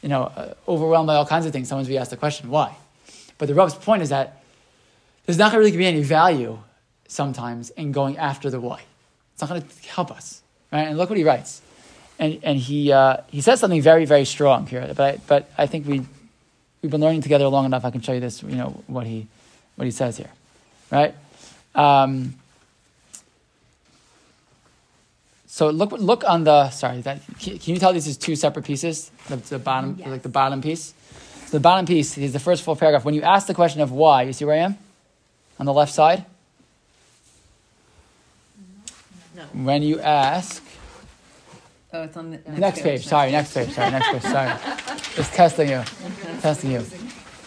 you 0.02 0.10
know, 0.10 0.23
uh, 0.23 0.56
overwhelmed 0.67 1.08
by 1.08 1.15
all 1.15 1.26
kinds 1.26 1.45
of 1.45 1.54
things. 1.54 1.69
Sometimes 1.69 1.88
we 1.88 1.97
ask 1.97 2.10
the 2.10 2.17
question, 2.17 2.50
"Why?" 2.50 2.76
But 3.38 3.47
the 3.47 3.54
Rebbe's 3.54 3.76
point 3.76 4.02
is 4.02 4.10
that 4.10 4.43
there's 5.26 5.38
not 5.38 5.52
going 5.52 5.62
to 5.62 5.65
really 5.65 5.78
be 5.78 5.86
any 5.86 6.04
value 6.04 6.60
sometimes 7.08 7.69
in 7.71 7.91
going 7.91 8.17
after 8.17 8.50
the 8.50 8.60
why. 8.60 8.82
It's 9.38 9.41
not 9.43 9.50
going 9.50 9.62
to 9.62 9.89
help 9.89 10.10
us, 10.10 10.41
right? 10.71 10.88
And 10.88 10.97
look 10.97 11.12
what 11.12 11.17
he 11.19 11.23
writes, 11.23 11.62
and 12.17 12.39
and 12.41 12.58
he 12.58 12.91
uh, 12.91 13.17
he 13.30 13.39
says 13.39 13.60
something 13.60 13.84
very 13.84 14.04
very 14.04 14.26
strong 14.26 14.65
here. 14.65 14.91
But 14.95 15.00
I, 15.00 15.17
but 15.28 15.52
I 15.60 15.67
think 15.67 15.86
we 15.86 16.02
we've 16.82 16.89
been 16.89 17.02
learning 17.02 17.21
together 17.21 17.47
long 17.47 17.65
enough. 17.65 17.86
I 17.86 17.91
can 17.91 18.02
show 18.02 18.13
you 18.13 18.19
this. 18.19 18.41
You 18.41 18.56
know 18.56 18.84
what 18.88 19.06
he 19.06 19.28
what 19.76 19.86
he 19.86 19.91
says 19.91 20.17
here, 20.17 20.32
right? 20.89 21.13
Um, 21.76 22.34
so 25.45 25.69
look 25.69 25.91
look 25.91 26.23
on 26.23 26.43
the 26.43 26.71
sorry 26.71 27.02
that 27.02 27.21
can, 27.38 27.60
can 27.60 27.76
you 27.76 27.80
tell 27.80 27.93
these 27.93 28.08
is 28.08 28.17
two 28.17 28.36
separate 28.36 28.65
pieces? 28.65 29.12
The, 29.28 29.36
the 29.36 29.60
bottom 29.60 30.02
like 30.04 30.23
the 30.23 30.30
bottom 30.30 30.63
piece. 30.63 30.95
So 31.45 31.58
the 31.58 31.62
bottom 31.62 31.86
piece 31.86 32.17
is 32.17 32.34
the 32.34 32.39
first 32.39 32.63
full 32.63 32.76
paragraph. 32.76 33.06
When 33.06 33.13
you 33.13 33.21
ask 33.21 33.45
the 33.45 33.54
question 33.54 33.82
of 33.82 33.91
why, 33.91 34.23
you 34.23 34.34
see 34.34 34.45
where 34.45 34.56
I 34.56 34.63
am 34.65 34.80
on 35.60 35.67
the 35.67 35.73
left 35.73 35.93
side. 35.93 36.26
No. 39.38 39.43
When 39.54 39.84
you 39.84 40.00
ask 40.00 40.63
Oh, 41.93 42.04
it's 42.04 42.17
on 42.17 42.32
the 42.32 42.39
next, 42.47 42.82
page. 42.82 43.06
Sorry, 43.06 43.32
next 43.32 43.54
page. 43.54 43.69
Sorry, 43.69 43.91
next 43.91 44.12
page. 44.12 44.21
Sorry, 44.23 44.52
it's 45.15 45.30
testing 45.30 45.69
you, 45.69 45.84
testing 46.41 46.71
you. 46.71 46.84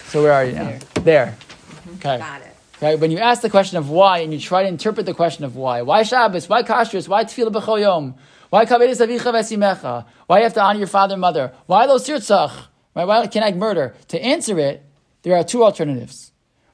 So 0.07 0.23
where 0.23 0.33
are 0.33 0.45
you 0.45 0.53
now? 0.53 0.79
There. 1.03 1.37
Mm-hmm. 1.37 1.95
Okay. 1.97 2.19
Got 2.19 2.41
it. 2.43 2.57
Okay, 2.77 2.97
when 2.97 3.11
you 3.11 3.19
ask 3.19 3.43
the 3.43 3.51
question 3.51 3.77
of 3.77 3.91
why 3.91 4.21
and 4.21 4.33
you 4.33 4.39
try 4.39 4.63
to 4.63 4.69
interpret 4.69 5.05
the 5.05 5.15
question 5.15 5.45
of 5.45 5.57
why, 5.57 5.83
why 5.83 6.03
Shabbos, 6.05 6.49
why 6.49 6.63
Kashrus, 6.63 7.09
why 7.09 7.25
Tefillah 7.25 7.53
B'chol 7.53 7.81
Yom, 7.81 8.15
why 8.49 8.65
Kabedes 8.65 9.05
Avicha 9.05 9.33
Vesimecha, 9.33 10.07
why 10.27 10.39
you 10.39 10.45
have 10.45 10.55
to 10.55 10.63
honor 10.63 10.79
your 10.79 10.89
father 10.89 11.15
and 11.15 11.21
mother, 11.21 11.53
why 11.67 11.85
Lo 11.85 11.99
Sirtzach, 11.99 12.69
right? 12.95 13.05
why 13.05 13.27
can 13.27 13.43
I 13.43 13.53
murder? 13.53 13.95
To 14.09 14.23
answer 14.23 14.59
it, 14.59 14.83
there 15.23 15.37
are 15.37 15.45
two 15.45 15.63
alternatives. 15.65 16.33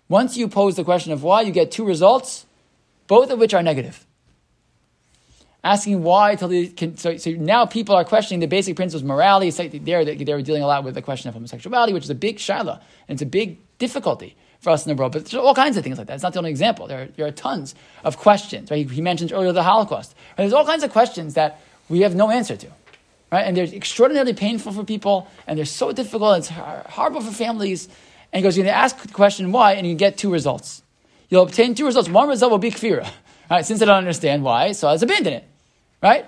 Once 0.09 0.37
you 0.37 0.47
pose 0.47 0.77
the 0.77 0.85
question 0.85 1.13
of 1.13 1.25
why, 1.25 1.41
you 1.41 1.51
get 1.51 1.73
two 1.73 1.85
results, 1.85 2.47
both 3.09 3.31
of 3.31 3.41
which 3.41 3.55
are 3.55 3.63
negative. 3.63 4.06
Asking 5.67 6.05
why 6.05 6.37
so, 6.37 7.17
so 7.17 7.31
now 7.33 7.67
people 7.67 7.97
are 7.97 8.05
questioning 8.05 8.39
the 8.39 8.47
basic 8.47 8.77
principles 8.77 9.03
of 9.03 9.09
morality. 9.09 9.51
Like 9.51 9.85
They're, 9.85 10.05
they're 10.05 10.41
dealing 10.41 10.63
a 10.63 10.67
lot 10.67 10.85
with 10.85 10.95
the 10.95 11.03
question 11.03 11.29
of 11.29 11.35
homosexuality, 11.35 11.93
which 11.93 12.05
is 12.05 12.11
a 12.11 12.15
big 12.15 12.37
shaila, 12.37 12.81
and 13.09 13.17
it's 13.17 13.23
a 13.23 13.27
big 13.27 13.59
difficulty 13.79 14.37
for 14.61 14.71
us 14.71 14.87
in 14.87 14.95
the 14.95 15.01
world. 15.01 15.11
But 15.11 15.25
there's 15.25 15.35
all 15.35 15.57
kinds 15.57 15.77
of 15.77 15.83
things 15.83 15.99
like 15.99 16.07
that. 16.07 16.15
It's 16.15 16.23
not 16.23 16.35
the 16.35 16.39
only 16.39 16.53
example. 16.53 16.87
There 16.87 17.03
are, 17.03 17.07
there 17.07 17.27
are 17.27 17.33
tons 17.33 17.75
of 18.05 18.17
questions. 18.17 18.71
Right? 18.71 18.89
He, 18.89 18.95
he 18.95 19.01
mentioned 19.01 19.33
earlier 19.33 19.51
the 19.51 19.65
Holocaust. 19.65 20.15
Right? 20.31 20.45
There's 20.45 20.53
all 20.53 20.65
kinds 20.65 20.85
of 20.85 20.93
questions 20.93 21.35
that 21.35 21.61
we 21.89 22.03
have 22.03 22.15
no 22.15 22.31
answer 22.31 22.57
to. 22.57 22.69
Right? 23.33 23.43
And 23.43 23.57
they're 23.57 23.65
extraordinarily 23.65 24.35
painful 24.35 24.71
for 24.71 24.85
people, 24.85 25.27
and 25.49 25.59
they're 25.59 25.65
so 25.65 25.91
difficult, 25.91 26.39
it's 26.39 26.49
horrible 26.49 27.23
for 27.23 27.33
families. 27.33 27.89
And 28.33 28.39
he 28.39 28.43
goes, 28.43 28.57
you're 28.57 28.67
going 28.67 28.73
to 28.73 28.79
ask 28.79 28.97
the 28.99 29.13
question 29.13 29.51
why, 29.51 29.73
and 29.73 29.85
you 29.85 29.97
get 29.97 30.17
two 30.17 30.31
results. 30.31 30.85
You'll 31.29 31.43
obtain 31.43 31.75
two 31.75 31.87
results. 31.87 32.09
One 32.09 32.29
result 32.29 32.53
will 32.53 32.59
be 32.59 32.71
kfira. 32.71 33.11
Right? 33.49 33.65
Since 33.65 33.81
I 33.81 33.85
don't 33.85 33.99
understand 33.99 34.43
why, 34.43 34.73
so 34.73 34.89
I'll 34.89 35.01
abandon 35.01 35.33
it. 35.33 35.45
Right? 36.07 36.25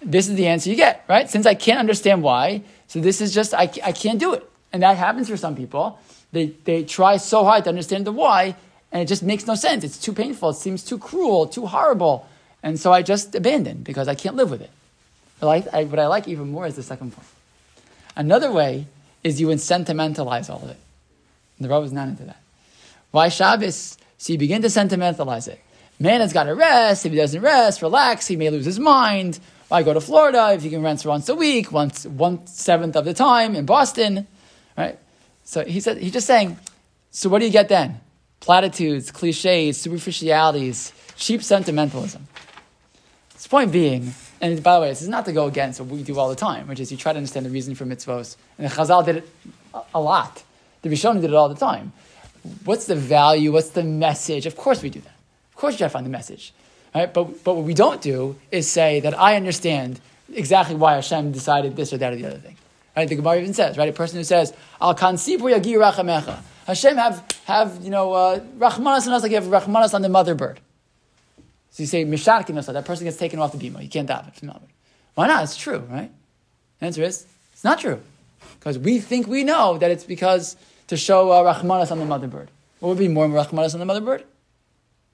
This 0.00 0.26
is 0.28 0.36
the 0.36 0.46
answer 0.46 0.70
you 0.70 0.76
get. 0.76 1.04
Right? 1.06 1.28
Since 1.28 1.44
I 1.44 1.54
can't 1.54 1.78
understand 1.78 2.22
why, 2.22 2.62
so 2.86 2.98
this 2.98 3.20
is 3.20 3.34
just, 3.34 3.52
I, 3.52 3.70
I 3.84 3.92
can't 3.92 4.18
do 4.18 4.32
it. 4.32 4.48
And 4.72 4.82
that 4.82 4.96
happens 4.96 5.28
for 5.28 5.36
some 5.36 5.54
people. 5.54 5.98
They, 6.32 6.46
they 6.64 6.84
try 6.84 7.18
so 7.18 7.44
hard 7.44 7.64
to 7.64 7.70
understand 7.70 8.06
the 8.06 8.12
why, 8.12 8.56
and 8.90 9.02
it 9.02 9.06
just 9.06 9.22
makes 9.22 9.46
no 9.46 9.54
sense. 9.54 9.84
It's 9.84 9.98
too 9.98 10.14
painful. 10.14 10.50
It 10.50 10.54
seems 10.54 10.82
too 10.82 10.96
cruel, 10.96 11.46
too 11.46 11.66
horrible. 11.66 12.26
And 12.62 12.80
so 12.80 12.90
I 12.90 13.02
just 13.02 13.34
abandon 13.34 13.82
because 13.82 14.08
I 14.08 14.14
can't 14.14 14.34
live 14.34 14.50
with 14.50 14.62
it. 14.62 14.70
I 15.42 15.46
like, 15.46 15.74
I, 15.74 15.84
what 15.84 15.98
I 15.98 16.06
like 16.06 16.26
even 16.26 16.50
more 16.50 16.66
is 16.66 16.76
the 16.76 16.82
second 16.82 17.12
point. 17.12 17.28
Another 18.16 18.50
way 18.50 18.86
is 19.22 19.40
you 19.40 19.56
sentimentalize 19.58 20.48
all 20.48 20.62
of 20.62 20.70
it. 20.70 20.78
And 21.58 21.64
the 21.64 21.68
Rav 21.68 21.84
is 21.84 21.92
not 21.92 22.08
into 22.08 22.24
that. 22.24 22.40
Why 23.10 23.28
Shabbos? 23.28 23.98
So 24.16 24.32
you 24.32 24.38
begin 24.38 24.62
to 24.62 24.70
sentimentalize 24.70 25.48
it. 25.48 25.60
Man 26.00 26.20
has 26.20 26.32
got 26.32 26.44
to 26.44 26.54
rest. 26.54 27.04
If 27.04 27.12
he 27.12 27.18
doesn't 27.18 27.40
rest, 27.40 27.82
relax, 27.82 28.26
he 28.26 28.36
may 28.36 28.50
lose 28.50 28.64
his 28.64 28.78
mind. 28.78 29.40
Why 29.68 29.82
go 29.82 29.92
to 29.92 30.00
Florida 30.00 30.52
if 30.54 30.62
he 30.62 30.70
can 30.70 30.82
rest 30.82 31.04
once 31.04 31.28
a 31.28 31.34
week, 31.34 31.72
once 31.72 32.06
one 32.06 32.46
seventh 32.46 32.96
of 32.96 33.04
the 33.04 33.12
time 33.12 33.54
in 33.54 33.66
Boston, 33.66 34.26
right? 34.76 34.98
So 35.44 35.64
he 35.64 35.80
said 35.80 35.98
he's 35.98 36.12
just 36.12 36.26
saying. 36.26 36.58
So 37.10 37.28
what 37.28 37.40
do 37.40 37.44
you 37.44 37.50
get 37.50 37.68
then? 37.68 38.00
Platitudes, 38.40 39.10
cliches, 39.10 39.78
superficialities, 39.80 40.92
cheap 41.16 41.42
sentimentalism. 41.42 42.26
His 43.34 43.46
point 43.46 43.72
being, 43.72 44.14
and 44.40 44.62
by 44.62 44.76
the 44.76 44.80
way, 44.82 44.88
this 44.88 45.02
is 45.02 45.08
not 45.08 45.24
to 45.26 45.32
go 45.32 45.46
against 45.46 45.80
what 45.80 45.90
we 45.90 46.02
do 46.02 46.18
all 46.18 46.28
the 46.28 46.36
time, 46.36 46.68
which 46.68 46.80
is 46.80 46.90
you 46.90 46.96
try 46.96 47.12
to 47.12 47.18
understand 47.18 47.44
the 47.44 47.50
reason 47.50 47.74
for 47.74 47.84
mitzvos. 47.84 48.36
And 48.56 48.68
the 48.68 48.74
Chazal 48.74 49.04
did 49.04 49.16
it 49.16 49.28
a 49.94 50.00
lot. 50.00 50.42
The 50.82 50.88
Rishonim 50.88 51.20
did 51.20 51.30
it 51.30 51.34
all 51.34 51.48
the 51.48 51.54
time. 51.54 51.92
What's 52.64 52.86
the 52.86 52.94
value? 52.94 53.52
What's 53.52 53.70
the 53.70 53.84
message? 53.84 54.46
Of 54.46 54.56
course 54.56 54.82
we 54.82 54.90
do 54.90 55.00
that. 55.00 55.17
Of 55.58 55.62
course 55.62 55.74
you 55.74 55.78
to 55.78 55.88
find 55.88 56.06
the 56.06 56.10
message. 56.10 56.52
Right? 56.94 57.12
But, 57.12 57.42
but 57.42 57.54
what 57.54 57.64
we 57.64 57.74
don't 57.74 58.00
do 58.00 58.36
is 58.52 58.70
say 58.70 59.00
that 59.00 59.18
I 59.18 59.34
understand 59.34 60.00
exactly 60.32 60.76
why 60.76 60.94
Hashem 60.94 61.32
decided 61.32 61.74
this 61.74 61.92
or 61.92 61.98
that 61.98 62.12
or 62.12 62.16
the 62.16 62.26
other 62.26 62.38
thing. 62.38 62.56
Right? 62.96 63.08
The 63.08 63.16
Gemara 63.16 63.40
even 63.40 63.54
says, 63.54 63.76
right? 63.76 63.88
A 63.88 63.92
person 63.92 64.18
who 64.18 64.22
says, 64.22 64.54
Al 64.80 64.94
rachamecha. 64.94 66.38
Hashem 66.64 66.96
have, 66.96 67.26
have 67.46 67.80
you 67.82 67.90
know, 67.90 68.12
uh, 68.12 68.38
rachmanas 68.56 69.08
on 69.08 69.14
us 69.14 69.22
like 69.24 69.32
you 69.32 69.40
have 69.40 69.46
rachmanas 69.46 69.94
on 69.94 70.02
the 70.02 70.08
mother 70.08 70.36
bird. 70.36 70.60
So 71.72 71.82
you 71.82 71.88
say, 71.88 72.04
meshatkin 72.04 72.56
us, 72.56 72.66
that 72.66 72.84
person 72.84 73.06
gets 73.06 73.16
taken 73.16 73.40
off 73.40 73.50
the 73.50 73.58
bima. 73.58 73.82
You 73.82 73.88
can't 73.88 74.08
daven 74.08 74.32
from 74.34 74.46
the. 74.46 74.60
Why 75.16 75.26
not? 75.26 75.42
It's 75.42 75.56
true, 75.56 75.80
right? 75.90 76.12
The 76.78 76.86
answer 76.86 77.02
is, 77.02 77.26
it's 77.52 77.64
not 77.64 77.80
true. 77.80 78.00
Because 78.60 78.78
we 78.78 79.00
think 79.00 79.26
we 79.26 79.42
know 79.42 79.76
that 79.78 79.90
it's 79.90 80.04
because 80.04 80.54
to 80.86 80.96
show 80.96 81.32
uh, 81.32 81.52
rachmanas 81.52 81.90
on 81.90 81.98
the 81.98 82.04
mother 82.04 82.28
bird. 82.28 82.48
What 82.78 82.90
would 82.90 82.98
be 82.98 83.08
more 83.08 83.26
rachmanas 83.26 83.74
on 83.74 83.80
the 83.80 83.86
mother 83.86 84.00
bird? 84.00 84.22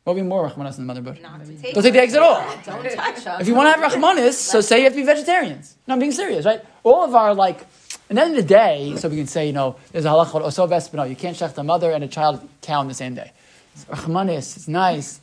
What 0.04 0.16
would 0.16 0.22
be 0.22 0.28
more 0.28 0.46
rachmanas 0.46 0.72
on 0.72 0.74
the 0.74 0.82
mother 0.82 1.00
bird? 1.00 1.22
Not 1.22 1.42
to 1.42 1.56
take 1.56 1.72
Don't 1.72 1.82
take 1.82 1.94
the 1.94 2.00
eggs 2.00 2.12
at 2.12 2.22
all. 2.22 2.38
Don't 2.62 2.90
touch 2.90 3.24
them. 3.24 3.40
If 3.40 3.48
you 3.48 3.54
want 3.54 3.74
to 3.74 3.80
have 3.80 3.92
rachmanis, 3.92 4.34
so 4.34 4.60
say 4.60 4.78
you 4.78 4.84
have 4.84 4.92
to 4.92 4.98
be 4.98 5.02
vegetarians. 5.02 5.76
No, 5.86 5.94
I'm 5.94 5.98
being 5.98 6.12
serious, 6.12 6.44
right? 6.44 6.62
All 6.82 7.04
of 7.04 7.14
our 7.14 7.34
like, 7.34 7.62
at 7.62 8.16
the 8.16 8.20
end 8.20 8.36
of 8.36 8.36
the 8.36 8.42
day, 8.42 8.94
so 8.98 9.08
we 9.08 9.16
can 9.16 9.26
say, 9.26 9.46
you 9.46 9.54
know, 9.54 9.76
there's 9.92 10.04
a 10.04 10.08
halach 10.08 10.26
called 10.26 10.44
oso 10.44 10.68
v'es 10.68 10.90
bno. 10.90 11.08
You 11.08 11.16
can't 11.16 11.34
shech 11.34 11.56
a 11.56 11.62
mother 11.62 11.90
and 11.90 12.04
a 12.04 12.08
child 12.08 12.46
cow 12.60 12.80
on 12.80 12.88
the 12.88 12.92
same 12.92 13.14
day. 13.14 13.32
It's 13.74 13.86
rachmanis, 13.86 14.58
it's 14.58 14.68
nice. 14.68 15.20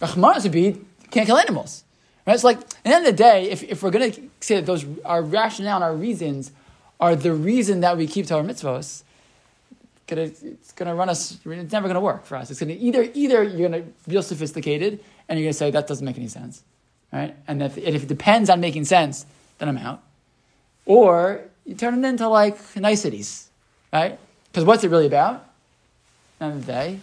Rachmanis 0.00 0.44
would 0.44 0.52
be 0.52 0.62
you 0.62 0.86
can't 1.10 1.26
kill 1.26 1.36
animals, 1.36 1.84
right? 2.26 2.32
It's 2.32 2.42
like 2.42 2.56
at 2.56 2.84
the 2.84 2.94
end 2.94 3.06
of 3.06 3.12
the 3.12 3.22
day, 3.22 3.50
if, 3.50 3.62
if 3.62 3.82
we're 3.82 3.90
going 3.90 4.12
to 4.12 4.22
say 4.40 4.56
that 4.56 4.64
those 4.64 4.86
our 5.04 5.20
rationale 5.20 5.76
and 5.76 5.84
our 5.84 5.94
reasons 5.94 6.52
are 6.98 7.14
the 7.14 7.34
reason 7.34 7.80
that 7.80 7.98
we 7.98 8.06
keep 8.06 8.26
Torah 8.26 8.42
mitzvos, 8.42 9.02
gonna, 10.06 10.22
it's 10.22 10.72
to 10.72 10.94
run 10.94 11.08
us. 11.08 11.38
It's 11.44 11.72
never 11.72 11.92
to 11.92 12.00
work 12.00 12.24
for 12.24 12.36
us. 12.36 12.50
It's 12.50 12.60
to 12.60 12.72
either 12.72 13.08
either 13.14 13.42
you're 13.42 13.68
be 13.68 13.84
real 14.06 14.22
sophisticated 14.22 15.00
and 15.28 15.38
you're 15.38 15.50
to 15.50 15.54
say 15.54 15.70
that 15.70 15.86
doesn't 15.86 16.04
make 16.04 16.16
any 16.16 16.28
sense, 16.28 16.62
right? 17.12 17.34
And 17.48 17.62
if, 17.62 17.76
and 17.76 17.94
if 17.94 18.02
it 18.02 18.08
depends 18.08 18.50
on 18.50 18.60
making 18.60 18.84
sense, 18.84 19.26
then 19.58 19.68
I'm 19.68 19.78
out. 19.78 20.02
Or 20.84 21.42
you 21.64 21.74
turn 21.74 22.02
it 22.02 22.06
into 22.06 22.28
like 22.28 22.58
niceties, 22.76 23.48
right? 23.92 24.18
Because 24.50 24.64
what's 24.64 24.84
it 24.84 24.90
really 24.90 25.06
about? 25.06 25.48
End 26.40 26.54
of 26.54 26.66
the 26.66 26.72
day, 26.72 27.00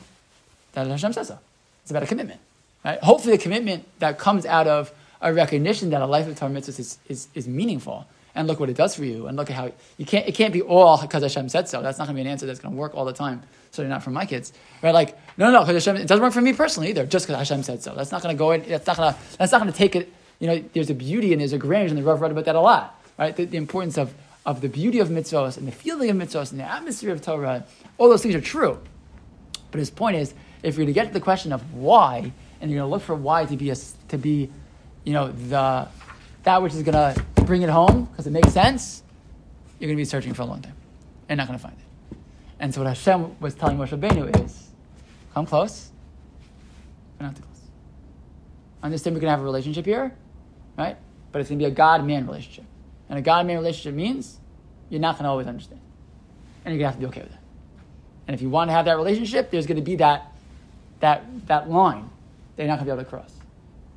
that 0.74 0.88
Hashem 0.88 1.14
says 1.14 1.30
so. 1.30 1.40
It's 1.82 1.92
about 1.92 2.04
a 2.04 2.08
commitment, 2.08 2.42
right? 2.84 3.02
Hopefully, 3.02 3.36
the 3.38 3.42
commitment 3.42 3.86
that 4.00 4.20
comes 4.20 4.46
out 4.46 4.68
of 4.68 4.92
a 5.22 5.34
recognition 5.34 5.90
that 5.92 6.02
a 6.02 6.06
life 6.06 6.28
of 6.28 6.38
Torah 6.38 6.52
mitzvahs 6.52 6.80
is, 6.80 6.98
is, 7.08 7.28
is 7.34 7.48
meaningful. 7.48 8.06
And 8.36 8.48
look 8.48 8.60
what 8.60 8.70
it 8.70 8.78
does 8.78 8.96
for 8.96 9.04
you, 9.04 9.28
and 9.28 9.36
look 9.36 9.50
at 9.50 9.56
how 9.56 9.72
you 9.98 10.06
can't. 10.06 10.28
It 10.28 10.36
can't 10.36 10.54
be 10.54 10.62
all 10.62 11.02
because 11.02 11.24
Hashem 11.24 11.50
said 11.50 11.68
so. 11.68 11.82
That's 11.82 11.98
not 11.98 12.06
going 12.06 12.16
to 12.16 12.22
be 12.24 12.28
an 12.28 12.32
answer 12.32 12.46
that's 12.46 12.60
going 12.60 12.76
to 12.76 12.80
work 12.80 12.94
all 12.94 13.06
the 13.06 13.14
time. 13.14 13.42
Certainly 13.72 13.90
not 13.90 14.04
for 14.04 14.12
my 14.12 14.26
kids, 14.26 14.54
right? 14.84 14.94
Like 14.94 15.18
no, 15.38 15.52
no, 15.52 15.62
because 15.62 15.84
Hashem. 15.84 16.02
It 16.02 16.08
doesn't 16.08 16.24
work 16.24 16.34
for 16.34 16.42
me 16.42 16.54
personally 16.54 16.90
either. 16.90 17.06
Just 17.06 17.28
because 17.28 17.40
Hashem 17.40 17.64
said 17.64 17.82
so. 17.82 17.96
That's 17.96 18.12
not 18.12 18.22
going 18.22 18.36
to 18.36 18.40
go. 18.40 18.52
In, 18.52 18.64
that's 18.68 18.86
not 18.86 18.98
going 18.98 19.14
to. 19.14 19.38
That's 19.38 19.52
not 19.52 19.62
going 19.62 19.72
to 19.72 19.78
take 19.78 19.96
it. 19.96 20.14
You 20.40 20.48
know, 20.48 20.64
there's 20.74 20.90
a 20.90 20.94
beauty 20.94 21.34
and 21.34 21.42
there's 21.42 21.54
a 21.54 21.58
grandeur, 21.58 21.90
and 21.90 21.98
the 21.98 22.04
Rav 22.04 22.22
read 22.22 22.32
about 22.32 22.46
that 22.46 22.56
a 22.56 22.62
lot, 22.62 23.04
right? 23.18 23.36
The, 23.36 23.46
the 23.46 23.58
importance 23.58 23.98
of 23.98 24.14
of 24.46 24.62
the 24.62 24.70
beauty 24.70 25.00
of 25.00 25.10
mitzvahs 25.10 25.58
and 25.58 25.68
the 25.68 25.72
feeling 25.72 26.10
of 26.10 26.16
mitzvahs 26.16 26.52
and 26.52 26.60
the 26.60 26.72
atmosphere 26.72 27.12
of 27.12 27.22
Torah. 27.22 27.66
All 27.98 28.10
those 28.10 28.22
things 28.22 28.36
are 28.36 28.42
true. 28.42 28.80
But 29.72 29.80
his 29.80 29.90
point 29.90 30.18
is, 30.18 30.34
if 30.64 30.78
you're 30.78 30.86
to 30.86 30.94
get 30.94 31.08
to 31.08 31.14
the 31.14 31.20
question 31.20 31.52
of 31.52 31.74
why, 31.74 32.32
and 32.62 32.72
you're 32.72 32.80
going 32.80 32.90
to 32.90 32.94
look 32.94 33.04
for 33.04 33.16
why 33.16 33.46
to 33.46 33.58
be 33.58 33.70
a, 33.70 33.76
to 34.10 34.18
be, 34.18 34.50
you 35.04 35.14
know, 35.14 35.32
the 35.32 35.88
that 36.44 36.62
which 36.62 36.74
is 36.74 36.84
going 36.84 36.94
to 37.16 37.24
bring 37.50 37.64
it 37.64 37.70
home 37.70 38.06
because 38.06 38.26
it 38.28 38.32
makes 38.32 38.54
sense, 38.54 39.04
you're 39.80 39.88
going 39.88 39.98
to 39.98 40.02
be 40.02 40.06
searching 40.06 40.34
for 40.34 40.44
a 40.44 40.46
long 40.46 40.62
time 40.62 40.76
and 41.28 41.38
not 41.38 41.48
going 41.48 41.60
to 41.60 41.62
find 41.62 41.76
it. 41.78 42.18
And 42.60 42.74
so 42.74 42.82
what 42.82 42.88
Hashem 42.88 43.40
was 43.40 43.56
telling 43.56 43.78
Moshe 43.78 43.90
Rabbeinu 43.90 44.46
is, 44.46 44.70
come 45.34 45.46
close, 45.46 45.92
but 47.18 47.26
not 47.26 47.36
too 47.36 47.42
close. 47.42 47.62
Understand 48.84 49.16
we're 49.16 49.22
going 49.22 49.28
to 49.28 49.32
have 49.32 49.42
a 49.42 49.44
relationship 49.44 49.86
here, 49.86 50.14
right? 50.78 50.98
But 51.32 51.40
it's 51.40 51.50
going 51.50 51.60
to 51.60 51.66
be 51.66 51.72
a 51.72 51.76
God-man 51.76 52.26
relationship. 52.26 52.66
And 53.10 53.20
a 53.20 53.22
God-man 53.22 53.58
relationship 53.58 53.96
means 53.96 54.40
you're 54.90 55.02
not 55.02 55.16
going 55.16 55.24
to 55.24 55.30
always 55.30 55.48
understand. 55.48 55.82
And 56.64 56.74
you're 56.74 56.80
going 56.80 56.92
to 56.92 56.94
have 56.94 56.96
to 56.96 57.00
be 57.00 57.06
okay 57.08 57.22
with 57.22 57.34
it. 57.34 57.40
And 58.28 58.36
if 58.36 58.42
you 58.42 58.50
want 58.50 58.70
to 58.70 58.74
have 58.74 58.86
that 58.86 58.98
relationship, 58.98 59.50
there's 59.50 59.66
going 59.66 59.78
to 59.78 59.84
be 59.84 59.96
that, 59.96 60.34
that, 61.00 61.48
that 61.48 61.70
line 61.70 62.10
that 62.56 62.64
you're 62.64 62.68
not 62.68 62.76
going 62.76 62.88
to 62.88 62.94
be 62.94 63.00
able 63.00 63.04
to 63.04 63.10
cross, 63.10 63.34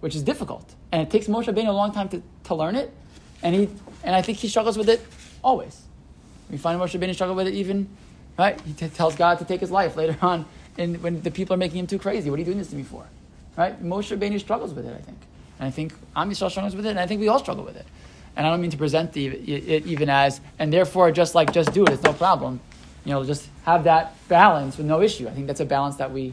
which 0.01 0.15
is 0.15 0.23
difficult. 0.23 0.75
And 0.91 1.03
it 1.03 1.11
takes 1.11 1.27
Moshe 1.27 1.45
Rabbeinu 1.45 1.69
a 1.69 1.73
long 1.73 1.93
time 1.93 2.09
to, 2.11 2.23
to 2.45 2.55
learn 2.55 2.77
it. 2.77 2.95
And, 3.43 3.55
he, 3.55 3.69
and 4.05 4.15
I 4.15 4.23
think 4.23 4.39
he 4.39 4.49
struggles 4.49 4.79
with 4.79 4.89
it 4.89 5.05
always. 5.43 5.83
We 6.51 6.59
find 6.59 6.81
Moshe 6.81 6.99
Rabbeinu 6.99 7.15
struggle 7.15 7.35
with 7.35 7.49
it 7.49 7.55
even, 7.55 7.89
right? 8.39 8.61
He 8.61 8.73
t- 8.73 8.89
tells 8.89 9.17
God 9.17 9.39
to 9.39 9.45
take 9.45 9.61
his 9.61 9.71
life 9.71 9.97
later 9.97 10.17
on 10.23 10.47
and 10.79 11.03
when 11.03 11.23
the 11.23 11.31
people 11.31 11.55
are 11.55 11.59
making 11.59 11.79
him 11.79 11.87
too 11.87 11.99
crazy. 11.99 12.31
What 12.31 12.37
are 12.37 12.41
you 12.41 12.47
doing 12.47 12.59
this 12.59 12.71
to 12.71 12.77
me 12.77 12.83
for? 12.83 13.05
Right? 13.57 13.83
Moshe 13.83 14.17
Rabbeinu 14.17 14.41
struggles 14.41 14.73
with 14.73 14.87
it, 14.87 14.95
I 14.95 15.03
think. 15.03 15.19
And 15.59 15.69
I 15.69 15.71
think 15.71 15.93
Am 16.17 16.31
Yisrael 16.31 16.51
struggles 16.51 16.75
with 16.75 16.87
it, 16.87 16.91
and 16.91 17.01
I 17.01 17.07
think 17.07 17.21
we 17.21 17.29
all 17.29 17.39
struggle 17.39 17.65
with 17.65 17.77
it. 17.77 17.87
And 18.35 18.47
I 18.47 18.51
don't 18.51 18.61
mean 18.61 18.71
to 18.71 18.79
present 18.79 19.13
the, 19.13 19.27
it 19.27 19.87
even 19.87 20.09
as, 20.09 20.41
and 20.59 20.73
therefore 20.73 21.13
just 21.13 21.35
like, 21.35 21.53
just 21.53 21.73
do 21.73 21.85
it, 21.85 21.91
it's 21.91 22.03
no 22.03 22.15
problem. 22.15 22.61
You 23.05 23.13
know, 23.13 23.25
just 23.25 23.49
have 23.65 23.85
that 23.85 24.17
balance 24.29 24.79
with 24.79 24.87
no 24.87 25.03
issue. 25.03 25.29
I 25.29 25.33
think 25.33 25.47
that's 25.47 25.61
a 25.61 25.67
balance 25.67 25.97
that 25.97 26.11
we 26.11 26.33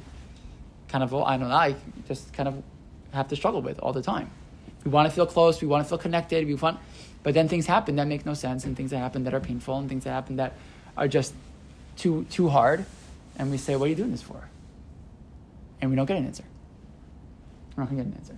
kind 0.88 1.04
of, 1.04 1.14
I 1.14 1.38
don't 1.38 1.50
know, 1.50 1.56
I 1.56 1.76
just 2.08 2.32
kind 2.32 2.48
of 2.48 2.64
have 3.14 3.28
to 3.30 3.36
struggle 3.36 3.62
with 3.62 3.80
all 3.80 3.92
the 3.92 4.02
time. 4.02 4.30
We 4.86 4.92
want 4.92 5.10
to 5.10 5.14
feel 5.14 5.26
close, 5.26 5.62
we 5.62 5.68
want 5.68 5.84
to 5.84 5.90
feel 5.90 5.98
connected, 5.98 6.48
we 6.48 6.56
want, 6.56 6.80
but 7.24 7.34
then 7.34 7.48
things 7.48 7.66
happen 7.66 7.96
that 7.98 8.08
make 8.08 8.26
no 8.26 8.34
sense, 8.34 8.66
and 8.66 8.76
things 8.76 8.92
that 8.92 9.00
happen 9.00 9.24
that 9.26 9.34
are 9.34 9.40
painful, 9.40 9.78
and 9.78 9.90
things 9.90 10.04
that 10.04 10.12
happen 10.12 10.38
that 10.38 10.54
are 10.98 11.08
just 11.08 11.34
too 11.98 12.26
too 12.30 12.50
hard, 12.50 12.86
and 13.38 13.52
we 13.52 13.58
say, 13.58 13.76
"What 13.76 13.86
are 13.86 13.90
you 13.90 13.96
doing 13.96 14.12
this 14.12 14.22
for?" 14.22 14.48
And 15.82 15.90
we 15.90 15.96
don't 15.96 16.06
get 16.06 16.18
an 16.18 16.26
answer. 16.26 16.44
We're 17.76 17.84
not 17.84 17.90
going 17.90 18.04
to 18.04 18.10
get 18.10 18.14
an 18.14 18.20
answer. 18.20 18.38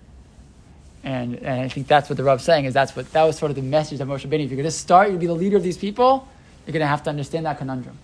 And, 1.03 1.35
and 1.37 1.61
I 1.61 1.67
think 1.67 1.87
that's 1.87 2.09
what 2.09 2.17
the 2.17 2.23
Rav's 2.23 2.43
saying 2.43 2.65
is 2.65 2.75
that's 2.75 2.95
what 2.95 3.11
that 3.13 3.23
was 3.23 3.37
sort 3.37 3.49
of 3.49 3.55
the 3.55 3.63
message 3.63 3.97
that 3.97 4.07
Moshe 4.07 4.27
Rabbeinu. 4.27 4.45
If 4.45 4.51
you're 4.51 4.57
going 4.57 4.65
to 4.65 4.71
start, 4.71 5.09
you 5.09 5.17
be 5.17 5.25
the 5.25 5.33
leader 5.33 5.57
of 5.57 5.63
these 5.63 5.77
people. 5.77 6.27
You're 6.67 6.73
going 6.73 6.81
to 6.81 6.87
have 6.87 7.01
to 7.03 7.09
understand 7.09 7.47
that 7.47 7.57
conundrum, 7.57 7.97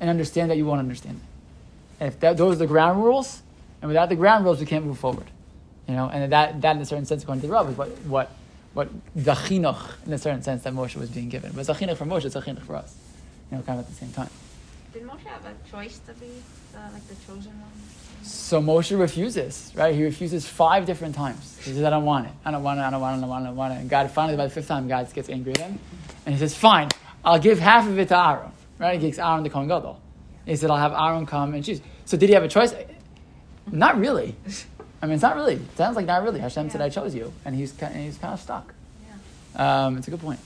and 0.00 0.08
understand 0.08 0.50
that 0.50 0.56
you 0.56 0.64
won't 0.64 0.80
understand 0.80 1.20
it. 1.22 2.02
And 2.02 2.08
if 2.08 2.20
that, 2.20 2.38
those 2.38 2.56
are 2.56 2.60
the 2.60 2.66
ground 2.66 3.04
rules, 3.04 3.42
and 3.82 3.88
without 3.88 4.08
the 4.08 4.16
ground 4.16 4.46
rules, 4.46 4.58
we 4.58 4.64
can't 4.64 4.86
move 4.86 4.98
forward. 4.98 5.26
You 5.86 5.94
know, 5.96 6.08
and 6.08 6.32
that, 6.32 6.62
that 6.62 6.76
in 6.76 6.82
a 6.82 6.86
certain 6.86 7.04
sense, 7.04 7.22
according 7.22 7.42
to 7.42 7.48
the 7.48 7.52
Rav, 7.52 7.68
is 7.68 7.76
what, 7.76 7.88
what, 8.06 8.30
what 8.74 8.88
the 9.16 9.36
in 9.50 9.64
a 10.12 10.18
certain 10.18 10.42
sense, 10.42 10.62
that 10.62 10.72
Moshe 10.72 10.96
was 10.96 11.10
being 11.10 11.28
given. 11.28 11.52
But 11.52 11.68
it's 11.68 11.68
for 11.68 12.04
Moshe, 12.04 12.24
it's 12.24 12.36
a 12.36 12.54
for 12.60 12.76
us. 12.76 12.94
You 13.50 13.56
know, 13.56 13.62
kind 13.64 13.80
of 13.80 13.86
at 13.86 13.90
the 13.90 13.96
same 13.96 14.12
time. 14.12 14.30
Did 14.92 15.06
Moshe 15.06 15.24
have 15.24 15.44
a 15.44 15.70
choice 15.70 15.98
to 16.06 16.14
be 16.14 16.26
the, 16.72 16.78
like 16.92 17.06
the 17.08 17.14
chosen 17.26 17.52
one? 17.60 17.70
So 18.22 18.60
Moshe 18.60 18.96
refuses, 18.98 19.72
right? 19.74 19.94
He 19.94 20.04
refuses 20.04 20.46
five 20.46 20.84
different 20.84 21.14
times. 21.14 21.58
He 21.64 21.72
says, 21.72 21.82
I 21.82 21.90
don't 21.90 22.04
want 22.04 22.26
it. 22.26 22.32
I 22.44 22.50
don't 22.50 22.62
want 22.62 22.78
it. 22.78 22.82
I 22.82 22.90
don't 22.90 23.00
want 23.00 23.14
it. 23.14 23.18
I 23.18 23.20
don't 23.20 23.28
want 23.30 23.42
it. 23.42 23.46
I 23.46 23.48
don't 23.48 23.56
want 23.56 23.72
it. 23.74 23.76
And 23.76 23.90
God, 23.90 24.10
finally, 24.10 24.36
by 24.36 24.44
the 24.44 24.50
fifth 24.50 24.68
time, 24.68 24.86
God 24.88 25.12
gets 25.12 25.28
angry 25.28 25.52
at 25.54 25.60
him. 25.60 25.78
And 26.26 26.34
he 26.34 26.38
says, 26.38 26.54
fine, 26.54 26.88
I'll 27.24 27.38
give 27.38 27.58
half 27.58 27.86
of 27.88 27.98
it 27.98 28.08
to 28.08 28.18
Aaron, 28.18 28.52
right? 28.78 29.00
He 29.00 29.06
gives 29.06 29.18
Aaron 29.18 29.42
the 29.42 29.50
Kohen 29.50 29.68
Gadol. 29.68 30.00
He 30.44 30.56
said, 30.56 30.70
I'll 30.70 30.76
have 30.76 30.92
Aaron 30.92 31.26
come 31.26 31.54
and 31.54 31.64
choose. 31.64 31.80
So 32.04 32.16
did 32.16 32.28
he 32.28 32.34
have 32.34 32.44
a 32.44 32.48
choice? 32.48 32.74
Not 33.70 33.98
really. 33.98 34.36
I 35.02 35.06
mean, 35.06 35.14
it's 35.14 35.22
not 35.22 35.36
really. 35.36 35.54
It 35.54 35.76
sounds 35.76 35.96
like 35.96 36.06
not 36.06 36.22
really. 36.22 36.40
Hashem 36.40 36.70
said, 36.70 36.80
I 36.80 36.88
chose 36.88 37.14
you. 37.14 37.32
And 37.44 37.54
he's, 37.54 37.80
and 37.82 37.96
he's 37.96 38.18
kind 38.18 38.34
of 38.34 38.40
stuck. 38.40 38.74
Yeah. 39.54 39.86
Um, 39.86 39.96
it's 39.96 40.08
a 40.08 40.10
good 40.10 40.20
point. 40.20 40.40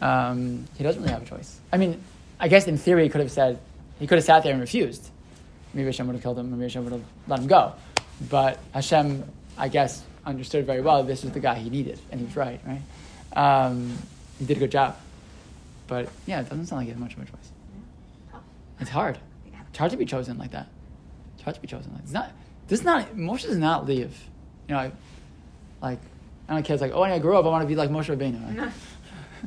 Um, 0.00 0.66
he 0.76 0.82
doesn't 0.82 1.02
really 1.02 1.12
have 1.12 1.22
a 1.22 1.26
choice. 1.26 1.60
I 1.72 1.76
mean, 1.76 2.02
I 2.40 2.48
guess 2.48 2.66
in 2.66 2.78
theory 2.78 3.04
he 3.04 3.08
could 3.08 3.20
have 3.20 3.30
said, 3.30 3.58
he 3.98 4.06
could 4.06 4.16
have 4.16 4.24
sat 4.24 4.42
there 4.42 4.52
and 4.52 4.60
refused. 4.60 5.08
Maybe 5.74 5.86
Hashem 5.86 6.06
would 6.06 6.14
have 6.14 6.22
killed 6.22 6.38
him, 6.38 6.50
maybe 6.50 6.62
Hashem 6.62 6.84
would 6.84 6.92
have 6.92 7.04
let 7.28 7.40
him 7.40 7.46
go. 7.46 7.72
But 8.28 8.58
Hashem, 8.74 9.24
I 9.56 9.68
guess, 9.68 10.02
understood 10.24 10.66
very 10.66 10.80
well 10.80 11.02
this 11.04 11.22
was 11.22 11.32
the 11.32 11.40
guy 11.40 11.54
he 11.54 11.70
needed, 11.70 12.00
and 12.10 12.20
he 12.20 12.26
was 12.26 12.36
right, 12.36 12.60
right? 12.66 12.82
Um, 13.36 13.96
he 14.38 14.44
did 14.44 14.56
a 14.56 14.60
good 14.60 14.72
job. 14.72 14.96
But 15.86 16.08
yeah, 16.26 16.40
it 16.40 16.48
doesn't 16.48 16.66
sound 16.66 16.80
like 16.80 16.86
he 16.86 16.90
had 16.90 17.00
much 17.00 17.14
of 17.14 17.22
a 17.22 17.24
choice. 17.26 17.50
It's 18.80 18.90
hard. 18.90 19.18
It's 19.68 19.78
hard 19.78 19.90
to 19.92 19.96
be 19.96 20.04
chosen 20.04 20.36
like 20.38 20.50
that. 20.50 20.66
It's 21.34 21.44
hard 21.44 21.54
to 21.54 21.60
be 21.60 21.68
chosen 21.68 21.92
like 21.92 22.02
It's 22.02 22.12
not. 22.12 22.32
This 22.72 22.80
is 22.80 22.86
not. 22.86 23.14
Moshe 23.14 23.42
does 23.42 23.58
not 23.58 23.84
leave. 23.84 24.18
You 24.66 24.74
know, 24.74 24.80
I, 24.80 24.92
like 25.82 25.98
I 26.48 26.54
don't 26.54 26.62
care. 26.62 26.72
It's 26.72 26.80
like, 26.80 26.92
oh, 26.92 27.02
when 27.02 27.10
I 27.10 27.18
grow 27.18 27.38
up, 27.38 27.44
I 27.44 27.48
want 27.48 27.60
to 27.60 27.68
be 27.68 27.76
like 27.76 27.90
Moshe 27.90 28.08
Rabbeinu. 28.08 28.54
No. 28.54 28.72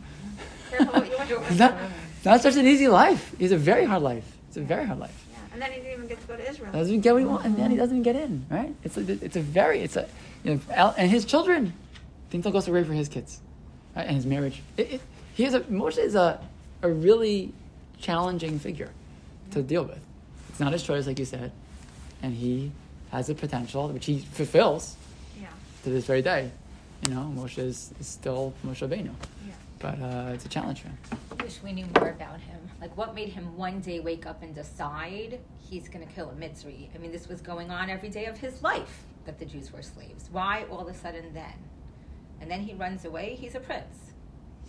Careful 0.70 0.94
what 0.94 1.10
you 1.10 1.18
want 1.18 1.30
to 1.30 1.42
It's 1.50 1.58
not, 1.58 1.76
it's 2.18 2.26
not 2.26 2.42
such 2.42 2.56
an 2.56 2.68
easy 2.68 2.88
life. 2.88 3.36
It's 3.40 3.52
a 3.52 3.58
very 3.58 3.84
hard 3.86 4.04
life. 4.04 4.32
It's 4.48 4.58
a 4.58 4.62
very 4.62 4.86
hard 4.86 5.00
life. 5.00 5.26
Yeah, 5.32 5.40
and 5.54 5.62
then 5.64 5.72
he 5.72 5.80
didn't 5.80 5.94
even 5.94 6.08
get 6.08 6.22
to 6.22 6.28
go 6.28 6.36
to 6.36 6.48
Israel. 6.48 6.72
Doesn't 6.72 6.94
even 6.94 7.02
get 7.02 7.14
what 7.14 7.20
he 7.20 7.26
wants, 7.26 7.46
and 7.46 7.58
then 7.58 7.72
he 7.72 7.78
doesn't 7.78 7.98
even 7.98 8.04
get 8.04 8.16
in. 8.16 8.46
Right? 8.48 8.76
It's 8.84 8.96
a, 8.96 9.26
it's 9.26 9.38
a 9.38 9.42
very 9.42 9.80
it's 9.80 9.96
a 9.96 10.08
you 10.44 10.62
know, 10.70 10.94
and 10.96 11.10
his 11.10 11.26
children 11.26 11.74
think 12.30 12.44
they'll 12.44 12.54
go 12.54 12.60
so 12.60 12.72
great 12.72 12.86
for 12.86 12.94
his 12.94 13.10
kids, 13.10 13.42
right? 13.96 14.06
And 14.06 14.18
his 14.18 14.28
marriage. 14.28 14.62
It, 14.78 14.92
it, 14.92 15.02
he 15.34 15.46
is 15.46 15.56
a 15.56 15.62
Moshe 15.62 15.98
is 15.98 16.14
a 16.14 16.40
a 16.84 16.90
really 16.92 17.56
challenging 17.98 18.60
figure 18.60 18.92
to 19.50 19.64
deal 19.64 19.84
with. 19.84 20.06
It's 20.50 20.60
not 20.60 20.74
his 20.74 20.84
choice, 20.84 21.08
like 21.08 21.18
you 21.18 21.26
said, 21.26 21.52
and 22.22 22.36
he 22.36 22.72
has 23.16 23.30
a 23.30 23.36
potential 23.36 23.88
which 23.90 24.06
he 24.06 24.20
fulfills 24.20 24.96
Yeah. 25.42 25.48
to 25.84 25.90
this 25.90 26.06
very 26.06 26.22
day. 26.22 26.52
You 27.08 27.14
know, 27.14 27.32
Moshe 27.36 27.58
is, 27.60 27.94
is 28.00 28.08
still 28.08 28.54
Moshe 28.66 28.82
Rabbeinu, 28.86 29.12
Yeah. 29.48 29.54
but 29.80 29.96
uh, 30.02 30.34
it's 30.34 30.46
a 30.46 30.50
challenge 30.50 30.82
for 30.82 30.90
him. 30.90 30.98
I 31.32 31.44
wish 31.44 31.60
we 31.64 31.72
knew 31.72 31.86
more 31.98 32.10
about 32.10 32.42
him. 32.42 32.60
Like, 32.82 32.96
what 32.98 33.16
made 33.16 33.30
him 33.30 33.56
one 33.58 33.80
day 33.80 34.00
wake 34.02 34.26
up 34.26 34.44
and 34.44 34.54
decide 34.54 35.40
he's 35.70 35.88
going 35.88 36.06
to 36.06 36.14
kill 36.14 36.30
a 36.30 36.34
Mitzri? 36.34 36.90
I 36.94 36.98
mean, 36.98 37.12
this 37.14 37.28
was 37.30 37.40
going 37.42 37.72
on 37.72 37.90
every 37.90 38.10
day 38.10 38.26
of 38.26 38.38
his 38.38 38.62
life 38.62 39.04
that 39.26 39.40
the 39.40 39.46
Jews 39.46 39.72
were 39.72 39.82
slaves. 39.82 40.28
Why 40.32 40.66
all 40.70 40.82
of 40.82 40.88
a 40.88 40.94
sudden 40.94 41.34
then? 41.34 41.58
And 42.42 42.52
then 42.52 42.62
he 42.62 42.74
runs 42.74 43.06
away. 43.06 43.38
He's 43.40 43.56
a 43.56 43.62
prince. 43.62 44.12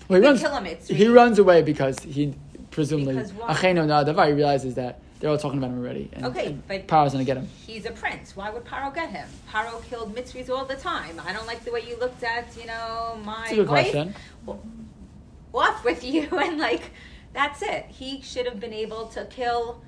Well, 0.08 0.20
he 0.20 0.26
runs. 0.26 0.40
kill 0.40 0.54
him, 0.56 0.66
it's 0.66 0.86
he 0.88 1.08
runs 1.08 1.38
away 1.40 1.62
because 1.62 1.98
he 2.00 2.34
presumably 2.70 3.14
Because 3.16 3.32
why? 3.32 3.52
Acheno 3.54 4.26
He 4.28 4.32
realizes 4.32 4.74
that 4.76 5.00
they're 5.20 5.30
all 5.30 5.38
talking 5.38 5.58
about 5.58 5.70
him 5.70 5.78
already, 5.78 6.10
and, 6.12 6.26
Okay, 6.26 6.46
and 6.46 6.66
but- 6.68 6.86
Paro's 6.86 7.12
gonna 7.12 7.24
get 7.24 7.36
him. 7.36 7.48
He's 7.66 7.86
a 7.86 7.90
prince. 7.92 8.36
Why 8.36 8.50
would 8.50 8.64
Paro 8.64 8.94
get 8.94 9.10
him? 9.10 9.28
Paro 9.50 9.82
killed 9.84 10.14
Mitzris 10.14 10.50
all 10.50 10.64
the 10.64 10.76
time. 10.76 11.20
I 11.26 11.32
don't 11.32 11.46
like 11.46 11.64
the 11.64 11.72
way 11.72 11.82
you 11.88 11.98
looked 11.98 12.22
at, 12.22 12.56
you 12.58 12.66
know, 12.66 13.18
my 13.24 13.44
It's 13.44 13.52
a 13.52 13.56
good 13.56 13.68
wife. 13.68 13.90
question. 13.92 14.14
Off 15.54 15.84
with 15.84 16.04
you, 16.04 16.28
and 16.38 16.58
like, 16.58 16.90
that's 17.32 17.62
it. 17.62 17.86
He 17.88 18.20
should 18.20 18.46
have 18.46 18.60
been 18.60 18.74
able 18.74 19.06
to 19.08 19.24
kill 19.26 19.80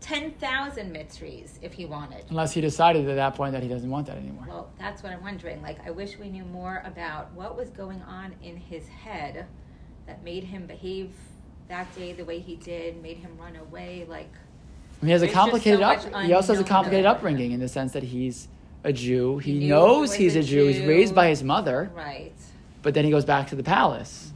10,000 0.00 0.94
Mitzris 0.94 1.58
if 1.62 1.72
he 1.72 1.84
wanted. 1.86 2.24
Unless 2.30 2.52
he 2.52 2.60
decided 2.60 3.08
at 3.08 3.16
that 3.16 3.34
point 3.34 3.52
that 3.52 3.62
he 3.62 3.68
doesn't 3.68 3.90
want 3.90 4.06
that 4.06 4.16
anymore. 4.16 4.44
Well, 4.48 4.70
that's 4.78 5.02
what 5.02 5.12
I'm 5.12 5.22
wondering. 5.22 5.60
Like, 5.62 5.84
I 5.86 5.90
wish 5.90 6.18
we 6.18 6.28
knew 6.28 6.44
more 6.44 6.82
about 6.84 7.32
what 7.32 7.56
was 7.56 7.70
going 7.70 8.02
on 8.02 8.34
in 8.42 8.56
his 8.56 8.86
head 8.86 9.46
that 10.06 10.22
made 10.22 10.44
him 10.44 10.66
behave 10.66 11.12
that 11.68 11.94
day 11.96 12.12
the 12.12 12.24
way 12.24 12.38
he 12.38 12.56
did, 12.56 13.02
made 13.02 13.18
him 13.18 13.36
run 13.38 13.56
away. 13.56 14.06
Like, 14.08 14.30
he 15.02 15.10
has 15.10 15.22
a 15.22 15.28
complicated 15.28 15.80
so 15.80 15.86
up. 15.86 16.24
He 16.24 16.32
also 16.32 16.54
has 16.54 16.60
a 16.60 16.64
complicated 16.64 17.06
upbringing 17.06 17.52
in 17.52 17.60
the 17.60 17.68
sense 17.68 17.92
that 17.92 18.02
he's 18.02 18.48
a 18.84 18.92
Jew. 18.92 19.38
He, 19.38 19.60
He 19.60 19.68
knows 19.68 20.14
he 20.14 20.24
he's 20.24 20.36
a 20.36 20.40
a 20.40 20.42
Jew. 20.42 20.66
He's 20.66 20.80
raised 20.80 21.14
by 21.14 21.28
his 21.28 21.42
mother, 21.42 21.90
right. 21.94 22.32
but 22.82 22.94
then 22.94 23.04
he 23.04 23.10
goes 23.10 23.24
back 23.24 23.48
to 23.48 23.56
the 23.56 23.62
palace. 23.62 24.32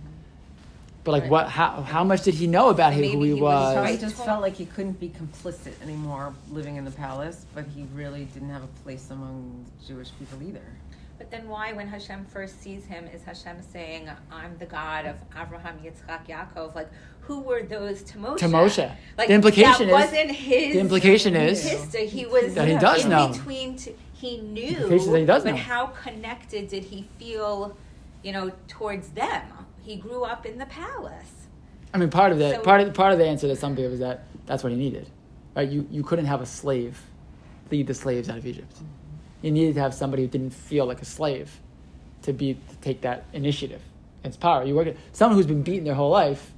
But 1.05 1.13
like, 1.13 1.23
Right. 1.23 1.31
what? 1.33 1.49
How, 1.49 1.83
how 1.83 2.05
much 2.05 2.23
did 2.23 2.35
he 2.35 2.47
know 2.47 2.69
about 2.69 2.93
him, 2.93 3.03
who 3.03 3.23
he, 3.23 3.29
he 3.29 3.33
was 3.35 3.41
was? 3.43 3.75
Probably 3.75 3.91
Right. 3.93 4.01
just 4.01 4.17
felt 4.25 4.41
like 4.41 4.55
he 4.55 4.67
couldn't 4.67 5.01
be 5.01 5.09
complicit 5.09 5.73
anymore 5.83 6.33
living 6.51 6.77
in 6.77 6.85
the 6.85 6.93
palace, 6.93 7.45
but 7.55 7.65
he 7.75 7.87
really 7.95 8.27
didn't 8.27 8.51
have 8.51 8.63
a 8.63 8.69
place 8.85 9.11
among 9.11 9.65
Jewish 9.85 10.11
people 10.19 10.41
either. 10.47 10.63
But 11.19 11.31
then 11.31 11.49
why, 11.49 11.73
when 11.73 11.89
Hashem 11.89 12.25
first 12.27 12.61
sees 12.63 12.85
him, 12.85 13.07
is 13.13 13.23
Hashem 13.23 13.63
saying, 13.63 14.09
I'm 14.31 14.57
the 14.59 14.67
God 14.67 15.07
of 15.07 15.17
Abraham, 15.41 15.79
Yitzchak, 15.79 16.27
Yaakov? 16.27 16.75
Like, 16.75 16.89
who 17.33 17.41
were 17.41 17.63
those 17.63 18.03
to 18.03 18.19
Moshe? 18.19 18.37
To 18.39 18.47
Moshe. 18.47 18.93
Like, 19.17 19.29
The 19.29 19.35
implication 19.35 19.89
that 19.89 20.05
is- 20.05 20.13
wasn't 20.13 20.31
his 20.33 20.75
the 20.75 20.81
implication 20.81 21.35
is 21.37 21.63
history. 21.67 22.07
He 22.07 22.27
was 22.27 22.55
that 22.55 22.69
he 22.69 22.77
does 22.77 23.05
in 23.05 23.11
know. 23.11 23.29
between. 23.29 23.77
T- 23.77 23.95
he 24.13 24.37
knew, 24.41 24.69
implication 24.69 24.97
is 24.99 25.07
that 25.11 25.19
he 25.19 25.25
does 25.27 25.43
but 25.45 25.51
know. 25.53 25.57
how 25.57 25.87
connected 25.87 26.69
did 26.69 26.85
he 26.85 27.05
feel, 27.19 27.77
you 28.23 28.31
know, 28.33 28.53
towards 28.69 29.09
them? 29.11 29.43
He 29.83 29.97
grew 29.97 30.23
up 30.23 30.47
in 30.47 30.59
the 30.59 30.67
palace. 30.67 31.33
I 31.93 31.99
mean, 31.99 32.09
part 32.11 32.31
of 32.33 32.39
the 32.39 32.51
So- 32.55 32.61
part 32.61 32.81
of 32.83 32.95
part 32.95 33.13
of 33.13 33.19
the 33.19 33.27
answer 33.27 33.49
to 33.49 33.57
some 33.57 33.75
people 33.75 33.93
is 33.93 33.99
that 34.01 34.25
that's 34.47 34.63
what 34.63 34.71
he 34.73 34.79
needed, 34.79 35.07
right? 35.57 35.69
You 35.69 35.87
you 35.91 36.03
couldn't 36.05 36.27
have 36.27 36.41
a 36.41 36.47
slave 36.47 37.03
lead 37.71 37.87
the 37.87 37.95
slaves 37.95 38.29
out 38.29 38.37
of 38.39 38.47
Egypt. 38.47 38.75
You 39.41 39.51
needed 39.51 39.75
to 39.77 39.81
have 39.81 39.93
somebody 39.95 40.23
who 40.25 40.29
didn't 40.29 40.53
feel 40.53 40.85
like 40.87 41.01
a 41.03 41.05
slave 41.07 41.59
to 42.23 42.33
be 42.33 42.55
to 42.71 42.77
take 42.77 43.01
that 43.01 43.25
initiative. 43.33 43.81
It's 44.23 44.37
power. 44.37 44.63
You 44.65 44.77
work. 44.77 44.95
Someone 45.13 45.37
who's 45.37 45.47
been 45.47 45.63
beaten 45.63 45.85
their 45.85 45.95
whole 46.03 46.11
life. 46.11 46.53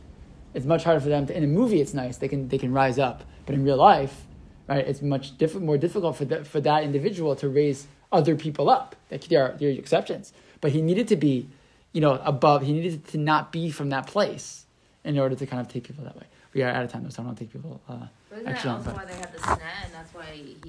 It's 0.55 0.67
much 0.67 0.85
harder 0.85 1.01
for 1.01 1.09
them 1.09 1.27
to. 1.27 1.37
In 1.37 1.45
a 1.45 1.47
movie, 1.49 1.81
it's 1.81 1.95
nice. 1.95 2.17
They 2.19 2.29
can 2.29 2.49
they 2.49 2.59
can 2.59 2.73
rise 2.73 2.99
up, 2.99 3.25
but 3.47 3.55
in 3.55 3.65
real 3.65 3.77
life, 3.77 4.23
right? 4.69 4.87
It's 4.87 5.03
much 5.03 5.37
diff- 5.37 5.57
more 5.57 5.77
difficult 5.79 6.17
for 6.17 6.25
that 6.27 6.47
for 6.47 6.61
that 6.61 6.85
individual 6.85 7.35
to 7.37 7.49
raise 7.49 7.87
other 8.13 8.37
people 8.37 8.71
up. 8.71 8.95
Like, 9.11 9.25
There 9.29 9.43
are, 9.45 9.53
there 9.59 9.69
are 9.69 9.73
exceptions, 9.73 10.33
but 10.61 10.71
he 10.73 10.81
needed 10.83 11.09
to 11.09 11.17
be 11.17 11.49
you 11.93 12.01
know, 12.01 12.21
above. 12.25 12.63
He 12.63 12.73
needed 12.73 13.07
to 13.09 13.19
not 13.19 13.53
be 13.53 13.71
from 13.71 13.91
that 13.91 14.07
place 14.09 14.67
in 15.05 15.17
order 15.19 15.37
to 15.37 15.47
kind 15.47 15.61
of 15.61 15.69
take 15.69 15.85
people 15.85 16.03
that 16.05 16.17
way. 16.17 16.27
We 16.53 16.63
are 16.65 16.69
out 16.71 16.83
of 16.85 16.91
time, 16.91 17.05
though, 17.05 17.09
so 17.11 17.23
I 17.23 17.23
don't 17.23 17.27
want 17.27 17.39
to 17.39 17.45
take 17.45 17.53
people. 17.53 17.81
Uh, 17.89 18.07
But 18.31 18.39
isn't 18.41 18.45
that 18.53 18.67
also 18.67 18.91
but- 18.91 18.97
why 18.97 19.05
they 19.05 19.15
had 19.15 19.33
the 19.33 19.39
sneh, 19.39 19.61
and 19.85 19.93
that's 19.95 20.13
why 20.15 20.25
he 20.35 20.55